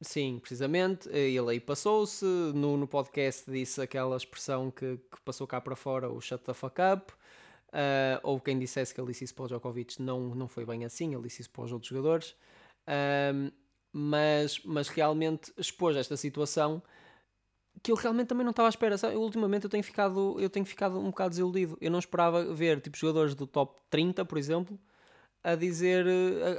Sim, 0.02 0.40
precisamente, 0.40 1.10
ele 1.10 1.52
aí 1.52 1.60
passou-se, 1.60 2.26
no, 2.26 2.78
no 2.78 2.88
podcast 2.88 3.52
disse 3.52 3.82
aquela 3.82 4.16
expressão 4.16 4.72
que, 4.72 4.98
que 4.98 5.22
passou 5.26 5.46
cá 5.46 5.60
para 5.60 5.76
fora, 5.76 6.10
o 6.10 6.22
shut 6.22 6.44
the 6.44 6.54
fuck 6.54 6.78
up, 6.94 7.12
Uh, 7.70 8.20
ou 8.24 8.40
quem 8.40 8.58
dissesse 8.58 8.94
que 8.94 9.00
ele 9.00 9.10
disse 9.10 9.26
isso 9.26 9.36
para 9.36 9.46
o 9.46 9.48
Djokovic 9.48 10.02
não, 10.02 10.34
não 10.34 10.48
foi 10.48 10.66
bem 10.66 10.86
assim, 10.86 11.14
ele 11.14 11.24
disse 11.24 11.42
isso 11.42 11.52
para 11.52 11.66
os 11.66 11.72
outros 11.72 11.90
jogadores. 11.90 12.36
Uh, 12.88 13.52
mas, 13.92 14.60
mas 14.64 14.88
realmente 14.88 15.52
expôs 15.58 15.96
esta 15.96 16.18
situação 16.18 16.82
que 17.82 17.92
eu 17.92 17.96
realmente 17.96 18.28
também 18.28 18.44
não 18.44 18.52
estava 18.52 18.68
à 18.68 18.72
espera. 18.72 18.96
Eu, 19.12 19.22
ultimamente 19.22 19.64
eu 19.66 19.70
tenho, 19.70 19.84
ficado, 19.84 20.36
eu 20.40 20.50
tenho 20.50 20.66
ficado 20.66 21.00
um 21.00 21.06
bocado 21.06 21.30
desiludido. 21.30 21.78
Eu 21.80 21.92
não 21.92 22.00
esperava 22.00 22.54
ver 22.54 22.82
tipo, 22.82 22.98
jogadores 22.98 23.36
do 23.36 23.48
top 23.48 23.80
30, 23.90 24.26
por 24.26 24.38
exemplo, 24.38 24.80
a 25.44 25.56
dizer, 25.56 26.06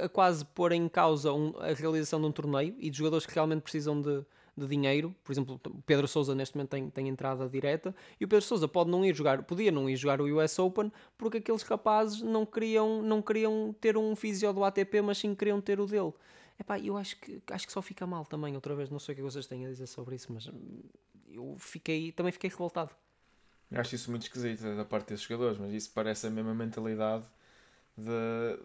a, 0.01 0.05
a 0.05 0.09
quase 0.09 0.43
pôr 0.45 0.71
em 0.71 0.87
causa 0.89 1.31
um, 1.31 1.53
a 1.59 1.73
realização 1.73 2.19
de 2.19 2.27
um 2.27 2.31
torneio 2.31 2.75
e 2.79 2.89
de 2.89 2.97
jogadores 2.97 3.25
que 3.25 3.33
realmente 3.33 3.61
precisam 3.61 4.01
de, 4.01 4.25
de 4.55 4.67
dinheiro. 4.67 5.15
Por 5.23 5.31
exemplo, 5.31 5.59
o 5.65 5.81
Pedro 5.83 6.07
Sousa 6.07 6.35
neste 6.35 6.55
momento 6.55 6.69
tem, 6.69 6.89
tem 6.89 7.07
entrada 7.07 7.47
direta 7.47 7.95
e 8.19 8.25
o 8.25 8.27
Pedro 8.27 8.45
Sousa 8.45 8.67
pode 8.67 8.89
não 8.89 9.05
ir 9.05 9.15
jogar, 9.15 9.43
podia 9.43 9.71
não 9.71 9.89
ir 9.89 9.95
jogar 9.95 10.21
o 10.21 10.25
US 10.37 10.59
Open 10.59 10.91
porque 11.17 11.37
aqueles 11.37 11.63
rapazes 11.63 12.21
não 12.21 12.45
queriam, 12.45 13.01
não 13.01 13.21
queriam 13.21 13.75
ter 13.79 13.97
um 13.97 14.15
físio 14.15 14.51
do 14.53 14.63
ATP, 14.63 15.01
mas 15.01 15.17
sim 15.17 15.33
queriam 15.33 15.61
ter 15.61 15.79
o 15.79 15.85
dele. 15.85 16.13
Epá, 16.59 16.79
eu 16.79 16.95
acho 16.95 17.17
que, 17.17 17.41
acho 17.49 17.65
que 17.65 17.73
só 17.73 17.81
fica 17.81 18.05
mal 18.05 18.25
também, 18.25 18.53
outra 18.53 18.75
vez, 18.75 18.89
não 18.89 18.99
sei 18.99 19.13
o 19.13 19.15
que 19.15 19.21
vocês 19.21 19.47
têm 19.47 19.65
a 19.65 19.69
dizer 19.69 19.87
sobre 19.87 20.15
isso, 20.15 20.31
mas 20.31 20.47
eu 21.27 21.55
fiquei, 21.57 22.11
também 22.11 22.31
fiquei 22.31 22.49
revoltado. 22.49 22.91
Eu 23.71 23.79
acho 23.79 23.95
isso 23.95 24.11
muito 24.11 24.23
esquisito 24.23 24.75
da 24.75 24.85
parte 24.85 25.09
desses 25.09 25.25
jogadores, 25.25 25.57
mas 25.57 25.73
isso 25.73 25.91
parece 25.95 26.27
a 26.27 26.29
mesma 26.29 26.53
mentalidade 26.53 27.25
de, 27.97 28.59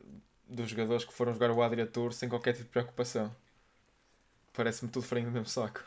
dos 0.48 0.68
jogadores 0.68 1.04
que 1.04 1.12
foram 1.12 1.32
jogar 1.32 1.50
o 1.52 1.62
Adria 1.62 1.86
Tour 1.86 2.12
sem 2.12 2.28
qualquer 2.28 2.52
tipo 2.52 2.64
de 2.64 2.70
preocupação. 2.70 3.34
Parece-me 4.56 4.90
tudo 4.90 5.04
farinha 5.04 5.26
do 5.26 5.32
mesmo 5.32 5.48
saco. 5.48 5.80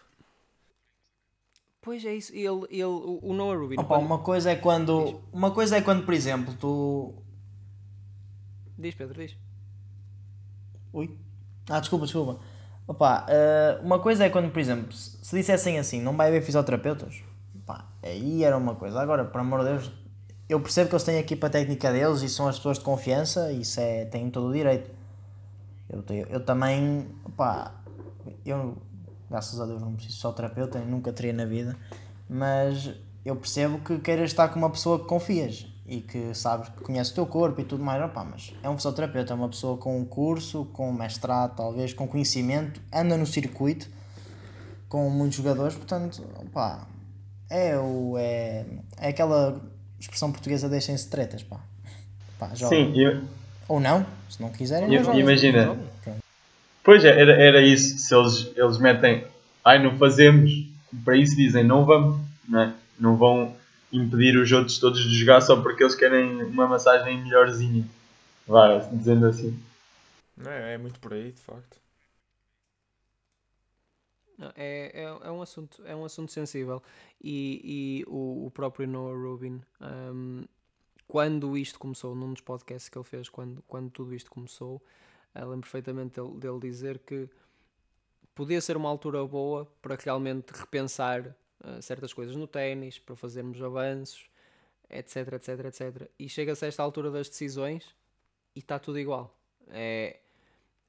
Pois 1.82 2.06
é 2.06 2.14
isso, 2.14 2.34
ele, 2.34 2.68
ele, 2.70 2.84
o 2.84 3.34
Noah 3.34 3.58
Rubin. 3.58 3.76
Opa, 3.80 3.96
quando... 3.96 4.06
Uma 4.06 4.20
coisa 4.20 4.52
é 4.52 4.56
quando. 4.56 5.22
Uma 5.32 5.52
coisa 5.52 5.78
é 5.78 5.82
quando, 5.82 6.06
por 6.06 6.14
exemplo, 6.14 6.54
tu. 6.60 7.14
Diz 8.78 8.94
Pedro, 8.94 9.20
diz. 9.20 9.36
Ui. 10.94 11.18
Ah, 11.70 11.80
desculpa, 11.80 12.06
desculpa. 12.06 12.40
Opa, 12.88 13.26
uh, 13.26 13.86
uma 13.86 14.00
coisa 14.00 14.26
é 14.26 14.30
quando, 14.30 14.52
por 14.52 14.60
exemplo, 14.60 14.92
se 14.92 15.36
dissessem 15.36 15.78
assim, 15.78 16.02
não 16.02 16.18
vai 16.18 16.30
haver 16.30 16.42
fisioterapeutas, 16.42 17.22
pá, 17.66 17.88
aí 18.02 18.44
era 18.44 18.58
uma 18.58 18.76
coisa. 18.76 19.00
Agora, 19.00 19.24
por 19.24 19.40
amor 19.40 19.60
de 19.60 19.66
Deus, 19.66 19.92
eu 20.50 20.60
percebo 20.60 20.90
que 20.90 20.96
eles 20.96 21.04
têm 21.04 21.18
a 21.18 21.20
equipa 21.20 21.50
técnica 21.50 21.92
deles 21.92 22.24
e 22.24 22.30
são 22.30 22.48
as 22.48 22.58
pessoas 22.58 22.80
de 22.80 22.84
confiança, 22.84 23.52
e 23.52 23.62
isso 23.62 23.80
é, 23.80 24.06
têm 24.06 24.30
todo 24.32 24.48
o 24.48 24.54
direito. 24.54 24.90
Eu, 25.88 26.04
eu, 26.10 26.26
eu 26.28 26.40
também, 26.44 27.08
pá, 27.38 27.79
eu, 28.46 28.78
graças 29.30 29.60
a 29.60 29.66
Deus, 29.66 29.82
não 29.82 29.94
preciso 29.94 30.18
só 30.18 30.32
terapeuta, 30.32 30.80
nunca 30.80 31.12
teria 31.12 31.34
na 31.34 31.46
vida, 31.46 31.76
mas 32.30 32.92
eu 33.26 33.36
percebo 33.36 33.80
que 33.80 34.00
queiras 34.00 34.32
estar 34.32 34.50
com 34.50 34.60
uma 34.60 34.70
pessoa 34.70 35.00
que 35.00 35.06
confias 35.06 35.68
e 35.88 36.02
que 36.02 36.34
sabes 36.36 36.70
que 36.70 36.82
conhece 36.82 37.12
o 37.12 37.16
teu 37.16 37.26
corpo 37.26 37.60
e 37.60 37.64
tudo 37.64 37.84
mais, 37.84 38.04
opá, 38.04 38.24
mas 38.24 38.54
é 38.62 38.70
um 38.70 38.76
fisioterapeuta, 38.76 39.34
é 39.34 39.36
uma 39.36 39.50
pessoa 39.50 39.76
com 39.78 39.98
um 39.98 40.06
curso, 40.06 40.66
com 40.66 40.90
um 40.90 40.94
mestrado, 40.94 41.56
talvez, 41.56 41.94
com 41.94 42.08
conhecimento, 42.08 42.80
anda 42.94 43.18
no 43.18 43.26
circuito 43.26 43.90
com 44.88 45.10
muitos 45.10 45.38
jogadores, 45.38 45.76
portanto, 45.76 46.24
opá, 46.38 46.88
é, 47.50 47.78
o, 47.78 48.16
é, 48.18 48.66
é 48.98 49.10
aquela 49.10 49.60
expressão 50.00 50.32
portuguesa 50.32 50.70
deixem-se 50.70 51.08
tretas, 51.10 51.44
pá. 51.44 51.60
pá 52.38 52.52
Sim, 52.56 52.94
eu... 52.96 53.24
Ou 53.68 53.80
não, 53.80 54.06
se 54.30 54.42
não 54.42 54.50
quiserem, 54.50 54.94
eu, 54.94 55.14
imagina, 55.16 55.78
Pois 56.90 57.06
é, 57.06 57.10
era, 57.10 57.34
era 57.34 57.62
isso. 57.62 58.00
Se 58.00 58.16
eles, 58.16 58.52
eles 58.58 58.80
metem, 58.80 59.24
ai, 59.64 59.78
não 59.78 59.96
fazemos, 60.00 60.52
para 61.06 61.16
isso 61.16 61.36
dizem, 61.36 61.64
não 61.64 61.86
vamos, 61.86 62.20
não, 62.48 62.62
é? 62.62 62.76
não 63.00 63.16
vão 63.16 63.56
impedir 63.94 64.36
os 64.36 64.52
outros 64.52 64.80
todos 64.80 65.00
de 65.00 65.16
jogar 65.16 65.40
só 65.42 65.62
porque 65.62 65.84
eles 65.84 65.94
querem 65.94 66.42
uma 66.42 66.68
massagem 66.68 67.22
melhorzinha. 67.22 67.88
Vá, 68.48 68.80
dizendo 68.92 69.28
assim. 69.28 69.56
É, 70.44 70.74
é 70.74 70.78
muito 70.80 71.00
por 71.00 71.14
aí, 71.14 71.32
de 71.32 71.40
facto. 71.40 71.78
é, 74.56 75.04
é, 75.04 75.28
é, 75.28 75.32
um 75.32 75.44
assunto, 75.44 75.84
é 75.86 75.96
um 75.96 76.06
assunto 76.06 76.32
sensível 76.32 76.82
e, 77.24 78.02
e 78.02 78.06
o, 78.08 78.48
o 78.48 78.52
próprio 78.52 78.88
Noah 78.88 79.16
Rubin, 79.16 79.62
um, 79.80 80.44
quando 81.08 81.56
isto 81.56 81.78
começou, 81.78 82.16
num 82.16 82.34
dos 82.34 82.42
podcasts 82.42 82.90
que 82.90 82.98
ele 82.98 83.06
fez, 83.06 83.30
quando, 83.30 83.64
quando 83.68 83.92
tudo 83.92 84.12
isto 84.16 84.32
começou, 84.32 84.82
lembro 85.36 85.62
perfeitamente 85.62 86.20
dele, 86.20 86.38
dele 86.38 86.60
dizer 86.60 87.00
que 87.00 87.30
podia 88.34 88.62
ser 88.62 88.78
uma 88.78 88.90
altura 88.90 89.26
boa 89.26 89.66
para 89.82 89.96
realmente 89.96 90.52
repensar 90.52 91.36
uh, 91.64 91.82
certas 91.82 92.14
coisas 92.14 92.36
no 92.36 92.48
ténis, 92.48 92.98
para 92.98 93.16
fazermos 93.16 93.62
avanços, 93.62 94.30
etc, 94.90 95.34
etc, 95.34 95.66
etc. 95.66 96.10
E 96.18 96.28
chega-se 96.30 96.66
a 96.66 96.68
esta 96.68 96.82
altura 96.82 97.12
das 97.12 97.30
decisões 97.30 97.94
e 98.56 98.60
está 98.60 98.80
tudo 98.80 98.98
igual. 98.98 99.38
É, 99.68 100.20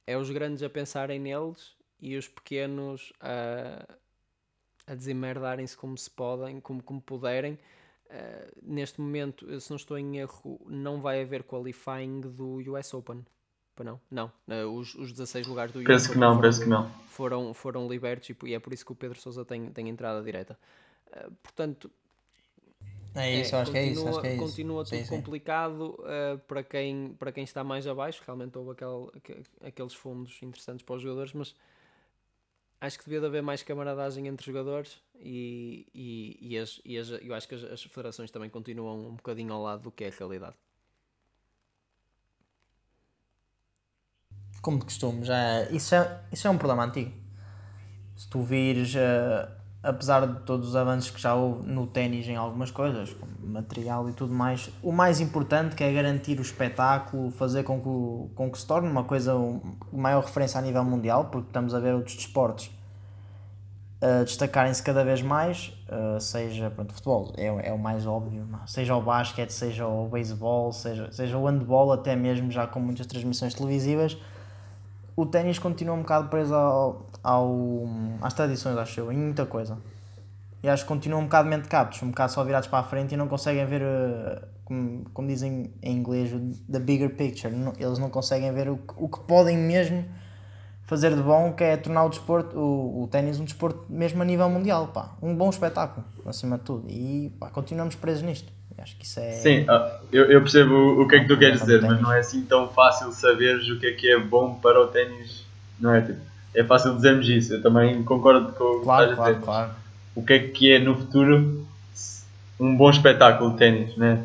é 0.07 0.17
os 0.17 0.31
grandes 0.31 0.63
a 0.63 0.71
pensarem 0.71 1.19
neles 1.19 1.77
e 2.01 2.17
os 2.17 2.29
pequenos 2.29 3.13
a, 3.21 3.85
a 4.87 4.95
desemerdarem-se 4.95 5.77
como 5.77 5.99
se 5.99 6.11
podem, 6.11 6.61
como, 6.61 6.83
como 6.83 7.01
puderem. 7.01 7.55
Uh, 8.07 8.51
neste 8.63 9.01
momento, 9.01 9.61
se 9.61 9.71
não 9.71 9.77
estou 9.77 9.99
em 9.99 10.19
erro, 10.19 10.61
não 10.67 11.01
vai 11.01 11.21
haver 11.23 11.43
qualifying 11.45 12.21
do 12.21 12.59
US 12.73 12.95
Open 12.95 13.25
não? 13.79 14.01
Não. 14.11 14.33
Uh, 14.49 14.69
os, 14.79 14.95
os 14.95 15.11
16 15.13 15.47
lugares 15.47 15.73
do 15.73 15.83
Penso 15.83 16.11
que 16.13 16.19
não, 16.19 16.31
foram, 16.31 16.41
penso 16.41 16.63
que 16.63 16.69
não. 16.69 16.91
Foram, 17.09 17.55
foram 17.55 17.89
libertos 17.89 18.29
e, 18.31 18.37
e, 18.45 18.55
é 18.55 18.59
por 18.59 18.73
isso 18.73 18.85
que 18.85 18.93
o 18.93 18.95
Pedro 18.95 19.19
Sousa 19.19 19.45
tem, 19.45 19.71
tem 19.71 19.89
entrada 19.89 20.23
direta. 20.23 20.59
Uh, 21.09 21.31
portanto. 21.43 21.91
É 23.15 23.41
isso, 23.41 23.57
acho 23.57 23.73
que 23.73 23.79
é 23.79 23.87
isso. 23.87 24.03
continua- 24.05 24.11
Acho 24.11 24.21
que 24.21 24.27
é 24.27 24.35
isso. 24.35 24.45
Continua 24.45 24.85
Sim, 24.85 24.97
tudo 24.99 25.05
sim. 25.09 25.17
complicado 25.17 25.97
uh, 26.01 26.39
para, 26.47 26.63
quem, 26.63 27.15
para 27.19 27.33
quem 27.33 27.43
está 27.45 27.65
mais 27.65 27.87
abaixo. 27.87 28.23
Realmente 28.25 28.57
houve 28.57 28.71
aquele, 28.73 29.09
aque- 29.17 29.43
aqueles 29.63 29.95
fundos 29.95 30.41
interessantes 30.43 30.85
para 30.85 30.97
os 30.97 31.03
jogadores, 31.03 31.33
mas 31.33 31.55
acho 32.81 32.99
que 32.99 33.05
devia 33.05 33.21
de 33.21 33.27
haver 33.27 33.43
mais 33.43 33.63
camaradagem 33.63 34.27
entre 34.29 34.47
jogadores 34.47 35.01
e, 35.17 35.87
e, 35.95 36.39
e, 36.41 36.59
as, 36.59 36.81
e 36.85 36.97
as- 36.99 37.11
eu 37.11 37.35
acho 37.35 37.49
que 37.49 37.55
as, 37.55 37.65
as 37.65 37.83
federações 37.83 38.31
também 38.31 38.49
continuam 38.49 39.09
um 39.09 39.15
bocadinho 39.17 39.53
ao 39.53 39.63
lado 39.63 39.83
do 39.83 39.91
que 39.91 40.05
é 40.05 40.09
a 40.09 40.13
realidade. 40.13 40.57
Como 44.61 44.79
de 44.79 44.85
costume, 44.85 45.25
já, 45.25 45.65
isso, 45.71 45.95
é, 45.95 46.21
isso 46.33 46.47
é 46.47 46.51
um 46.51 46.59
problema 46.59 46.85
antigo. 46.85 47.13
Se 48.17 48.29
tu 48.29 48.43
vires, 48.43 48.95
eh, 48.95 49.49
apesar 49.83 50.27
de 50.27 50.41
todos 50.41 50.69
os 50.69 50.77
avanços 50.77 51.11
que 51.11 51.21
já 51.21 51.35
houve 51.35 51.67
no 51.67 51.87
ténis 51.87 52.29
em 52.29 52.37
algumas 52.37 52.71
coisas, 52.71 53.15
como 53.15 53.33
material 53.43 54.11
e 54.11 54.13
tudo 54.13 54.35
mais, 54.35 54.69
o 54.83 54.93
mais 54.93 55.21
importante 55.21 55.75
que 55.75 55.83
é 55.83 55.91
garantir 55.91 56.39
o 56.39 56.43
espetáculo, 56.43 57.31
fazer 57.31 57.63
com 57.63 57.81
que, 57.81 58.35
com 58.35 58.51
que 58.51 58.59
se 58.59 58.67
torne 58.67 58.89
uma 58.89 59.05
coisa, 59.05 59.35
um, 59.35 59.61
maior 59.91 60.23
referência 60.23 60.59
a 60.59 60.63
nível 60.63 60.85
mundial, 60.85 61.27
porque 61.27 61.49
estamos 61.49 61.75
a 61.75 61.81
ver 61.81 61.95
outros 61.95 62.17
desportos 62.17 62.71
a 64.01 64.25
destacarem-se 64.25 64.83
cada 64.83 65.05
vez 65.05 65.21
mais, 65.21 65.75
uh, 65.89 66.19
seja 66.19 66.71
pronto, 66.71 66.95
futebol, 66.95 67.35
é, 67.37 67.69
é 67.69 67.73
o 67.73 67.79
mais 67.79 68.07
óbvio, 68.07 68.47
não? 68.47 68.67
seja 68.67 68.97
o 68.97 69.03
basquete, 69.03 69.51
seja 69.51 69.87
o 69.87 70.09
beisebol, 70.09 70.73
seja, 70.73 71.13
seja 71.13 71.37
o 71.37 71.47
handball, 71.47 71.93
até 71.93 72.17
mesmo 72.17 72.51
já 72.51 72.67
com 72.67 72.81
muitas 72.81 73.07
transmissões 73.07 73.53
televisivas, 73.53 74.17
o 75.21 75.27
ténis 75.27 75.59
continua 75.59 75.95
um 75.95 76.01
bocado 76.01 76.29
preso 76.29 76.55
ao, 76.55 77.07
ao, 77.23 77.87
às 78.23 78.33
tradições, 78.33 78.77
acho 78.77 79.01
eu, 79.01 79.13
em 79.13 79.17
muita 79.17 79.45
coisa. 79.45 79.79
E 80.63 80.69
acho 80.69 80.85
que 80.85 80.89
continuam 80.89 81.23
um 81.23 81.25
bocado 81.25 81.49
mente 81.49 81.69
captos, 81.69 82.03
um 82.03 82.09
bocado 82.09 82.33
só 82.33 82.45
virados 82.45 82.69
para 82.69 82.79
a 82.81 82.83
frente 82.83 83.13
e 83.13 83.17
não 83.17 83.29
conseguem 83.29 83.65
ver, 83.67 83.83
uh, 83.83 84.47
como, 84.65 85.05
como 85.13 85.29
dizem 85.29 85.73
em 85.83 85.97
inglês, 85.97 86.31
the 86.71 86.79
bigger 86.79 87.15
picture. 87.17 87.55
Eles 87.79 87.99
não 87.99 88.11
conseguem 88.11 88.53
ver 88.53 88.69
o, 88.69 88.79
o 88.97 89.09
que 89.09 89.21
podem 89.21 89.57
mesmo 89.57 90.05
fazer 90.91 91.15
de 91.15 91.23
bom, 91.23 91.53
que 91.53 91.63
é 91.63 91.77
tornar 91.77 92.05
o 92.05 92.09
desporto, 92.09 92.59
o, 92.59 93.05
o 93.05 93.07
ténis 93.07 93.39
um 93.39 93.45
desporto 93.45 93.85
mesmo 93.89 94.21
a 94.21 94.25
nível 94.25 94.51
mundial, 94.51 94.89
pá. 94.89 95.11
Um 95.23 95.37
bom 95.37 95.49
espetáculo, 95.49 96.05
acima 96.27 96.59
de 96.59 96.65
tudo. 96.65 96.85
E 96.91 97.33
pá, 97.39 97.49
continuamos 97.49 97.95
presos 97.95 98.25
nisto. 98.25 98.53
Acho 98.77 98.97
que 98.97 99.05
isso 99.05 99.21
é... 99.21 99.33
Sim, 99.33 99.67
ah, 99.69 100.01
eu, 100.11 100.25
eu 100.25 100.41
percebo 100.41 100.75
o, 101.01 101.07
que 101.07 101.15
é 101.15 101.21
que 101.21 101.29
tu 101.29 101.39
queres 101.39 101.61
dizer, 101.61 101.81
mas 101.83 101.91
Ténis. 101.91 102.03
não 102.03 102.13
é 102.13 102.19
assim 102.19 102.43
tão 102.43 102.67
fácil 102.69 103.13
saberes 103.13 103.69
o 103.69 103.79
que 103.79 103.87
é 103.87 103.93
que 103.93 104.11
é 104.11 104.19
bom 104.19 104.55
para 104.55 104.81
o 104.81 104.87
ténis. 104.89 105.45
Não 105.79 105.95
é? 105.95 106.01
Tipo, 106.01 106.19
é 106.55 106.65
fácil 106.65 106.97
dizermos 106.97 107.29
isso, 107.29 107.55
eu 107.55 107.63
também 107.63 108.03
concordo 108.03 108.53
com 108.53 108.65
o 108.65 108.79
que 108.79 108.85
Claro, 108.85 109.11
estás 109.13 109.29
a 109.29 109.33
dizer. 109.33 109.45
claro. 109.45 109.71
O 110.17 110.25
que 110.25 110.33
é 110.33 110.39
que 110.41 110.73
é 110.73 110.79
no 110.81 110.97
futuro 110.97 111.65
um 112.59 112.77
bom 112.77 112.91
espetáculo 112.91 113.53
de 113.53 113.59
ténis, 113.59 113.97
né? 113.97 114.25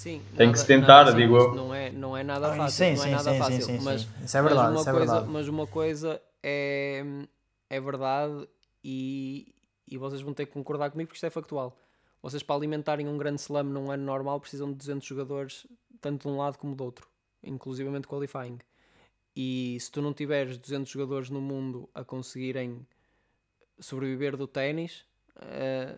Sim, 0.00 0.22
Tem 0.34 0.50
que 0.50 0.58
se 0.58 0.66
tentar, 0.66 1.04
simples, 1.08 1.22
digo 1.22 1.36
eu. 1.36 1.54
Não 1.54 1.74
é, 1.74 1.90
não 1.90 2.16
é 2.16 2.22
nada 2.24 2.50
Ah, 2.50 2.56
fácil. 2.56 2.86
sim, 2.86 2.94
não 2.96 3.02
é 3.02 3.04
sim, 3.04 3.10
nada 3.10 3.32
sim, 3.32 3.38
fácil. 3.38 3.62
sim, 3.62 3.78
sim, 3.78 3.84
mas, 3.84 4.00
sim. 4.00 4.24
Isso 4.24 4.38
é 4.38 4.42
verdade, 4.42 4.62
mas 4.62 4.72
uma 4.72 4.80
isso 4.80 4.88
é 4.88 4.92
coisa, 4.92 5.12
verdade. 5.12 5.30
Mas 5.30 5.48
uma 5.48 5.66
coisa 5.66 6.22
é, 6.42 7.04
é 7.68 7.80
verdade 7.82 8.48
e, 8.82 9.54
e 9.86 9.98
vocês 9.98 10.22
vão 10.22 10.32
ter 10.32 10.46
que 10.46 10.52
concordar 10.52 10.90
comigo 10.90 11.08
porque 11.08 11.18
isto 11.18 11.26
é 11.26 11.28
factual. 11.28 11.76
Vocês 12.22 12.42
para 12.42 12.56
alimentarem 12.56 13.06
um 13.06 13.18
grande 13.18 13.42
slam 13.42 13.64
num 13.64 13.90
ano 13.90 14.02
normal 14.02 14.40
precisam 14.40 14.70
de 14.70 14.78
200 14.78 15.06
jogadores, 15.06 15.66
tanto 16.00 16.22
de 16.26 16.28
um 16.34 16.38
lado 16.38 16.56
como 16.56 16.74
do 16.74 16.82
outro, 16.82 17.06
inclusivamente 17.44 18.08
qualifying. 18.08 18.58
E 19.36 19.76
se 19.78 19.90
tu 19.90 20.00
não 20.00 20.14
tiveres 20.14 20.56
200 20.56 20.90
jogadores 20.90 21.28
no 21.28 21.42
mundo 21.42 21.90
a 21.94 22.02
conseguirem 22.02 22.86
sobreviver 23.78 24.34
do 24.34 24.46
ténis, 24.46 25.04
eh, 25.42 25.94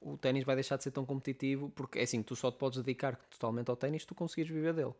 o 0.00 0.16
ténis 0.16 0.44
vai 0.44 0.54
deixar 0.54 0.76
de 0.76 0.84
ser 0.84 0.90
tão 0.90 1.04
competitivo 1.04 1.70
porque 1.70 1.98
é 1.98 2.02
assim, 2.02 2.22
tu 2.22 2.36
só 2.36 2.50
te 2.50 2.58
podes 2.58 2.78
dedicar 2.82 3.16
totalmente 3.30 3.68
ao 3.68 3.76
ténis 3.76 4.04
tu 4.04 4.14
conseguires 4.14 4.50
viver 4.52 4.72
dele. 4.72 4.94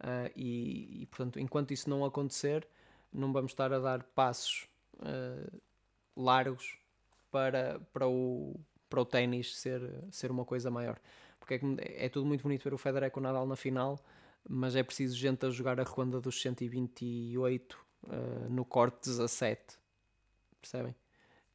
Ah, 0.00 0.30
e, 0.36 1.02
e, 1.02 1.06
portanto, 1.06 1.40
enquanto 1.40 1.72
isso 1.72 1.88
não 1.88 2.04
acontecer, 2.04 2.66
não 3.12 3.32
vamos 3.32 3.52
estar 3.52 3.72
a 3.72 3.78
dar 3.78 4.02
passos 4.02 4.68
ah, 5.00 5.50
largos 6.16 6.78
para, 7.30 7.80
para 7.92 8.06
o, 8.08 8.54
para 8.88 9.00
o 9.00 9.04
ténis 9.04 9.56
ser, 9.56 9.82
ser 10.10 10.30
uma 10.30 10.44
coisa 10.44 10.70
maior. 10.70 10.98
Porque 11.38 11.54
é, 11.54 11.58
que 11.58 11.76
é 11.80 12.08
tudo 12.08 12.26
muito 12.26 12.42
bonito 12.42 12.64
ver 12.64 12.74
o 12.74 12.78
Federer 12.78 13.10
com 13.10 13.20
o 13.20 13.22
Nadal 13.22 13.46
na 13.46 13.56
final, 13.56 13.98
mas 14.48 14.76
é 14.76 14.82
preciso 14.82 15.16
gente 15.16 15.44
a 15.46 15.50
jogar 15.50 15.80
a 15.80 15.84
ronda 15.84 16.20
dos 16.20 16.40
128 16.40 17.78
ah, 18.08 18.48
no 18.48 18.64
corte 18.64 19.08
17. 19.08 19.78
Percebem? 20.60 20.94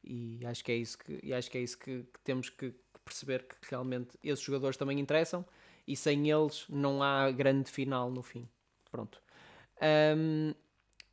E 0.02 0.44
acho 0.46 0.64
que 0.64 0.72
é 0.72 0.76
isso 0.76 0.98
que, 0.98 1.20
e 1.22 1.32
acho 1.32 1.50
que, 1.50 1.58
é 1.58 1.60
isso 1.60 1.78
que, 1.78 2.02
que 2.02 2.20
temos 2.24 2.48
que, 2.48 2.70
que 2.70 3.00
perceber 3.04 3.44
que 3.44 3.56
realmente 3.68 4.18
esses 4.22 4.44
jogadores 4.44 4.76
também 4.76 4.98
interessam 4.98 5.44
e 5.86 5.96
sem 5.96 6.30
eles 6.30 6.64
não 6.68 7.02
há 7.02 7.30
grande 7.30 7.70
final 7.70 8.10
no 8.10 8.22
fim. 8.22 8.48
Pronto. 8.90 9.20
Ahm, 9.80 10.54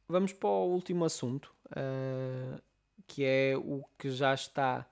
vamos 0.07 0.33
para 0.33 0.49
o 0.49 0.71
último 0.73 1.05
assunto, 1.05 1.53
ah, 1.71 2.59
que 3.05 3.23
é 3.23 3.55
o 3.57 3.83
que 3.97 4.09
já 4.09 4.33
está. 4.33 4.85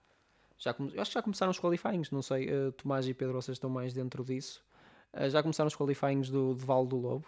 Já 0.57 0.75
eu 0.79 1.01
acho 1.01 1.11
que 1.11 1.15
já 1.15 1.21
começaram 1.21 1.51
os 1.51 1.59
qualifyings, 1.59 2.11
não 2.11 2.21
sei, 2.21 2.49
ah, 2.49 2.71
Tomás 2.77 3.07
e 3.07 3.13
Pedro, 3.13 3.41
vocês 3.41 3.55
estão 3.55 3.69
mais 3.69 3.93
dentro 3.93 4.23
disso. 4.23 4.63
Ah, 5.13 5.29
já 5.29 5.41
começaram 5.41 5.67
os 5.67 5.75
qualifyings 5.75 6.29
do, 6.29 6.53
do 6.53 6.65
Vale 6.65 6.87
do 6.87 6.97
Lobo. 6.97 7.27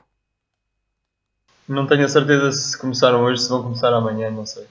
Não 1.68 1.86
tenho 1.86 2.06
a 2.06 2.10
certeza 2.10 2.52
se 2.54 2.78
começaram 2.78 3.24
hoje, 3.24 3.42
se 3.42 3.50
vão 3.50 3.62
começar 3.62 3.94
amanhã, 3.94 4.32
não 4.32 4.46
sei. 4.46 4.66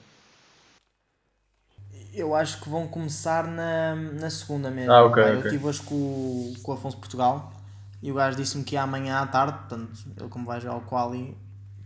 Eu 2.17 2.33
acho 2.33 2.59
que 2.59 2.67
vão 2.67 2.87
começar 2.87 3.45
na, 3.45 3.95
na 3.95 4.29
segunda 4.31 4.71
mesmo. 4.71 4.91
Ah, 4.91 5.03
ok, 5.05 5.21
Pá, 5.21 5.29
Eu 5.29 5.41
estive 5.41 5.65
hoje 5.67 5.81
com, 5.83 5.93
o- 5.93 6.55
com 6.63 6.71
o 6.71 6.73
Afonso 6.73 6.97
Portugal 6.97 7.53
e 8.01 8.11
o 8.11 8.15
gajo 8.15 8.35
disse-me 8.35 8.63
que 8.63 8.73
ia 8.73 8.81
amanhã 8.81 9.19
à 9.19 9.27
tarde, 9.27 9.55
portanto, 9.59 9.91
ele 10.19 10.27
como 10.27 10.43
vai 10.43 10.59
jogar 10.59 10.77
o 10.77 10.81
quali, 10.81 11.37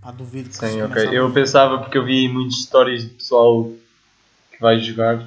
pá, 0.01 0.09
duvido 0.11 0.47
que 0.49 0.55
Sim, 0.55 0.81
ok. 0.83 1.09
Eu 1.11 1.33
pensava 1.33 1.79
porque 1.79 1.97
eu 1.97 2.05
vi 2.05 2.29
muitos 2.29 2.63
stories 2.63 3.03
de 3.03 3.09
pessoal 3.09 3.71
que 4.51 4.61
vai 4.61 4.79
jogar. 4.79 5.17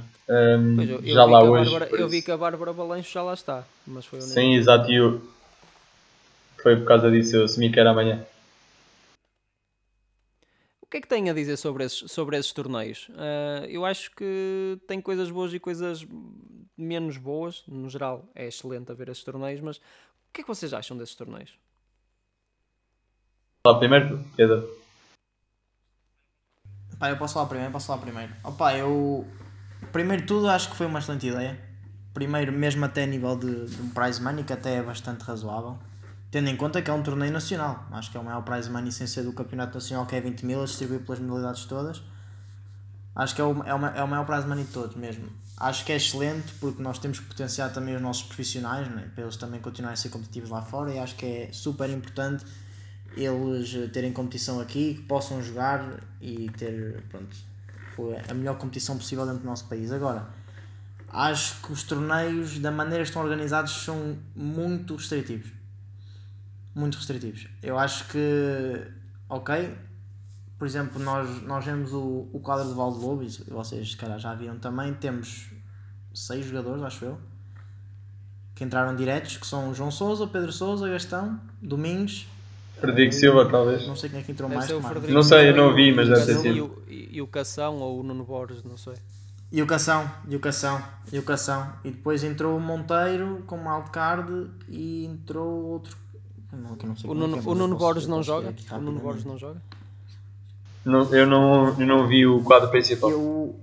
Pois, 0.75 0.89
eu, 0.89 1.01
eu 1.01 1.03
já 1.15 1.27
vi 1.27 1.33
lá 1.33 1.41
que 1.41 1.47
a 1.47 1.51
hoje. 1.51 1.71
Bárbara, 1.71 2.01
eu 2.01 2.09
vi 2.09 2.23
que 2.23 2.31
a 2.31 2.37
Bárbara 2.39 2.73
Balanço 2.73 3.13
já 3.13 3.23
lá 3.23 3.35
está, 3.35 3.63
mas 3.87 4.07
foi 4.07 4.23
Sim, 4.23 4.55
exato. 4.55 4.91
E 4.91 4.97
eu... 4.97 5.21
Foi 6.63 6.77
por 6.77 6.87
causa 6.87 7.11
disso, 7.11 7.37
eu 7.37 7.45
assumi 7.45 7.71
que 7.71 7.79
era 7.79 7.91
amanhã. 7.91 8.25
O 10.95 10.97
que 10.97 10.99
é 10.99 11.01
que 11.01 11.09
tem 11.09 11.29
a 11.29 11.33
dizer 11.33 11.57
sobre 11.57 11.83
esses, 11.83 12.09
sobre 12.09 12.37
esses 12.37 12.53
torneios? 12.53 13.11
Ah, 13.17 13.67
eu 13.67 13.85
acho 13.85 14.13
que 14.13 14.81
tem 14.87 15.01
coisas 15.01 15.29
boas 15.29 15.53
e 15.53 15.59
coisas 15.59 16.07
menos 16.79 17.17
boas. 17.17 17.65
No 17.67 17.91
geral, 17.91 18.31
é 18.33 18.47
excelente 18.47 18.93
a 18.93 18.95
ver 18.95 19.09
esses 19.09 19.25
torneios, 19.25 19.61
mas 19.61 19.79
o 19.79 19.81
que 20.33 20.43
é 20.43 20.45
que 20.45 20.49
vocês 20.49 20.73
acham 20.73 20.97
desses 20.97 21.17
torneios? 21.17 21.59
Lá 23.67 23.77
primeiro, 23.77 24.25
Pedro. 24.37 24.71
Pá, 26.97 27.11
eu 27.11 27.17
posso 27.17 27.35
falar 27.35 27.49
primeiro, 27.49 27.73
posso 27.73 27.89
falar 27.89 28.01
primeiro. 28.01 28.33
Opa, 28.45 28.79
eu. 28.79 29.27
Primeiro 29.91 30.23
de 30.23 30.29
tudo, 30.29 30.49
acho 30.49 30.71
que 30.71 30.77
foi 30.77 30.87
uma 30.87 31.01
excelente 31.01 31.27
ideia. 31.27 31.61
Primeiro, 32.13 32.53
mesmo 32.53 32.85
até 32.85 33.03
a 33.03 33.07
nível 33.07 33.37
de, 33.37 33.67
de 33.67 33.83
um 33.83 33.91
prize 33.91 34.23
money, 34.23 34.45
que 34.45 34.53
até 34.53 34.77
é 34.77 34.83
bastante 34.83 35.23
razoável. 35.23 35.77
Tendo 36.35 36.49
em 36.49 36.57
conta 36.57 36.83
que 36.83 36.91
é 36.91 36.93
um 36.93 37.01
torneio 37.01 37.33
nacional. 37.33 37.87
Acho 37.93 38.11
que 38.11 38.17
é 38.17 38.21
o 38.21 38.25
maior 38.25 38.43
prize 38.43 38.69
money 38.69 38.91
sem 38.91 39.07
ser 39.07 39.23
do 39.23 39.33
campeonato 39.33 39.75
nacional, 39.75 40.05
que 40.05 40.17
é 40.17 40.21
20 40.21 40.45
mil, 40.45 40.63
a 40.63 40.65
distribuir 40.65 40.99
pelas 41.03 41.21
modalidades 41.21 41.65
todas. 41.67 42.03
Acho 43.15 43.37
que 43.37 43.41
é 43.41 43.45
o, 43.45 43.63
é, 43.63 43.73
o, 43.73 43.87
é 43.87 44.03
o 44.03 44.09
maior 44.09 44.27
prize 44.27 44.45
money 44.45 44.65
de 44.65 44.73
todos 44.73 44.97
mesmo. 44.97 45.29
Acho 45.57 45.85
que 45.85 45.93
é 45.93 45.97
excelente 45.97 46.53
porque 46.55 46.83
nós 46.83 46.99
temos 46.99 47.21
que 47.21 47.27
potenciar 47.27 47.73
também 47.73 47.95
os 47.95 48.03
nossos 48.03 48.25
profissionais, 48.25 48.91
né? 48.91 49.09
para 49.15 49.23
eles 49.23 49.37
também 49.37 49.61
continuarem 49.61 49.95
a 49.95 49.97
ser 49.97 50.09
competitivos 50.09 50.51
lá 50.51 50.61
fora. 50.61 50.93
E 50.93 50.99
acho 50.99 51.15
que 51.15 51.25
é 51.25 51.49
super 51.53 51.89
importante 51.89 52.45
eles 53.17 53.73
eh, 53.73 53.87
terem 53.87 54.13
competição 54.13 54.59
aqui, 54.59 54.95
que 54.95 55.03
possam 55.03 55.41
jogar 55.41 56.01
e 56.21 56.51
ter 56.59 57.05
pronto, 57.11 57.37
a 58.29 58.35
melhor 58.35 58.59
competição 58.59 58.99
possível 58.99 59.25
dentro 59.25 59.43
do 59.43 59.47
nosso 59.47 59.69
país. 59.69 59.93
Agora, 59.93 60.27
acho 61.11 61.63
que 61.63 61.73
os 61.73 61.85
torneios, 61.85 62.59
da 62.59 62.73
maneira 62.73 63.05
que 63.05 63.11
estão 63.11 63.23
organizados, 63.23 63.85
são 63.85 64.19
muito 64.35 64.97
restritivos. 64.97 65.63
Muito 66.75 66.97
restritivos. 66.97 67.47
Eu 67.63 67.79
acho 67.79 68.09
que, 68.09 68.83
ok, 69.29 69.75
por 70.59 70.67
exemplo, 70.67 71.03
nós, 71.03 71.43
nós 71.43 71.65
vemos 71.65 71.93
o, 71.93 72.29
o 72.33 72.41
quadro 72.41 72.69
de 72.69 72.75
Valde 72.75 72.99
Lobo, 72.99 73.23
e 73.23 73.29
vocês 73.51 73.93
se 73.93 73.97
calhar 73.97 74.19
já 74.19 74.35
viram 74.35 74.59
também, 74.59 74.93
temos 74.95 75.51
seis 76.13 76.47
jogadores, 76.47 76.83
acho 76.83 77.05
eu, 77.05 77.19
que 78.55 78.65
entraram 78.65 78.95
diretos, 78.97 79.37
que 79.37 79.47
são 79.47 79.75
João 79.75 79.91
Souza, 79.91 80.27
Pedro 80.27 80.53
Souza, 80.53 80.89
Gastão, 80.89 81.41
Domingos, 81.61 82.27
Frederico 82.85 83.15
Silva, 83.15 83.49
talvez. 83.49 83.87
não 83.87 83.97
sei 83.97 84.11
quem 84.11 84.21
é 84.21 84.23
que 84.23 84.33
entrou 84.33 84.49
Deve 84.49 84.59
mais. 84.59 85.09
Não 85.09 85.23
sei, 85.23 85.51
eu 85.51 85.57
não 85.57 85.75
vi, 85.75 85.93
mas 85.93 86.09
deve 86.09 86.27
ter 86.27 86.39
sido. 86.39 86.83
E 86.89 87.23
o, 87.23 87.27
Cação 87.27 87.77
ou 87.77 88.01
o 88.01 88.03
Nuno 88.03 88.25
Borges, 88.25 88.63
não 88.63 88.77
sei. 88.77 88.95
E 89.51 89.63
o 89.63 89.67
Cação, 89.67 90.11
e 90.29 90.35
o 90.35 90.41
Cação, 90.41 90.83
e 91.13 91.19
o 91.19 91.23
Cação. 91.23 91.73
E 91.85 91.91
depois 91.91 92.25
entrou 92.25 92.57
o 92.57 92.61
Monteiro 92.61 93.43
com 93.47 93.69
wildcard 93.69 94.51
e 94.69 95.05
entrou 95.07 95.65
outro. 95.67 95.97
Não, 96.55 96.77
que 96.77 96.85
eu 96.85 96.89
não 96.89 96.97
sei 96.97 97.11
O 97.11 97.13
quem 97.13 97.23
é 97.23 97.27
Nuno, 97.27 97.43
que 97.43 97.49
é, 97.49 97.51
o 97.51 97.55
Nuno 97.55 97.75
eu 97.75 97.79
posso- 97.79 97.85
Borges 97.95 98.09
não 98.09 98.23
joga? 98.23 98.55
O 98.73 98.79
Nuno. 98.81 99.01
Borges 99.01 99.25
não 99.25 99.39
joga? 99.39 99.63
Não, 100.85 101.15
eu, 101.15 101.27
não, 101.27 101.81
eu 101.81 101.87
não 101.87 102.07
vi 102.07 102.27
o 102.27 102.43
quadro 102.43 102.71
principal. 102.71 103.11
Eu, 103.11 103.59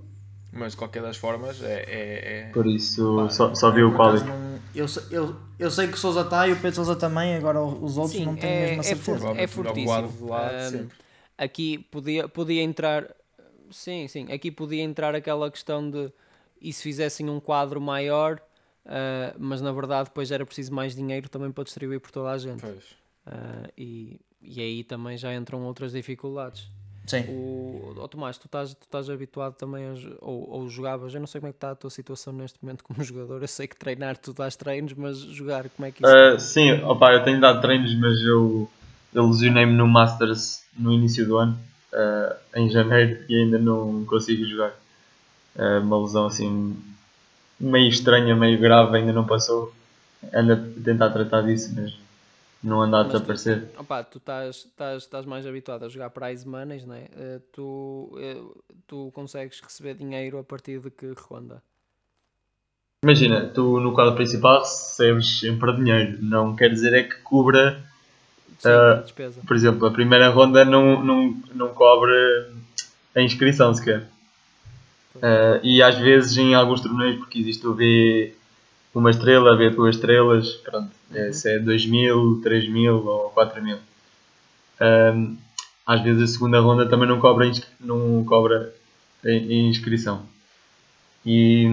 Mas 0.52 0.72
de 0.72 0.78
qualquer 0.78 1.02
das 1.02 1.16
formas, 1.16 1.62
é. 1.62 1.84
é, 1.86 2.40
é- 2.48 2.50
Por 2.52 2.66
isso 2.66 3.16
Pá, 3.16 3.30
só, 3.30 3.54
só 3.54 3.70
vi 3.70 3.82
o 3.82 3.94
quadro. 3.94 4.24
não- 4.24 4.52
Eu, 4.74 4.86
eu, 5.10 5.36
eu 5.58 5.70
sei 5.70 5.86
que 5.86 5.94
o 5.94 5.98
Sousa 5.98 6.22
está 6.22 6.48
e 6.48 6.52
o 6.52 6.56
Pedro 6.56 6.74
Sousa 6.76 6.96
também, 6.96 7.34
agora 7.36 7.62
os 7.62 7.96
outros 7.98 8.16
Sim, 8.16 8.24
não 8.24 8.34
tenho 8.36 8.52
é- 8.52 8.60
mesmo 8.60 8.76
a 8.76 8.80
é 8.80 8.82
certeza. 8.82 9.18
for- 9.18 9.38
é 9.38 9.46
fortíssimo. 9.46 9.90
Lado 9.90 10.08
do 10.08 10.26
lado, 10.28 10.54
Ahm, 10.54 10.70
sempre. 10.70 10.96
aqui 11.38 11.78
podia, 11.90 12.28
podia 12.28 12.62
entrar. 12.62 13.06
Sim, 13.70 14.08
sim. 14.08 14.30
Aqui 14.32 14.50
podia 14.50 14.82
entrar 14.82 15.14
aquela 15.14 15.50
questão 15.50 15.90
de 15.90 16.10
e 16.60 16.72
se 16.72 16.82
fizessem 16.82 17.28
um 17.30 17.38
quadro 17.40 17.80
maior, 17.80 18.40
ah, 18.86 19.34
mas 19.38 19.60
na 19.60 19.72
verdade 19.72 20.08
depois 20.08 20.30
era 20.30 20.44
preciso 20.44 20.72
mais 20.72 20.94
dinheiro 20.94 21.28
também 21.28 21.50
para 21.50 21.64
distribuir 21.64 22.00
por 22.00 22.10
toda 22.10 22.30
a 22.30 22.38
gente. 22.38 22.60
Pois. 22.60 22.84
Ah, 23.26 23.68
e, 23.76 24.20
e 24.40 24.60
aí 24.60 24.84
também 24.84 25.16
já 25.16 25.34
entram 25.34 25.62
outras 25.64 25.92
dificuldades. 25.92 26.68
Sim. 27.06 27.24
O, 27.28 27.94
o 27.96 28.08
Tomás, 28.08 28.38
tu 28.38 28.46
estás, 28.46 28.74
tu 28.74 28.84
estás 28.84 29.10
habituado 29.10 29.54
também 29.54 29.84
a, 29.84 29.94
ou, 30.20 30.48
ou 30.50 30.68
jogavas, 30.68 31.12
eu 31.12 31.20
não 31.20 31.26
sei 31.26 31.40
como 31.40 31.48
é 31.48 31.52
que 31.52 31.56
está 31.56 31.72
a 31.72 31.74
tua 31.74 31.90
situação 31.90 32.32
neste 32.32 32.58
momento 32.62 32.84
como 32.84 33.02
jogador, 33.02 33.42
eu 33.42 33.48
sei 33.48 33.66
que 33.66 33.76
treinar 33.76 34.16
tu 34.16 34.32
dás 34.32 34.54
treinos, 34.54 34.92
mas 34.94 35.18
jogar, 35.18 35.68
como 35.70 35.86
é 35.86 35.90
que 35.90 36.04
isso 36.04 36.14
Ah, 36.14 36.38
sim, 36.38 36.70
opa, 36.82 37.12
eu 37.12 37.24
tenho 37.24 37.40
dado 37.40 37.60
treinos, 37.60 37.92
mas 37.98 38.20
eu, 38.20 38.70
eu 39.12 39.26
lesionei-me 39.26 39.72
no 39.72 39.88
Masters 39.88 40.62
no 40.78 40.92
início 40.92 41.26
do 41.26 41.38
ano, 41.38 41.58
ah, 41.92 42.36
em 42.54 42.70
janeiro, 42.70 43.24
e 43.28 43.34
ainda 43.34 43.58
não 43.58 44.04
consigo 44.04 44.44
jogar. 44.44 44.72
Ah, 45.58 45.80
uma 45.80 46.00
lesão 46.00 46.26
assim 46.26 46.76
meio 47.62 47.88
estranha, 47.88 48.34
meio 48.34 48.58
grave, 48.60 48.98
ainda 48.98 49.12
não 49.12 49.26
passou. 49.26 49.72
Ando 50.34 50.52
a 50.52 50.56
tentar 50.84 51.10
tratar 51.10 51.42
disso, 51.42 51.72
mas 51.74 51.96
não 52.62 52.82
anda 52.82 52.98
a 53.00 53.02
Mas 53.04 53.12
tu- 53.12 53.14
desaparecer. 53.16 53.68
Opa, 53.78 54.04
tu 54.04 54.18
estás, 54.18 55.26
mais 55.26 55.46
habituado 55.46 55.84
a 55.84 55.88
jogar 55.88 56.10
prize 56.10 56.46
money, 56.46 56.84
não 56.86 56.94
é? 56.94 57.08
Eh, 57.16 57.40
tu, 57.52 58.16
eh, 58.20 58.36
tu 58.86 59.10
consegues 59.12 59.60
receber 59.60 59.94
dinheiro 59.94 60.38
a 60.38 60.44
partir 60.44 60.80
de 60.80 60.90
que 60.90 61.12
ronda? 61.16 61.62
Imagina, 63.04 63.46
tu 63.48 63.80
no 63.80 63.92
quadro 63.92 64.14
principal 64.14 64.60
recebes 64.60 65.40
sempre 65.40 65.74
dinheiro, 65.74 66.18
não 66.22 66.54
quer 66.54 66.68
dizer 66.68 66.94
é 66.94 67.02
que 67.02 67.16
cubra 67.22 67.82
Sim, 68.60 68.68
a 68.68 68.94
despesa. 69.02 69.40
Por 69.44 69.56
exemplo, 69.56 69.86
a 69.86 69.90
primeira 69.90 70.28
ronda 70.30 70.64
não, 70.64 71.02
não, 71.02 71.30
não 71.52 71.74
cobre 71.74 72.12
a 73.16 73.20
inscrição 73.20 73.74
sequer. 73.74 74.06
Ah, 75.22 75.60
e 75.62 75.80
às 75.80 75.96
vezes 75.98 76.36
em 76.36 76.54
alguns 76.54 76.80
torneios, 76.80 77.18
porque 77.18 77.38
existe 77.38 77.64
o 77.66 77.74
B 77.74 78.34
uma 78.94 79.10
estrela, 79.10 79.56
B 79.56 79.70
duas 79.70 79.94
estrelas, 79.96 80.50
pronto, 80.56 80.90
é, 81.14 81.32
se 81.32 81.48
é 81.54 81.58
2 81.58 81.86
mil, 81.86 82.40
3 82.42 82.68
mil 82.68 83.06
ou 83.06 83.30
4 83.30 83.62
mil. 83.62 83.78
Ahm, 84.80 85.36
às 85.86 86.02
vezes 86.02 86.22
a 86.22 86.26
segunda 86.26 86.60
ronda 86.60 86.86
também 86.88 87.08
não 87.08 87.20
cobra, 87.20 87.50
não 87.80 88.24
cobra 88.24 88.74
inscrição. 89.24 90.26
E, 91.24 91.66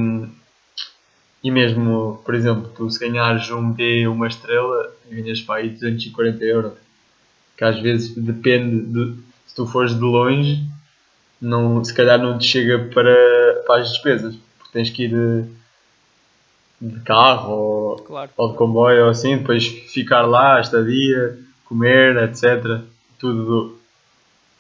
e 1.44 1.52
mesmo, 1.52 2.22
por 2.24 2.36
exemplo, 2.36 2.72
tu 2.76 2.90
se 2.90 3.00
ganhares 3.00 3.50
um 3.50 3.72
B 3.72 4.08
uma 4.08 4.28
estrela, 4.28 4.94
ganhas 5.10 5.42
para 5.42 5.62
aí 5.62 5.70
240 5.70 6.44
euros. 6.46 6.74
Que 7.58 7.64
às 7.66 7.80
vezes 7.80 8.16
depende 8.16 8.82
de 8.86 9.16
se 9.46 9.56
tu 9.56 9.66
fores 9.66 9.94
de 9.94 10.02
longe, 10.02 10.64
não, 11.42 11.84
se 11.84 11.94
calhar 11.94 12.20
não 12.20 12.38
te 12.38 12.46
chega 12.46 12.80
para, 12.94 13.64
para 13.66 13.82
as 13.82 13.90
despesas, 13.90 14.36
porque 14.58 14.74
tens 14.74 14.90
que 14.90 15.04
ir 15.04 15.10
de, 15.10 15.50
de 16.82 17.00
carro 17.02 17.52
ou, 17.52 17.96
Claro. 18.00 18.32
ou 18.38 18.52
de 18.52 18.58
comboio 18.58 19.04
ou 19.06 19.10
assim, 19.10 19.38
depois 19.38 19.66
ficar 19.66 20.22
lá, 20.24 20.60
estadia, 20.60 21.38
comer, 21.66 22.18
etc. 22.30 22.82
Tudo. 23.18 23.80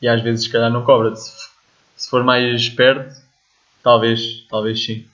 E 0.02 0.08
às 0.08 0.22
vezes 0.22 0.46
se 0.46 0.52
calhar 0.52 0.72
não 0.72 0.84
cobra. 0.86 1.16
Se, 1.16 1.50
se 1.98 2.10
for 2.10 2.24
mais 2.24 2.70
perto, 2.70 3.22
talvez, 3.84 4.46
talvez 4.50 4.84
sim. 4.84 5.06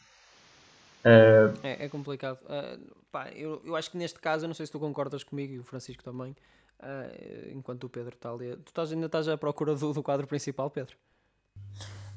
É, 1.04 1.86
é 1.86 1.90
complicado. 1.90 2.40
Ah, 2.50 2.78
pá, 3.12 3.30
eu, 3.36 3.62
eu 3.66 3.76
acho 3.76 3.92
que 3.92 3.98
neste 3.98 4.20
caso, 4.20 4.46
eu 4.46 4.48
não 4.48 4.56
sei 4.56 4.66
se 4.66 4.72
tu 4.72 4.80
concordas 4.80 5.24
comigo 5.24 5.54
e 5.54 5.60
o 5.60 5.64
Francisco 5.64 6.04
também, 6.04 6.36
ah, 6.80 7.08
enquanto 7.52 7.86
o 7.86 7.90
Pedro 7.90 8.14
está 8.16 8.32
ali. 8.32 8.56
Tu 8.58 8.68
estás, 8.70 8.92
ainda 8.92 9.06
estás 9.06 9.28
à 9.28 9.38
procura 9.38 9.76
do, 9.76 9.94
do 9.94 10.04
quadro 10.04 10.28
principal, 10.28 10.70
Pedro? 10.70 10.96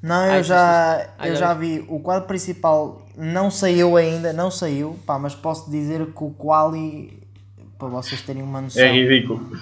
Não, 0.01 0.25
eu 0.27 0.39
isso- 0.39 0.49
já, 0.49 1.09
ah, 1.17 1.27
eu 1.27 1.35
já 1.35 1.53
vi. 1.53 1.85
O 1.89 1.99
quadro 1.99 2.27
principal 2.27 3.01
não 3.17 3.51
saiu 3.51 3.97
ainda, 3.97 4.31
não 4.31 4.49
saiu, 4.49 4.97
pá, 5.05 5.19
mas 5.19 5.35
posso 5.35 5.69
dizer 5.69 6.05
que 6.13 6.23
o 6.23 6.29
quali, 6.31 7.21
para 7.77 7.89
vocês 7.89 8.21
terem 8.21 8.41
uma 8.41 8.61
noção, 8.61 8.81
é 8.81 8.91
ridículo. 8.91 9.57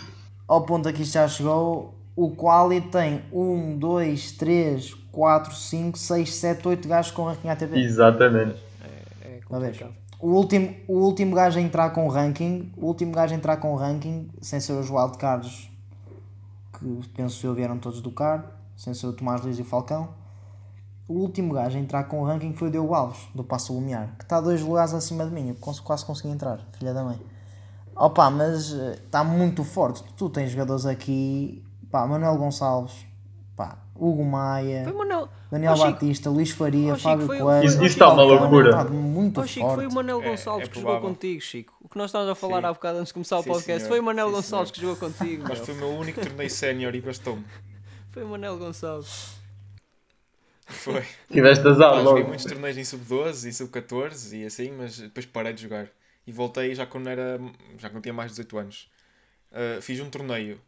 ao 0.47 0.61
ponto 0.61 0.88
a 0.88 0.93
que 0.93 1.01
isto 1.01 1.13
já 1.13 1.28
chegou, 1.28 1.95
o 2.15 2.30
quali 2.32 2.82
tem 2.82 3.23
1, 3.32 3.78
2, 3.80 4.32
3, 4.34 4.93
4, 5.11 5.55
5, 5.55 5.97
6, 5.97 6.36
7, 6.36 6.67
8 6.67 6.88
gajos 6.88 7.11
com 7.11 7.23
ranking 7.23 7.49
ATP. 7.49 7.80
Exatamente. 7.80 8.57
É 9.23 9.39
Uma 9.49 9.59
vez. 9.59 9.75
complicado. 9.78 9.95
O 10.19 10.30
último, 10.32 10.75
o 10.88 10.93
último 10.99 11.36
gajo 11.36 11.57
a 11.59 11.61
entrar 11.61 11.89
com 11.91 12.07
ranking, 12.07 12.71
o 12.78 12.86
último 12.88 13.11
gajo 13.11 13.34
a 13.34 13.38
entrar 13.38 13.57
com 13.57 13.75
ranking, 13.75 14.28
sem 14.41 14.59
ser 14.59 14.73
os 14.73 14.89
wildcards, 14.89 15.69
que 16.80 17.07
penso 17.15 17.45
eu 17.45 17.53
vieram 17.53 17.78
todos 17.78 18.01
do 18.01 18.11
CAR, 18.11 18.43
sem 18.78 18.93
ser 18.93 19.07
o 19.07 19.13
Tomás 19.13 19.41
Luís 19.41 19.59
e 19.59 19.61
o 19.63 19.65
Falcão. 19.65 20.09
O 21.09 21.13
último 21.15 21.53
gajo 21.53 21.78
a 21.78 21.80
entrar 21.82 22.03
com 22.05 22.23
ranking 22.23 22.53
foi 22.53 22.67
o 22.67 22.71
Diogo 22.71 22.93
Alves, 22.93 23.19
do 23.34 23.43
Passo 23.43 23.73
Lumiar, 23.73 24.13
que 24.17 24.23
está 24.23 24.39
dois 24.39 24.61
lugares 24.61 24.93
acima 24.93 25.25
de 25.25 25.32
mim, 25.32 25.49
eu 25.49 25.55
quase 25.84 26.05
consegui 26.05 26.30
entrar, 26.30 26.59
filha 26.78 26.93
da 26.93 27.03
mãe. 27.03 27.19
Opa, 27.95 28.30
mas 28.30 28.71
está 28.71 29.23
muito 29.23 29.63
forte. 29.63 30.03
Tu 30.15 30.30
tens 30.30 30.51
jogadores 30.51 30.86
aqui, 30.86 31.63
pá, 31.89 32.05
Manuel 32.05 32.38
Gonçalves, 32.38 32.93
pá, 33.55 33.78
Hugo 33.95 34.23
Maia, 34.23 34.86
o. 34.88 35.30
Daniel 35.49 35.73
Oh, 35.73 35.78
Chico. 35.78 35.91
Batista, 35.93 36.30
Luís 36.30 36.51
Faria, 36.51 36.93
Oh, 36.93 36.97
Fábio 36.97 37.25
foi- 37.25 37.39
Coelho. 37.39 37.65
Isso- 37.65 37.75
isso 37.78 37.86
está 37.86 38.11
uma 38.13 38.21
loucura. 38.23 38.71
pá, 38.71 38.84
muito 38.84 39.39
Oh, 39.41 39.47
Chico, 39.47 39.65
forte. 39.65 39.75
foi 39.78 39.88
o 39.88 39.93
Manel 39.93 40.21
É- 40.21 40.30
Gonçalves 40.30 40.67
é 40.67 40.71
que 40.71 40.80
jogou 40.82 40.99
contigo, 40.99 41.41
Chico. 41.41 41.73
O 41.82 41.88
que 41.89 41.97
nós 41.97 42.09
estávamos 42.09 42.32
a 42.34 42.36
falar 42.36 42.59
Sim. 42.61 42.65
há 42.67 42.73
bocado 42.73 42.97
antes 42.99 43.07
de 43.07 43.13
começar 43.13 43.39
o 43.39 43.43
Sim, 43.43 43.49
podcast 43.49 43.80
senhor. 43.80 43.88
foi 43.88 43.99
o 44.01 44.03
Manel 44.03 44.28
Sim, 44.28 44.34
Gonçalves 44.36 44.69
senhor. 44.69 44.73
que 44.95 44.99
jogou 45.01 45.09
contigo. 45.17 45.43
Mas 45.47 45.57
meu. 45.57 45.65
foi 45.65 45.73
o 45.73 45.78
meu 45.78 45.89
único 45.97 46.19
torneio 46.21 46.49
sénior 46.49 46.93
e 46.93 47.01
bastou-me. 47.01 47.45
Foi 48.18 48.24
o 48.24 48.30
Manel 48.30 48.57
Gonçalves. 48.57 49.36
Foi. 50.65 51.05
Tiveste 51.32 51.68
azar 51.68 51.97
joguei 51.97 52.24
logo. 52.24 52.28
muitos 52.30 52.45
torneios 52.47 52.76
em 52.76 52.84
sub-12 52.84 53.47
e 53.47 53.53
sub-14 53.53 54.39
e 54.39 54.43
assim, 54.43 54.72
mas 54.72 54.97
depois 54.97 55.28
parei 55.28 55.53
de 55.53 55.61
jogar. 55.61 55.88
E 56.26 56.32
voltei 56.32 56.74
já 56.74 56.88
quando 56.88 57.09
era. 57.09 57.39
já 57.78 57.91
quando 57.91 58.01
tinha 58.01 58.13
mais 58.13 58.32
de 58.32 58.38
18 58.38 58.57
anos. 58.57 58.89
Uh, 59.51 59.80
fiz 59.84 59.99
um 59.99 60.09
torneio 60.09 60.59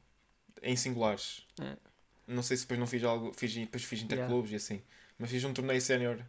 em 0.62 0.76
singulares. 0.76 1.42
É. 1.60 1.76
Não 2.28 2.44
sei 2.44 2.56
se 2.56 2.66
depois 2.66 2.80
não 2.80 2.86
fiz 2.86 3.04
algo. 3.04 3.34
Fiz, 3.36 3.52
depois 3.56 3.84
fiz 3.84 4.04
interclubes 4.04 4.52
e 4.52 4.56
assim. 4.56 4.82
Mas 5.18 5.32
fiz 5.32 5.44
um 5.44 5.52
torneio 5.52 5.82
sénior. 5.82 6.20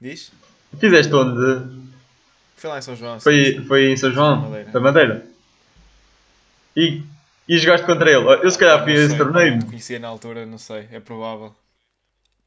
Diz? 0.00 0.32
Fizeste 0.80 1.14
onde? 1.14 1.92
Foi 2.56 2.70
lá 2.70 2.78
em 2.78 2.82
São 2.82 2.96
João. 2.96 3.20
Foi, 3.20 3.64
foi 3.68 3.92
em 3.92 3.96
São 3.96 4.10
João, 4.10 4.40
Madeira. 4.40 4.70
da 4.72 4.80
Madeira. 4.80 5.26
E, 6.76 7.04
e 7.48 7.58
jogaste 7.58 7.86
contra 7.86 8.10
ele. 8.10 8.24
Eu 8.44 8.50
se 8.50 8.58
calhar 8.58 8.82
fui 8.82 8.92
a 8.92 8.96
esse 8.96 9.08
sei, 9.08 9.18
torneio. 9.18 9.56
Não 9.58 9.66
conhecia 9.66 9.98
na 9.98 10.08
altura, 10.08 10.44
não 10.46 10.58
sei. 10.58 10.88
É 10.90 11.00
provável. 11.00 11.54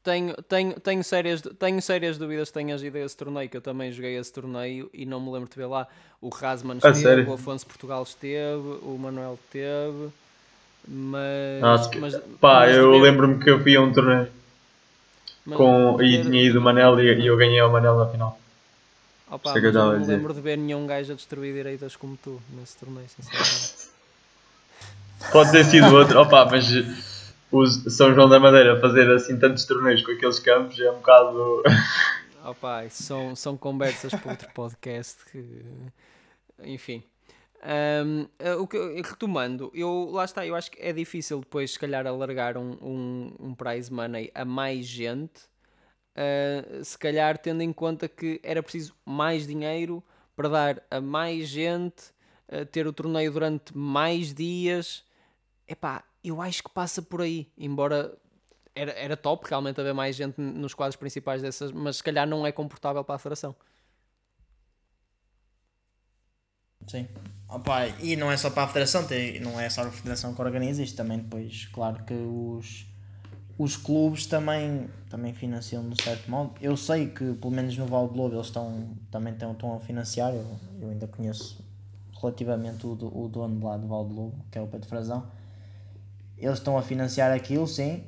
Tenho, 0.02 0.34
tenho, 0.48 0.80
tenho, 0.80 1.04
sérias, 1.04 1.42
tenho 1.58 1.82
sérias 1.82 2.16
dúvidas 2.16 2.48
que 2.48 2.54
tenhas 2.54 2.82
ido 2.82 2.96
a 2.96 3.00
esse 3.00 3.14
torneio, 3.16 3.50
que 3.50 3.56
eu 3.56 3.60
também 3.60 3.92
joguei 3.92 4.16
esse 4.16 4.32
torneio 4.32 4.88
e 4.94 5.04
não 5.04 5.20
me 5.20 5.30
lembro 5.30 5.48
de 5.50 5.56
ver 5.56 5.66
lá. 5.66 5.86
O 6.22 6.30
Rasman 6.30 6.76
esteve, 6.78 7.00
sério? 7.00 7.28
o 7.28 7.32
Afonso 7.34 7.66
Portugal 7.66 8.02
esteve, 8.02 8.78
o 8.82 8.96
Manuel 8.98 9.38
esteve, 9.44 10.08
mas. 10.88 11.62
Ah, 11.62 11.78
se- 11.78 11.98
mas- 11.98 12.14
Pá, 12.40 12.60
mas 12.60 12.76
eu 12.76 12.92
ver- 12.92 13.00
lembro-me 13.02 13.42
que 13.44 13.50
eu 13.50 13.60
fui 13.62 13.76
a 13.76 13.82
um 13.82 13.92
torneio 13.92 14.28
mas 15.44 15.56
com, 15.58 16.00
e 16.02 16.16
ver- 16.16 16.22
tinha 16.24 16.42
ido 16.44 16.58
o 16.60 16.62
Manel 16.62 16.98
e, 16.98 17.20
e 17.22 17.26
eu 17.26 17.36
ganhei 17.36 17.60
o 17.60 17.70
Manel 17.70 17.98
na 17.98 18.06
final. 18.06 18.40
Opa, 19.30 19.52
mas 19.54 19.62
eu 19.64 19.72
não 19.72 19.98
me 20.00 20.06
lembro 20.06 20.32
de 20.34 20.40
ver 20.40 20.56
nenhum 20.56 20.86
gajo 20.86 21.12
a 21.12 21.14
destruir 21.14 21.52
direitas 21.54 21.94
como 21.94 22.16
tu 22.16 22.40
nesse 22.58 22.76
torneio, 22.78 23.06
sinceramente. 23.08 23.79
Pode 25.32 25.52
ter 25.52 25.64
sido 25.64 25.94
outro, 25.94 26.20
opa, 26.20 26.46
mas 26.46 26.68
o 27.50 27.66
São 27.66 28.14
João 28.14 28.28
da 28.28 28.40
Madeira 28.40 28.80
fazer 28.80 29.10
assim 29.10 29.38
tantos 29.38 29.64
torneios 29.64 30.02
com 30.02 30.12
aqueles 30.12 30.38
campos 30.38 30.78
é 30.80 30.90
um 30.90 30.96
bocado. 30.96 31.62
Opa, 32.44 32.88
são, 32.88 33.36
são 33.36 33.56
conversas 33.56 34.12
para 34.14 34.32
outro 34.32 34.48
podcast 34.54 35.24
que. 35.30 35.62
Enfim. 36.64 37.02
Ahm, 37.62 38.26
eh, 38.38 38.54
o 38.54 38.66
que, 38.66 38.78
retomando, 39.02 39.70
eu, 39.74 40.08
lá 40.10 40.24
está, 40.24 40.46
eu 40.46 40.54
acho 40.56 40.70
que 40.70 40.80
é 40.80 40.94
difícil 40.94 41.40
depois, 41.40 41.72
se 41.72 41.78
calhar, 41.78 42.06
alargar 42.06 42.56
um, 42.56 42.70
um, 42.80 43.34
um 43.38 43.54
prize 43.54 43.92
money 43.92 44.30
a 44.34 44.46
mais 44.46 44.86
gente, 44.86 45.50
ah, 46.16 46.84
se 46.84 46.98
calhar 46.98 47.38
tendo 47.38 47.62
em 47.62 47.72
conta 47.72 48.08
que 48.08 48.40
era 48.42 48.62
preciso 48.62 48.94
mais 49.04 49.46
dinheiro 49.46 50.02
para 50.36 50.48
dar 50.48 50.82
a 50.90 51.00
mais 51.00 51.48
gente, 51.48 52.12
ah, 52.48 52.64
ter 52.64 52.86
o 52.86 52.92
torneio 52.92 53.32
durante 53.32 53.76
mais 53.76 54.34
dias. 54.34 55.04
Epá, 55.70 56.02
eu 56.24 56.42
acho 56.42 56.64
que 56.64 56.70
passa 56.70 57.00
por 57.00 57.22
aí, 57.22 57.48
embora 57.56 58.12
era, 58.74 58.90
era 58.90 59.16
top 59.16 59.48
realmente 59.48 59.80
haver 59.80 59.94
mais 59.94 60.16
gente 60.16 60.40
nos 60.40 60.74
quadros 60.74 60.96
principais 60.96 61.42
dessas, 61.42 61.70
mas 61.70 61.98
se 61.98 62.02
calhar 62.02 62.26
não 62.26 62.44
é 62.44 62.50
confortável 62.50 63.04
para 63.04 63.14
a 63.14 63.18
federação. 63.18 63.54
Sim. 66.88 67.06
Opa, 67.48 67.86
e 68.00 68.16
não 68.16 68.32
é 68.32 68.36
só 68.36 68.50
para 68.50 68.64
a 68.64 68.66
federação, 68.66 69.06
não 69.42 69.60
é 69.60 69.70
só 69.70 69.82
a 69.82 69.90
federação 69.92 70.34
que 70.34 70.42
organiza 70.42 70.82
isto, 70.82 70.96
também 70.96 71.18
depois, 71.18 71.66
claro 71.66 72.02
que 72.04 72.14
os, 72.14 72.84
os 73.56 73.76
clubes 73.76 74.26
também, 74.26 74.90
também 75.08 75.32
financiam 75.32 75.88
de 75.88 75.90
um 75.90 76.02
certo 76.02 76.28
modo. 76.28 76.54
Eu 76.60 76.76
sei 76.76 77.10
que, 77.10 77.34
pelo 77.34 77.52
menos 77.52 77.76
no 77.76 77.86
Val 77.86 78.08
de 78.08 78.18
Lobo, 78.18 78.34
eles 78.34 78.46
estão, 78.46 78.96
também 79.08 79.34
estão, 79.34 79.52
estão 79.52 79.76
a 79.76 79.78
financiar. 79.78 80.34
Eu, 80.34 80.46
eu 80.80 80.90
ainda 80.90 81.06
conheço 81.06 81.64
relativamente 82.20 82.84
o, 82.84 82.92
o 82.92 83.28
dono 83.28 83.64
lá 83.64 83.76
do 83.76 83.86
Val 83.86 84.08
de 84.08 84.14
Lobo, 84.14 84.44
que 84.50 84.58
é 84.58 84.60
o 84.60 84.66
Pedro 84.66 84.88
Frazão. 84.88 85.38
Eles 86.40 86.58
estão 86.58 86.76
a 86.78 86.82
financiar 86.82 87.32
aquilo, 87.32 87.66
sim. 87.66 88.04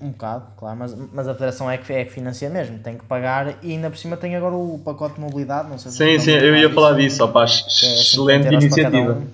Um 0.00 0.10
bocado, 0.10 0.52
claro, 0.56 0.76
mas, 0.76 0.94
mas 1.12 1.28
a 1.28 1.32
federação 1.32 1.70
é 1.70 1.78
que, 1.78 1.92
é 1.92 2.04
que 2.04 2.10
financia 2.10 2.50
mesmo, 2.50 2.76
tem 2.80 2.98
que 2.98 3.04
pagar 3.04 3.62
e 3.62 3.70
ainda 3.70 3.88
por 3.88 3.96
cima 3.96 4.16
tem 4.16 4.34
agora 4.34 4.56
o 4.56 4.80
pacote 4.84 5.14
de 5.14 5.20
mobilidade, 5.20 5.68
não 5.68 5.78
sei 5.78 5.92
se 5.92 5.98
Sim, 5.98 6.18
sim, 6.18 6.30
eu 6.32 6.56
ia 6.56 6.62
disso, 6.62 6.74
falar 6.74 6.94
disso, 6.94 7.18
que 7.28 7.38
é 7.38 7.48
50 7.48 7.92
excelente 8.00 8.44
cada 8.44 8.54
iniciativa. 8.64 9.12
um. 9.14 9.28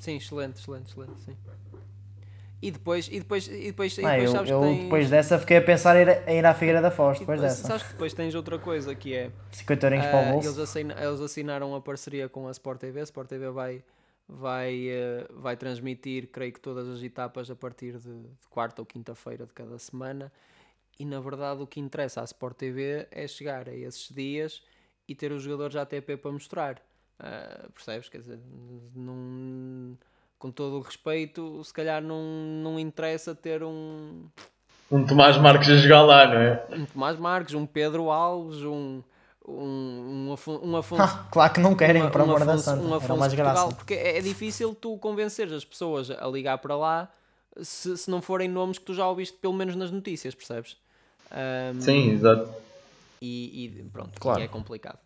Sim, 0.00 0.16
excelente, 0.16 0.58
excelente, 0.58 0.90
excelente, 0.90 1.12
sim. 1.24 1.36
E 2.60 2.72
depois, 2.72 3.06
e 3.12 3.20
depois, 3.20 3.46
e 3.46 3.66
depois, 3.66 3.96
e 3.96 4.04
Ah, 4.04 4.10
depois 4.10 4.30
eu, 4.30 4.32
sabes 4.32 4.50
eu 4.50 4.60
que 4.60 4.66
tens... 4.66 4.82
depois 4.82 5.10
dessa 5.10 5.38
fiquei 5.38 5.56
a 5.58 5.62
pensar 5.62 5.94
em 5.96 6.00
ir, 6.00 6.38
ir 6.38 6.44
à 6.44 6.52
Figueira 6.54 6.80
da 6.82 6.90
Foz, 6.90 7.18
e 7.18 7.20
depois 7.20 7.40
depois- 7.40 7.56
dessa. 7.56 7.68
Sabes 7.68 7.82
que 7.84 7.92
depois 7.92 8.12
tens 8.12 8.34
outra 8.34 8.58
coisa 8.58 8.92
que 8.96 9.14
é... 9.14 9.30
50 9.52 9.86
euros 9.86 10.06
para 10.06 10.16
o 10.18 10.22
Ah, 10.22 10.32
bolso. 10.32 10.48
eles, 10.48 10.58
assina- 10.58 10.96
eles 11.00 11.20
assinaram 11.20 11.72
a 11.76 11.80
parceria 11.80 12.28
com 12.28 12.48
a 12.48 12.50
Sport 12.50 12.80
TV. 12.80 12.98
A 12.98 13.04
Sport 13.04 13.28
TV 13.28 13.50
vai, 13.50 13.80
vai, 14.28 14.88
eh, 14.88 15.26
vai 15.30 15.56
transmitir, 15.56 16.28
creio 16.28 16.52
que 16.52 16.60
todas 16.60 16.88
as 16.88 17.02
etapas 17.02 17.50
a 17.50 17.56
partir 17.56 17.98
de, 17.98 18.12
de 18.12 18.46
quarta 18.50 18.82
ou 18.82 18.86
quinta-feira 18.86 19.46
de 19.46 19.52
cada 19.54 19.78
semana. 19.78 20.30
E 20.98 21.04
na 21.04 21.20
verdade 21.20 21.62
o 21.62 21.66
que 21.66 21.80
interessa 21.80 22.20
à 22.20 22.24
Sport 22.24 22.56
TV 22.56 23.06
é 23.10 23.26
chegar 23.26 23.68
a 23.68 23.74
esses 23.74 24.08
dias 24.10 24.62
e 25.06 25.14
ter 25.14 25.32
os 25.32 25.42
jogadores 25.42 25.76
ATP 25.76 26.16
para 26.16 26.32
mostrar. 26.32 26.82
Ah, 27.18 27.68
percebes? 27.72 28.08
Quer 28.08 28.18
dizer, 28.18 28.38
não, 28.94 29.96
com 30.38 30.50
todo 30.50 30.76
o 30.76 30.80
respeito, 30.80 31.62
se 31.64 31.72
calhar 31.72 32.02
não, 32.02 32.22
não 32.62 32.78
interessa 32.78 33.34
ter 33.34 33.62
um, 33.62 34.26
Um 34.90 35.04
Tomás 35.04 35.36
Marques 35.38 35.68
a 35.68 35.76
jogar 35.76 36.02
lá, 36.02 36.26
não 36.26 36.40
é? 36.40 36.66
um 36.70 36.86
Tomás 36.86 37.18
Marques, 37.18 37.54
um 37.54 37.66
Pedro 37.66 38.10
Alves, 38.10 38.62
um, 38.62 39.02
um, 39.48 40.34
um, 40.46 40.68
um 40.70 40.76
Afonso 40.78 41.02
Ah, 41.02 41.26
claro 41.30 41.52
que 41.54 41.60
não 41.60 41.74
querem, 41.74 42.02
uma- 42.02 42.10
amor 42.10 42.38
da 42.44 42.52
Afonso- 42.52 42.64
santa. 42.64 42.82
um 42.86 42.94
Afonso 42.94 43.16
mais 43.18 43.32
Portugal, 43.34 43.54
graça. 43.68 43.76
porque 43.76 43.94
é 43.94 44.18
é 44.18 44.20
difícil 44.20 44.74
tu 44.74 44.98
convencer 44.98 45.52
as 45.52 45.64
pessoas 45.64 46.10
a 46.10 46.26
ligar 46.28 46.58
para 46.58 46.76
lá 46.76 47.12
se, 47.60 47.96
se 47.96 48.10
não 48.10 48.20
forem 48.22 48.48
nomes 48.48 48.78
que 48.78 48.84
tu 48.84 48.94
já 48.94 49.06
ouviste 49.08 49.36
pelo 49.38 49.54
menos 49.54 49.74
nas 49.74 49.90
notícias, 49.90 50.34
percebes? 50.34 50.76
Ahm, 51.30 51.80
Sim, 51.80 52.10
exato. 52.12 52.52
e, 53.20 53.64
e 53.66 53.82
pronto, 53.92 54.20
Claro. 54.20 54.40
é 54.42 54.48
complicado. 54.48 54.98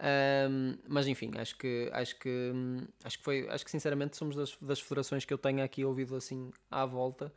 Ahm, 0.00 0.76
mas 0.88 1.06
enfim, 1.06 1.30
acho 1.38 1.56
que 1.56 1.88
acho 1.92 2.18
que 2.18 2.52
acho 3.04 3.18
que 3.18 3.24
foi 3.24 3.48
acho 3.48 3.64
que 3.64 3.70
sinceramente 3.70 4.16
somos 4.16 4.34
das, 4.36 4.56
das 4.60 4.80
federações 4.80 5.24
que 5.24 5.32
eu 5.32 5.38
tenho 5.38 5.62
aqui 5.64 5.84
ouvido 5.84 6.16
assim 6.16 6.50
à 6.70 6.84
volta 6.84 7.32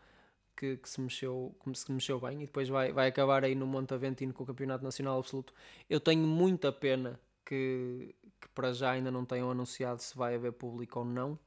que, 0.57 0.75
que 0.77 0.89
se 0.89 0.99
mexeu 0.99 1.55
como 1.59 1.73
se 1.75 1.89
mexeu 1.91 2.19
bem 2.19 2.41
e 2.41 2.45
depois 2.47 2.67
vai, 2.67 2.91
vai 2.91 3.07
acabar 3.07 3.43
aí 3.45 3.53
no 3.55 3.65
Monte 3.67 3.93
Aventino 3.93 4.33
com 4.33 4.43
o 4.43 4.45
Campeonato 4.47 4.83
Nacional 4.83 5.19
Absoluto. 5.19 5.53
Eu 5.89 5.99
tenho 5.99 6.27
muita 6.27 6.71
pena 6.71 7.19
que, 7.45 8.13
que 8.41 8.49
para 8.49 8.73
já 8.73 8.91
ainda 8.91 9.09
não 9.11 9.23
tenham 9.23 9.49
anunciado 9.51 10.01
se 10.01 10.17
vai 10.17 10.35
haver 10.35 10.51
público 10.53 10.99
ou 10.99 11.05
não. 11.05 11.39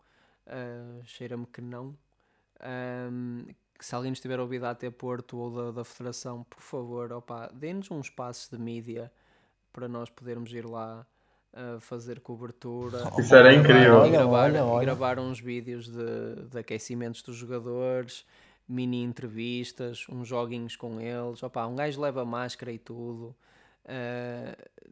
Ah, 0.47 1.01
Cheira-me 1.05 1.45
que 1.47 1.61
não. 1.61 1.95
Ahm, 2.61 3.47
que 3.79 3.85
se 3.87 3.95
alguém 3.95 4.13
estiver 4.13 4.39
a 4.39 4.43
ouvir 4.43 4.61
da 4.61 4.71
AT 4.71 4.91
Porto 4.97 5.39
ou 5.39 5.51
da, 5.51 5.71
da 5.73 5.85
Federação, 5.85 6.45
por 6.45 6.61
favor, 6.61 7.11
opa, 7.13 7.51
dê-nos 7.53 7.91
um 7.91 8.01
espaço 8.01 8.55
de 8.55 8.63
mídia 8.63 9.11
para 9.73 9.89
nós 9.89 10.11
podermos 10.11 10.53
ir 10.53 10.67
lá 10.67 11.07
a 11.53 11.81
fazer 11.81 12.21
cobertura. 12.21 12.99
Isso 13.19 13.35
era 13.35 13.53
e 13.53 13.57
gravar- 13.63 13.71
incrível. 13.79 14.07
E 14.07 14.11
gravar, 14.11 14.45
Olha, 14.45 14.63
olha, 14.63 14.65
olha. 14.65 14.83
e 14.83 14.87
gravar 14.87 15.19
uns 15.19 15.41
vídeos 15.41 15.89
de, 15.89 16.47
de 16.51 16.59
aquecimentos 16.59 17.23
dos 17.23 17.37
jogadores, 17.37 18.27
mini 18.71 19.03
entrevistas, 19.03 20.07
uns 20.09 20.29
joguinhos 20.29 20.77
com 20.77 21.01
eles. 21.01 21.43
Opa, 21.43 21.67
um 21.67 21.75
gajo 21.75 22.01
leva 22.01 22.25
máscara 22.25 22.71
e 22.73 22.79
tudo. 22.79 23.35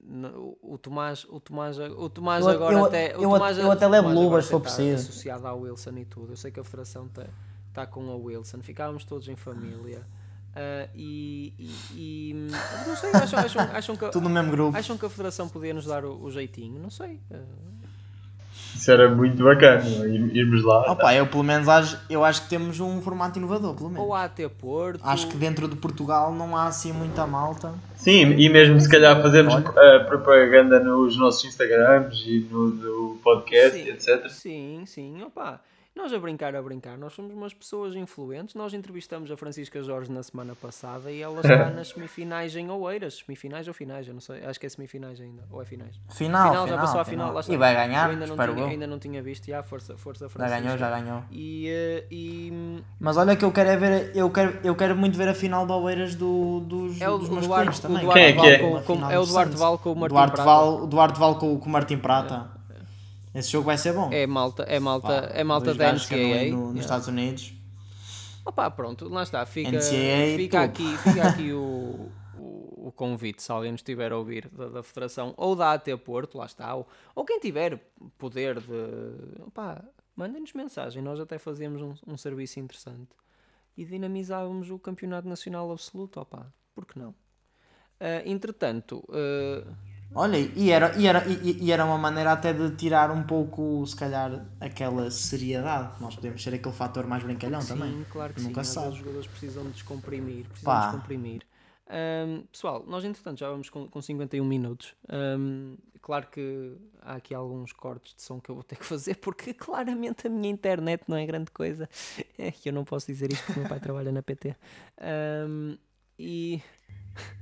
No- 0.03 0.57
o 0.62 0.79
Tomás, 0.79 1.24
o 1.29 1.39
Tomás, 1.41 1.79
o 1.79 2.09
Tomás 2.09 2.45
Eu- 2.45 2.51
agora 2.51 2.74
eu- 2.74 2.85
até. 2.87 3.16
o 3.16 3.22
eu- 3.22 3.31
Tomás- 3.31 3.59
eu 3.59 3.70
até 3.70 3.87
levo 3.87 4.09
luvas 4.09 4.45
se 4.47 4.51
for 4.51 4.61
preciso. 4.61 5.09
associado 5.09 5.47
à 5.47 5.53
Wilson 5.55 5.97
e 5.99 6.05
tudo. 6.05 6.33
Eu 6.33 6.37
sei 6.37 6.51
que 6.51 6.59
a 6.59 6.64
Federação 6.64 7.07
está 7.07 7.26
tá 7.72 7.87
com 7.87 8.11
a 8.11 8.16
Wilson. 8.16 8.61
Ficávamos 8.62 9.05
todos 9.05 9.29
em 9.29 9.37
família. 9.37 10.07
Ah, 10.57 10.89
e, 10.95 11.53
e- 11.59 12.31
e- 12.31 12.35
não 12.87 12.97
sei, 12.97 13.11
acham, 13.12 13.39
acham, 13.39 13.62
acham 13.72 13.97
que, 13.97 14.09
Tudo 14.11 14.24
no 14.29 14.31
mesmo 14.31 14.51
grupo. 14.51 14.76
acham 14.76 14.97
que 14.97 15.05
a 15.07 15.11
Federação 15.11 15.49
podia 15.49 15.74
nos 15.74 15.85
dar 15.85 16.05
o, 16.05 16.20
o 16.22 16.31
jeitinho? 16.31 16.81
Não 16.81 16.91
sei. 16.91 17.20
Ah, 17.31 17.45
Isso 18.75 18.91
era 18.91 19.09
muito 19.09 19.43
bacana, 19.43 19.85
ir- 20.07 20.37
irmos 20.37 20.62
lá. 20.64 20.93
Opa, 20.93 21.14
eu 21.14 21.27
pelo 21.27 21.43
menos 21.43 21.69
acho, 21.69 21.99
eu 22.09 22.25
acho 22.25 22.43
que 22.43 22.49
temos 22.49 22.79
um 22.81 23.01
formato 23.03 23.39
inovador, 23.39 23.75
pelo 23.75 23.89
menos. 23.91 24.05
ou 24.07 24.14
a 24.14 24.25
AT 24.25 24.39
Porto. 24.61 25.01
Acho 25.05 25.27
que 25.29 25.37
dentro 25.37 25.66
de 25.69 25.77
Portugal 25.77 26.33
não 26.33 26.57
há 26.57 26.66
assim 26.66 26.93
muita 26.93 27.27
malta. 27.27 27.73
Sim, 27.97 28.33
e 28.39 28.49
mesmo 28.49 28.81
se 28.81 28.89
calhar 28.89 29.21
fazermos 29.21 29.55
Olha. 29.55 29.97
a 29.97 30.05
propaganda 30.05 30.79
nos 30.81 31.16
nossos 31.19 31.45
Instagrams 31.45 32.23
e 32.27 32.47
no 32.51 32.71
do 32.71 33.19
podcast, 33.23 33.77
Sim, 33.83 33.89
etc. 33.91 34.29
Sim, 34.31 34.83
sim, 34.87 35.23
opa. 35.23 35.61
Nós 35.99 36.12
a 36.12 36.18
brincar, 36.20 36.55
a 36.55 36.62
brincar, 36.62 36.96
nós 36.96 37.12
somos 37.12 37.34
umas 37.34 37.53
pessoas 37.53 37.96
influentes. 37.96 38.55
Nós 38.55 38.72
entrevistamos 38.72 39.32
a 39.32 39.36
Francisca 39.36 39.82
Jorge 39.82 40.12
na 40.12 40.22
semana 40.22 40.55
passada 40.55 41.11
e 41.11 41.20
ela 41.20 41.40
está 41.40 41.70
nas 41.74 41.88
semifinais 41.88 42.55
em 42.55 42.70
Oeiras. 42.70 43.16
Semifinais 43.26 43.66
ou 43.66 43.74
finais? 43.74 44.07
Eu 44.07 44.14
não 44.14 44.20
sei. 44.20 44.44
Acho 44.44 44.61
que 44.61 44.66
é 44.66 44.68
semifinais 44.68 45.20
ainda. 45.20 45.42
Ou 45.51 45.61
é 45.61 45.64
finais? 45.64 46.01
Final, 46.11 46.55
já 46.55 46.62
final, 46.64 46.78
passou 46.78 47.01
à 47.01 47.05
final. 47.05 47.42
final. 47.42 47.55
E 47.55 47.57
vai 47.59 47.74
ganhar, 47.74 48.07
eu 48.07 48.12
ainda 48.12 48.26
não 48.28 48.36
tinha, 48.55 48.66
ainda 48.66 48.86
não 48.86 48.99
tinha 49.01 49.20
visto. 49.20 49.46
Já, 49.49 49.61
força, 49.61 49.96
força 49.96 50.26
Já 50.26 50.30
Francisca. 50.30 50.61
ganhou, 50.62 50.78
já 50.78 50.88
ganhou. 50.88 51.22
E, 51.32 51.68
eh, 51.68 52.07
e 52.12 52.80
Mas 53.01 53.16
olha 53.16 53.34
que 53.34 53.44
eu 53.44 53.51
quero 53.51 53.68
é 53.70 53.76
ver, 53.76 54.12
eu 54.14 54.30
quero, 54.30 54.57
eu 54.62 54.76
quero 54.76 54.96
muito 54.96 55.18
ver 55.18 55.28
a 55.28 55.34
final 55.34 55.66
de 55.66 55.72
Oeiras 55.72 56.14
do, 56.14 56.61
dos, 56.61 57.01
é 57.01 57.09
o, 57.11 57.18
dos 57.18 57.28
o 57.28 57.40
Duarte, 57.40 57.78
o 57.78 57.82
também. 57.82 58.03
Duarte 58.05 58.20
Quem 58.20 58.28
é 58.28 58.32
que 58.32 58.38
Val 58.38 58.46
é? 58.46 58.59
com- 58.59 58.82
com- 58.82 58.94
final 58.94 59.11
é 59.11 59.18
o 59.18 59.26
Duarte. 59.26 59.57
Val 59.57 59.78
com 59.78 59.92
o 59.92 59.96
Martim 59.96 60.14
Duarte 60.14 60.32
Prata. 60.32 60.44
Val, 60.49 60.82
o 60.82 60.86
Duarte 60.86 61.18
Val 61.18 61.38
com, 61.40 61.59
com 61.59 61.66
o 61.68 61.72
Martim 61.72 61.99
Prata. 61.99 62.57
Esse 63.35 63.51
jogo 63.51 63.66
vai 63.66 63.76
ser 63.79 63.93
bom. 63.93 64.11
É 64.12 64.26
malta, 64.26 64.62
é 64.64 64.79
malta, 64.81 65.22
Pá, 65.22 65.29
é 65.35 65.45
malta 65.45 65.74
da 65.74 65.93
NCAA. 65.93 66.51
no- 66.51 66.72
nos. 66.72 66.81
Estados 66.81 67.07
Unidos. 67.09 67.53
Opa, 68.45 68.70
pronto, 68.70 69.09
lá 69.09 69.22
está. 69.22 69.45
Fica, 69.45 69.70
NCAA 69.70 70.37
fica, 70.37 70.62
aqui, 70.62 70.97
fica 70.99 71.29
aqui 71.29 71.53
o, 71.53 72.11
o, 72.39 72.89
o 72.89 72.93
convite, 72.93 73.43
se 73.43 73.53
alguém 73.53 73.70
nos 73.72 73.81
estiver 73.81 74.11
a 74.12 74.16
ouvir 74.16 74.49
da, 74.49 74.68
da 74.68 74.83
Federação 74.83 75.35
ou 75.37 75.55
da 75.55 75.72
AT 75.74 75.87
Porto, 76.05 76.39
lá 76.39 76.47
está. 76.47 76.74
Ou, 76.74 76.89
ou 77.14 77.24
quem 77.24 77.39
tiver 77.39 77.79
poder 78.16 78.59
de. 78.61 79.43
Opa, 79.47 79.85
mandem-nos 80.16 80.53
mensagem. 80.55 81.03
Nós 81.03 81.20
até 81.20 81.39
fazíamos 81.39 81.83
um, 81.83 81.95
um 82.07 82.16
serviço 82.16 82.59
interessante 82.59 83.11
e 83.76 83.85
dinamizávamos 83.85 84.70
o 84.70 84.79
Campeonato 84.79 85.29
Nacional 85.29 85.70
Absoluto. 85.70 86.18
Opa, 86.20 86.51
por 86.74 86.87
que 86.87 86.99
não? 86.99 87.14
Ah, 88.01 88.22
entretanto, 88.24 89.05
ah, 89.11 89.70
Olha, 90.14 90.38
e 90.38 90.70
era, 90.70 90.96
e, 90.98 91.06
era, 91.06 91.24
e, 91.28 91.64
e 91.64 91.70
era 91.70 91.84
uma 91.84 91.98
maneira 91.98 92.32
até 92.32 92.52
de 92.52 92.70
tirar 92.76 93.11
um 93.11 93.22
pouco, 93.22 93.86
se 93.86 93.94
calhar, 93.94 94.44
aquela 94.61 95.11
seriedade. 95.11 96.00
Nós 96.00 96.14
podemos 96.16 96.42
ser 96.42 96.54
aquele 96.54 96.74
fator 96.74 97.06
mais 97.06 97.22
brincalhão 97.22 97.61
também. 97.64 97.92
Sim, 97.92 98.06
claro 98.11 98.32
que 98.34 98.40
Nunca 98.40 98.64
sim. 98.64 98.72
sabe. 98.72 98.88
Os 98.88 98.96
jogadores 98.96 99.26
precisam 99.26 99.64
de 99.64 99.70
descomprimir. 99.72 100.46
Precisam 100.46 100.72
Pá. 100.72 100.80
de 100.80 100.86
descomprimir. 100.86 101.42
Ahm, 101.90 102.42
pessoal, 102.52 102.84
nós 102.86 103.04
entretanto 103.04 103.38
já 103.38 103.48
vamos 103.48 103.70
com, 103.70 103.88
com 103.88 104.00
51 104.02 104.44
minutos. 104.44 104.94
Ahm, 105.09 105.76
claro 106.02 106.26
que 106.26 106.76
há 107.00 107.14
aqui 107.14 107.34
alguns 107.34 107.72
cortes 107.72 108.14
de 108.14 108.22
som 108.22 108.40
que 108.40 108.50
eu 108.50 108.54
vou 108.54 108.64
ter 108.64 108.76
que 108.76 108.84
fazer 108.86 109.14
porque 109.16 109.54
claramente 109.54 110.26
a 110.26 110.30
minha 110.30 110.50
internet 110.50 111.04
não 111.06 111.16
é 111.16 111.26
grande 111.26 111.50
coisa. 111.50 111.88
É 112.40 112.52
que 112.52 112.68
eu 112.68 112.72
não 112.72 112.84
posso 112.84 113.06
dizer 113.09 113.32
isto 113.32 113.44
porque 113.46 113.59
o 113.59 113.62
meu 113.62 113.68
pai 113.68 113.80
trabalha 113.80 114.12
na 114.12 114.22
PT. 114.22 114.54
Ahm, 115.00 115.76
e. 116.18 116.62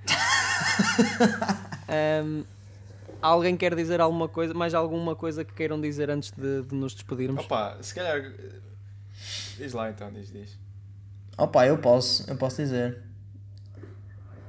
Ahm, 1.88 2.44
alguém 3.26 3.56
quer 3.56 3.74
dizer 3.74 4.00
alguma 4.00 4.28
coisa, 4.28 4.54
mais 4.54 4.74
alguma 4.74 5.14
coisa 5.16 5.44
que 5.44 5.52
queiram 5.52 5.80
dizer 5.80 6.10
antes 6.10 6.30
de, 6.30 6.62
de 6.62 6.74
nos 6.74 6.94
despedirmos? 6.94 7.44
Opa, 7.44 7.76
se 7.80 7.94
calhar. 7.94 8.32
Diz 9.56 9.72
lá 9.72 9.90
então, 9.90 10.12
diz, 10.12 10.30
diz. 10.32 10.58
Opa, 11.38 11.66
eu 11.66 11.78
posso, 11.78 12.28
eu 12.30 12.36
posso 12.36 12.56
dizer. 12.56 13.02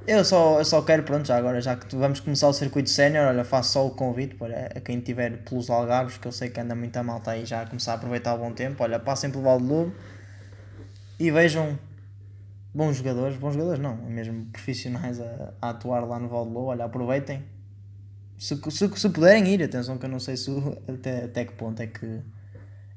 Eu 0.05 0.23
só, 0.23 0.57
eu 0.59 0.63
só 0.65 0.81
quero, 0.81 1.03
pronto, 1.03 1.27
já 1.27 1.35
agora, 1.37 1.59
já 1.59 1.75
que 1.75 1.85
tu- 1.85 1.97
vamos 1.97 2.21
começar 2.21 2.47
o 2.47 2.53
circuito 2.53 2.89
sénior, 2.89 3.27
olha, 3.27 3.43
faço 3.43 3.73
só 3.73 3.85
o 3.85 3.91
convite 3.91 4.35
para 4.35 4.67
a 4.67 4.79
quem 4.79 5.01
tiver 5.01 5.43
pelos 5.43 5.69
Algarves, 5.69 6.17
que 6.17 6.25
eu 6.25 6.31
sei 6.31 6.49
que 6.49 6.59
anda 6.61 6.73
muita 6.73 7.03
malta 7.03 7.31
aí 7.31 7.45
já 7.45 7.61
a 7.63 7.65
começar 7.67 7.91
a 7.91 7.95
aproveitar 7.95 8.33
o 8.35 8.37
bom 8.37 8.53
tempo, 8.53 8.81
olha, 8.83 8.99
passem 8.99 9.29
pelo 9.29 9.43
Val 9.43 9.57
de 9.59 9.65
Lobo 9.65 9.93
e 11.19 11.29
vejam 11.29 11.77
bons 12.73 12.95
jogadores, 12.97 13.35
bons 13.37 13.53
jogadores 13.53 13.79
não, 13.81 13.97
mesmo 13.97 14.45
profissionais 14.45 15.19
a, 15.19 15.53
a 15.61 15.69
atuar 15.71 16.05
lá 16.05 16.17
no 16.19 16.29
Val 16.29 16.45
de 16.45 16.51
Lobo, 16.53 16.67
olha, 16.67 16.85
aproveitem. 16.85 17.43
Se, 18.37 18.55
se, 18.71 18.87
se 18.99 19.09
puderem 19.09 19.47
ir, 19.47 19.63
atenção 19.63 19.97
que 19.97 20.05
eu 20.05 20.09
não 20.09 20.19
sei 20.19 20.37
se, 20.37 20.51
até, 20.87 21.25
até 21.25 21.45
que 21.45 21.53
ponto 21.53 21.81
é 21.81 21.87
que 21.87 22.21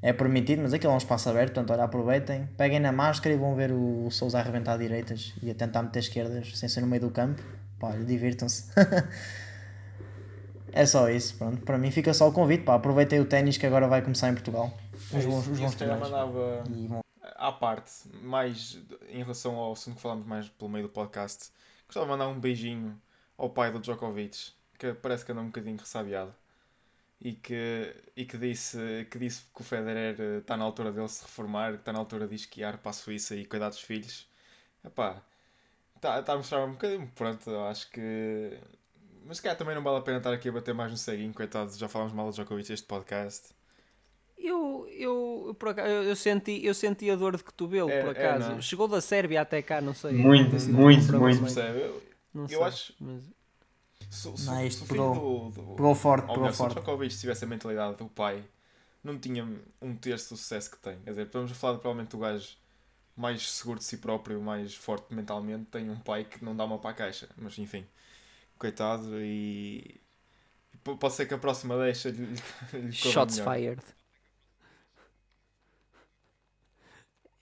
é 0.03 0.13
permitido, 0.13 0.63
mas 0.63 0.73
aquilo 0.73 0.93
é 0.93 0.95
um 0.95 0.99
espaço 0.99 1.29
aberto, 1.29 1.55
portanto, 1.55 1.71
olha, 1.73 1.85
aproveitem, 1.85 2.47
peguem 2.57 2.81
na 2.81 2.93
máscara 2.93 3.35
e 3.35 3.39
vão 3.39 3.55
ver 3.55 3.71
o, 3.73 4.07
o 4.07 4.11
Sousa 4.11 4.39
a 4.39 4.41
arrebentar 4.41 4.79
direitas 4.79 5.35
e 5.43 5.51
a 5.51 5.55
tentar 5.55 5.83
meter 5.83 5.99
esquerdas 6.01 6.59
sem 6.59 6.69
ser 6.69 6.81
no 6.81 6.87
meio 6.87 7.03
do 7.03 7.11
campo. 7.11 7.43
Pá, 7.79 7.93
divirtam-se. 7.93 8.71
é 10.73 10.87
só 10.87 11.09
isso, 11.09 11.37
pronto. 11.37 11.63
Para 11.63 11.79
mim 11.79 11.91
fica 11.91 12.13
só 12.13 12.29
o 12.29 12.33
convite, 12.33 12.65
pá, 12.65 12.75
aproveitem 12.75 13.21
o 13.21 13.25
ténis 13.25 13.57
que 13.57 13.67
agora 13.67 13.89
vai 13.89 14.03
começar 14.03 14.29
em 14.29 14.35
Portugal. 14.35 14.77
Os 15.13 15.25
bons, 15.25 15.49
os 15.49 15.59
É 15.59 15.63
bons 15.63 16.01
mandava. 16.01 16.65
E 16.71 16.87
vão- 16.87 17.01
à 17.37 17.53
parte, 17.53 17.91
mais 18.23 18.79
em 19.09 19.23
relação 19.23 19.57
ao 19.57 19.73
assunto 19.73 19.97
que 19.97 20.03
falámos 20.03 20.27
mais 20.27 20.49
pelo 20.51 20.71
meio 20.71 20.87
do 20.87 20.91
podcast, 20.91 21.51
gostava 21.87 22.05
de 22.05 22.13
mandar 22.13 22.29
um 22.29 22.39
beijinho 22.39 23.01
ao 23.39 23.49
pai 23.49 23.73
do 23.73 23.81
Djokovic, 23.81 24.53
que 24.81 24.95
parece 24.95 25.25
que 25.25 25.33
anda 25.33 25.43
um 25.43 25.47
bocadinho 25.47 25.77
ressabiado. 25.77 26.35
E 27.23 27.35
que, 27.35 27.95
e 28.17 28.25
que, 28.25 28.39
disse, 28.39 29.07
que 29.11 29.19
disse 29.19 29.43
que 29.55 29.61
o 29.61 29.65
Federer 29.65 30.19
está 30.39 30.57
na 30.57 30.65
altura 30.65 30.91
dele 30.91 31.07
se 31.09 31.23
reformar, 31.23 31.73
que 31.75 31.81
está 31.81 31.93
na 31.93 31.99
altura 31.99 32.27
de 32.27 32.35
esquiar 32.35 32.79
para 32.79 32.91
a 32.91 32.95
Suíça 32.95 33.37
e 33.37 33.45
cuidar 33.45 33.69
dos 33.69 33.81
filhos. 33.81 34.27
Epá, 34.83 35.21
está 35.97 36.23
tá 36.23 36.33
a 36.33 36.37
mostrar 36.39 36.65
um 36.65 36.73
bocadinho, 36.73 37.07
pronto, 37.15 37.51
eu 37.51 37.65
acho 37.67 37.91
que. 37.91 38.59
Mas 39.27 39.37
se 39.37 39.43
calhar 39.43 39.59
também 39.59 39.75
não 39.75 39.83
vale 39.83 39.99
a 39.99 40.01
pena 40.01 40.17
estar 40.17 40.33
aqui 40.33 40.49
a 40.49 40.53
bater 40.53 40.73
mais 40.75 40.91
no 40.91 40.97
ceguinho, 40.97 41.35
coitado, 41.35 41.77
já 41.77 41.87
falámos 41.91 42.15
mal 42.15 42.31
do 42.31 42.33
Djokovic 42.33 42.73
este 42.73 42.87
podcast. 42.87 43.51
Eu, 44.39 44.89
eu, 44.89 45.55
por 45.59 45.69
acaso, 45.69 45.89
eu, 45.91 46.03
eu 46.05 46.17
senti, 46.17 46.65
eu 46.65 46.73
senti 46.73 47.11
a 47.11 47.17
dor 47.17 47.37
de 47.37 47.45
cotovelo, 47.45 47.91
É, 47.91 48.01
por 48.01 48.17
é, 48.17 48.27
acaso. 48.27 48.53
é? 48.53 48.63
Chegou 48.63 48.89
da 48.89 49.03
Sérvia 49.03 49.43
até 49.43 49.61
cá, 49.61 49.83
não 49.83 49.93
sei. 49.93 50.13
Muito, 50.13 50.53
muito, 50.73 50.73
muito. 50.73 51.13
meio- 51.21 51.39
Percebe? 51.41 51.81
Eu, 51.81 52.03
Não 52.33 52.43
eu 52.45 52.49
sei, 52.49 52.63
acho- 52.63 52.95
mas- 52.99 53.25
se, 54.11 54.37
se, 54.39 54.45
Não, 54.45 54.65
isto 54.67 54.85
se 54.85 54.87
pegou- 54.87 55.13
do, 55.13 55.51
do, 55.51 55.63
Pegou 55.77 55.95
forte, 55.95 56.29
ou 56.29 56.37
pegou 56.37 56.39
melhor, 56.39 56.53
se 56.53 56.65
o 56.65 56.67
forte. 56.67 56.83
Djokovic 56.83 57.17
tivesse 57.19 57.45
a 57.45 57.49
mentalidade 57.49 57.97
do 57.97 58.09
pai, 58.09 58.45
não 59.05 59.19
tinha 59.19 59.45
um 59.83 59.97
terço 59.97 60.35
do 60.35 60.39
sucesso 60.39 60.71
que 60.71 60.79
tem. 60.79 61.01
Quer 61.03 61.11
dizer, 61.11 61.27
estamos 61.27 61.53
a 61.53 61.55
falar 61.55 61.75
de, 61.75 61.81
provavelmente 61.81 62.13
do 62.13 62.19
gajo 62.19 62.57
mais 63.17 63.51
seguro 63.51 63.79
de 63.81 63.85
si 63.87 63.99
próprio, 63.99 64.41
mais 64.43 64.75
forte 64.77 65.15
mentalmente, 65.15 65.67
tem 65.71 65.91
um 65.91 65.99
pai 66.01 66.25
que 66.25 66.45
não 66.45 66.57
dá 66.57 66.65
uma 66.65 66.79
para 66.79 66.91
a 66.91 66.95
caixa. 66.95 67.29
Mas 67.37 67.59
enfim, 67.59 67.87
coitado, 68.59 69.21
e. 69.23 70.01
p- 70.85 70.97
Pode 70.97 71.15
ser 71.15 71.27
que 71.27 71.35
a 71.35 71.39
próxima 71.39 71.79
deixa 71.79 72.11
lhe, 72.11 72.37
lhe 72.75 72.93
Shots 72.93 73.25
melhor. 73.27 73.57
fired. 73.57 73.83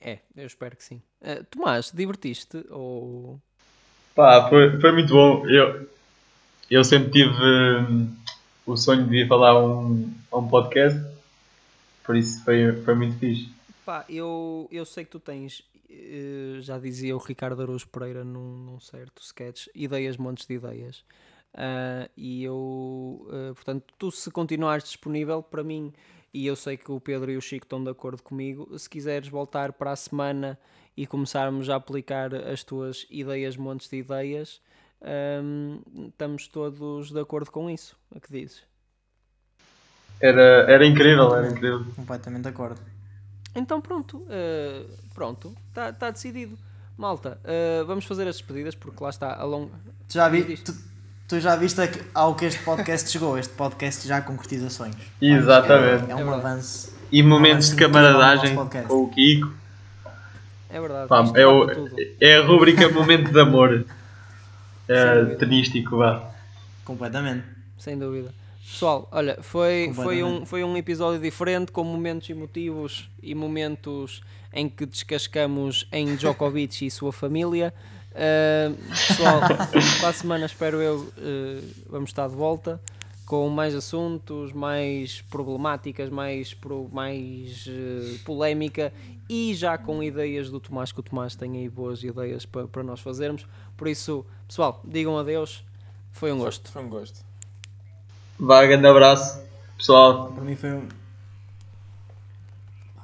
É, 0.00 0.20
eu 0.36 0.46
espero 0.46 0.76
que 0.76 0.84
sim. 0.84 1.02
Eh, 1.20 1.42
Tomás, 1.44 1.90
divertiste? 1.92 2.64
Ou. 2.70 3.40
Pá, 4.14 4.48
foi, 4.48 4.80
foi 4.80 4.92
muito 4.92 5.12
bom. 5.12 5.46
Eu, 5.48 5.88
eu 6.70 6.84
sempre 6.84 7.10
tive 7.10 7.30
hum, 7.30 8.14
o 8.66 8.76
sonho 8.76 9.06
de 9.06 9.22
ir 9.22 9.28
falar 9.28 9.50
a 9.50 9.66
um, 9.66 10.12
um 10.32 10.48
podcast, 10.48 11.00
por 12.04 12.16
isso 12.16 12.44
foi, 12.44 12.72
foi 12.82 12.94
muito 12.94 13.18
fixe. 13.18 13.50
Pá, 13.84 14.04
eu, 14.08 14.68
eu 14.70 14.84
sei 14.84 15.04
que 15.04 15.10
tu 15.10 15.20
tens, 15.20 15.62
eh, 15.90 16.58
já 16.60 16.78
dizia 16.78 17.16
o 17.16 17.18
Ricardo 17.18 17.62
Araújo 17.62 17.88
Pereira 17.88 18.24
num, 18.24 18.56
num 18.58 18.80
certo 18.80 19.22
sketch, 19.22 19.68
ideias, 19.74 20.16
montes 20.16 20.46
de 20.46 20.54
ideias. 20.54 21.04
Ah, 21.54 22.08
e 22.16 22.44
eu, 22.44 23.26
eh, 23.32 23.52
portanto, 23.54 23.84
tu 23.98 24.10
se 24.10 24.30
continuares 24.30 24.84
disponível 24.84 25.42
para 25.42 25.64
mim, 25.64 25.92
e 26.32 26.46
eu 26.46 26.54
sei 26.54 26.76
que 26.76 26.92
o 26.92 27.00
Pedro 27.00 27.30
e 27.30 27.36
o 27.36 27.40
Chico 27.40 27.64
estão 27.64 27.82
de 27.82 27.90
acordo 27.90 28.22
comigo, 28.22 28.78
se 28.78 28.88
quiseres 28.88 29.28
voltar 29.28 29.72
para 29.72 29.92
a 29.92 29.96
semana 29.96 30.58
e 30.96 31.06
começarmos 31.06 31.70
a 31.70 31.76
aplicar 31.76 32.34
as 32.34 32.62
tuas 32.62 33.06
ideias, 33.10 33.56
montes 33.56 33.88
de 33.88 33.96
ideias, 33.96 34.60
ahm, 35.02 35.78
estamos 36.08 36.46
todos 36.48 37.10
de 37.10 37.20
acordo 37.20 37.50
com 37.50 37.68
isso. 37.70 37.96
O 38.10 38.20
que 38.20 38.30
dizes? 38.32 38.62
Era, 40.20 40.42
era 40.70 40.84
incrível, 40.86 41.34
era 41.34 41.48
incrível. 41.48 41.84
Completamente 41.94 42.42
de 42.42 42.48
acordo. 42.48 42.80
Então 43.54 43.80
pronto, 43.80 44.26
eh, 44.28 44.84
pronto, 45.14 45.54
está 45.68 45.92
tá 45.92 46.10
decidido. 46.10 46.58
Malta, 46.96 47.38
eh, 47.44 47.84
vamos 47.86 48.04
fazer 48.04 48.26
as 48.26 48.36
despedidas 48.36 48.74
porque 48.74 49.02
lá 49.02 49.10
está 49.10 49.32
a 49.34 49.44
longa. 49.44 49.72
Tu 50.08 50.14
já, 50.14 50.28
vi, 50.28 50.56
tu, 50.56 50.74
tu 51.28 51.38
já 51.38 51.54
viste 51.54 51.80
a 51.80 51.88
ao 52.14 52.34
que 52.34 52.46
este 52.46 52.62
podcast 52.64 53.08
chegou? 53.08 53.38
Este 53.38 53.54
podcast 53.54 54.06
já 54.08 54.20
concretiza 54.20 54.68
sonhos. 54.68 54.96
Exatamente. 55.22 56.10
É 56.10 56.14
um 56.16 56.32
É 56.32 56.34
avanço. 56.36 56.92
E 57.12 57.22
momentos 57.22 57.66
de 57.66 57.70
sim, 57.72 57.76
tudo 57.76 57.92
camaradagem 57.92 58.54
com 58.56 58.94
o 59.02 59.08
Kiko. 59.10 59.52
É 60.70 60.80
verdade. 60.80 61.08
Pá, 61.08 61.20
é, 61.34 61.42
dá 61.42 61.48
o- 61.48 61.70
é 62.20 62.36
a 62.38 62.42
rubrica 62.44 62.88
Momento 62.90 63.30
de 63.32 63.40
Amor. 63.40 63.86
É, 64.88 65.20
dúvida. 65.20 65.36
tenístico, 65.36 65.98
vá. 65.98 66.30
Completamente. 66.84 67.44
Sem 67.76 67.98
dúvida. 67.98 68.32
Pessoal, 68.64 69.08
olha, 69.10 69.38
foi, 69.40 69.92
foi, 69.94 70.22
um, 70.22 70.44
foi 70.44 70.62
um 70.62 70.76
episódio 70.76 71.20
diferente, 71.20 71.72
com 71.72 71.84
momentos 71.84 72.28
emotivos 72.28 73.08
e 73.22 73.34
momentos 73.34 74.22
em 74.52 74.68
que 74.68 74.84
descascamos 74.84 75.88
em 75.90 76.16
Djokovic 76.16 76.86
e 76.86 76.90
sua 76.90 77.12
família. 77.12 77.72
Uh, 78.12 78.74
pessoal, 78.88 79.40
para 80.00 80.08
a 80.08 80.12
semana 80.12 80.46
espero 80.46 80.82
eu 80.82 80.96
uh, 80.96 81.64
vamos 81.88 82.10
estar 82.10 82.28
de 82.28 82.34
volta 82.34 82.80
com 83.28 83.46
mais 83.50 83.74
assuntos, 83.74 84.54
mais 84.54 85.20
problemáticas, 85.20 86.08
mais, 86.08 86.54
pro, 86.54 86.88
mais 86.90 87.66
uh, 87.66 88.18
polémica 88.24 88.90
e 89.28 89.52
já 89.54 89.76
com 89.76 90.02
ideias 90.02 90.48
do 90.48 90.58
Tomás, 90.58 90.92
que 90.92 91.00
o 91.00 91.02
Tomás 91.02 91.36
tem 91.36 91.58
aí 91.58 91.68
boas 91.68 92.02
ideias 92.02 92.46
para, 92.46 92.66
para 92.66 92.82
nós 92.82 93.00
fazermos. 93.00 93.46
Por 93.76 93.86
isso, 93.86 94.24
pessoal, 94.46 94.80
digam 94.82 95.18
adeus. 95.18 95.62
Foi 96.10 96.32
um 96.32 96.38
gosto. 96.38 96.72
Foi 96.72 96.82
um 96.82 96.88
gosto. 96.88 97.20
Vá, 98.40 98.64
grande 98.64 98.86
abraço, 98.86 99.44
pessoal. 99.76 100.32
Para 100.32 100.44
mim 100.44 100.56
foi 100.56 100.72
um. 100.72 100.88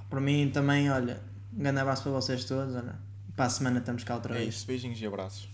Para 0.08 0.20
mim 0.20 0.50
também, 0.50 0.90
olha, 0.90 1.20
um 1.54 1.58
grande 1.58 1.80
abraço 1.80 2.02
para 2.02 2.12
vocês 2.12 2.46
todos. 2.46 2.74
Olha. 2.74 2.94
Para 3.36 3.44
a 3.44 3.50
semana 3.50 3.78
estamos 3.78 4.02
cá 4.04 4.14
outra 4.14 4.34
É 4.36 4.38
vez. 4.38 4.54
isso, 4.54 4.66
beijinhos 4.66 4.98
e 4.98 5.06
abraços. 5.06 5.50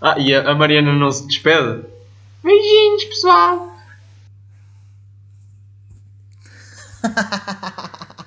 Ah, 0.00 0.16
e 0.16 0.32
a 0.32 0.54
Mariana 0.54 0.94
não 0.94 1.10
se 1.10 1.26
despede? 1.26 1.95
Beijinhos, 2.46 3.04
pessoal. 3.06 3.72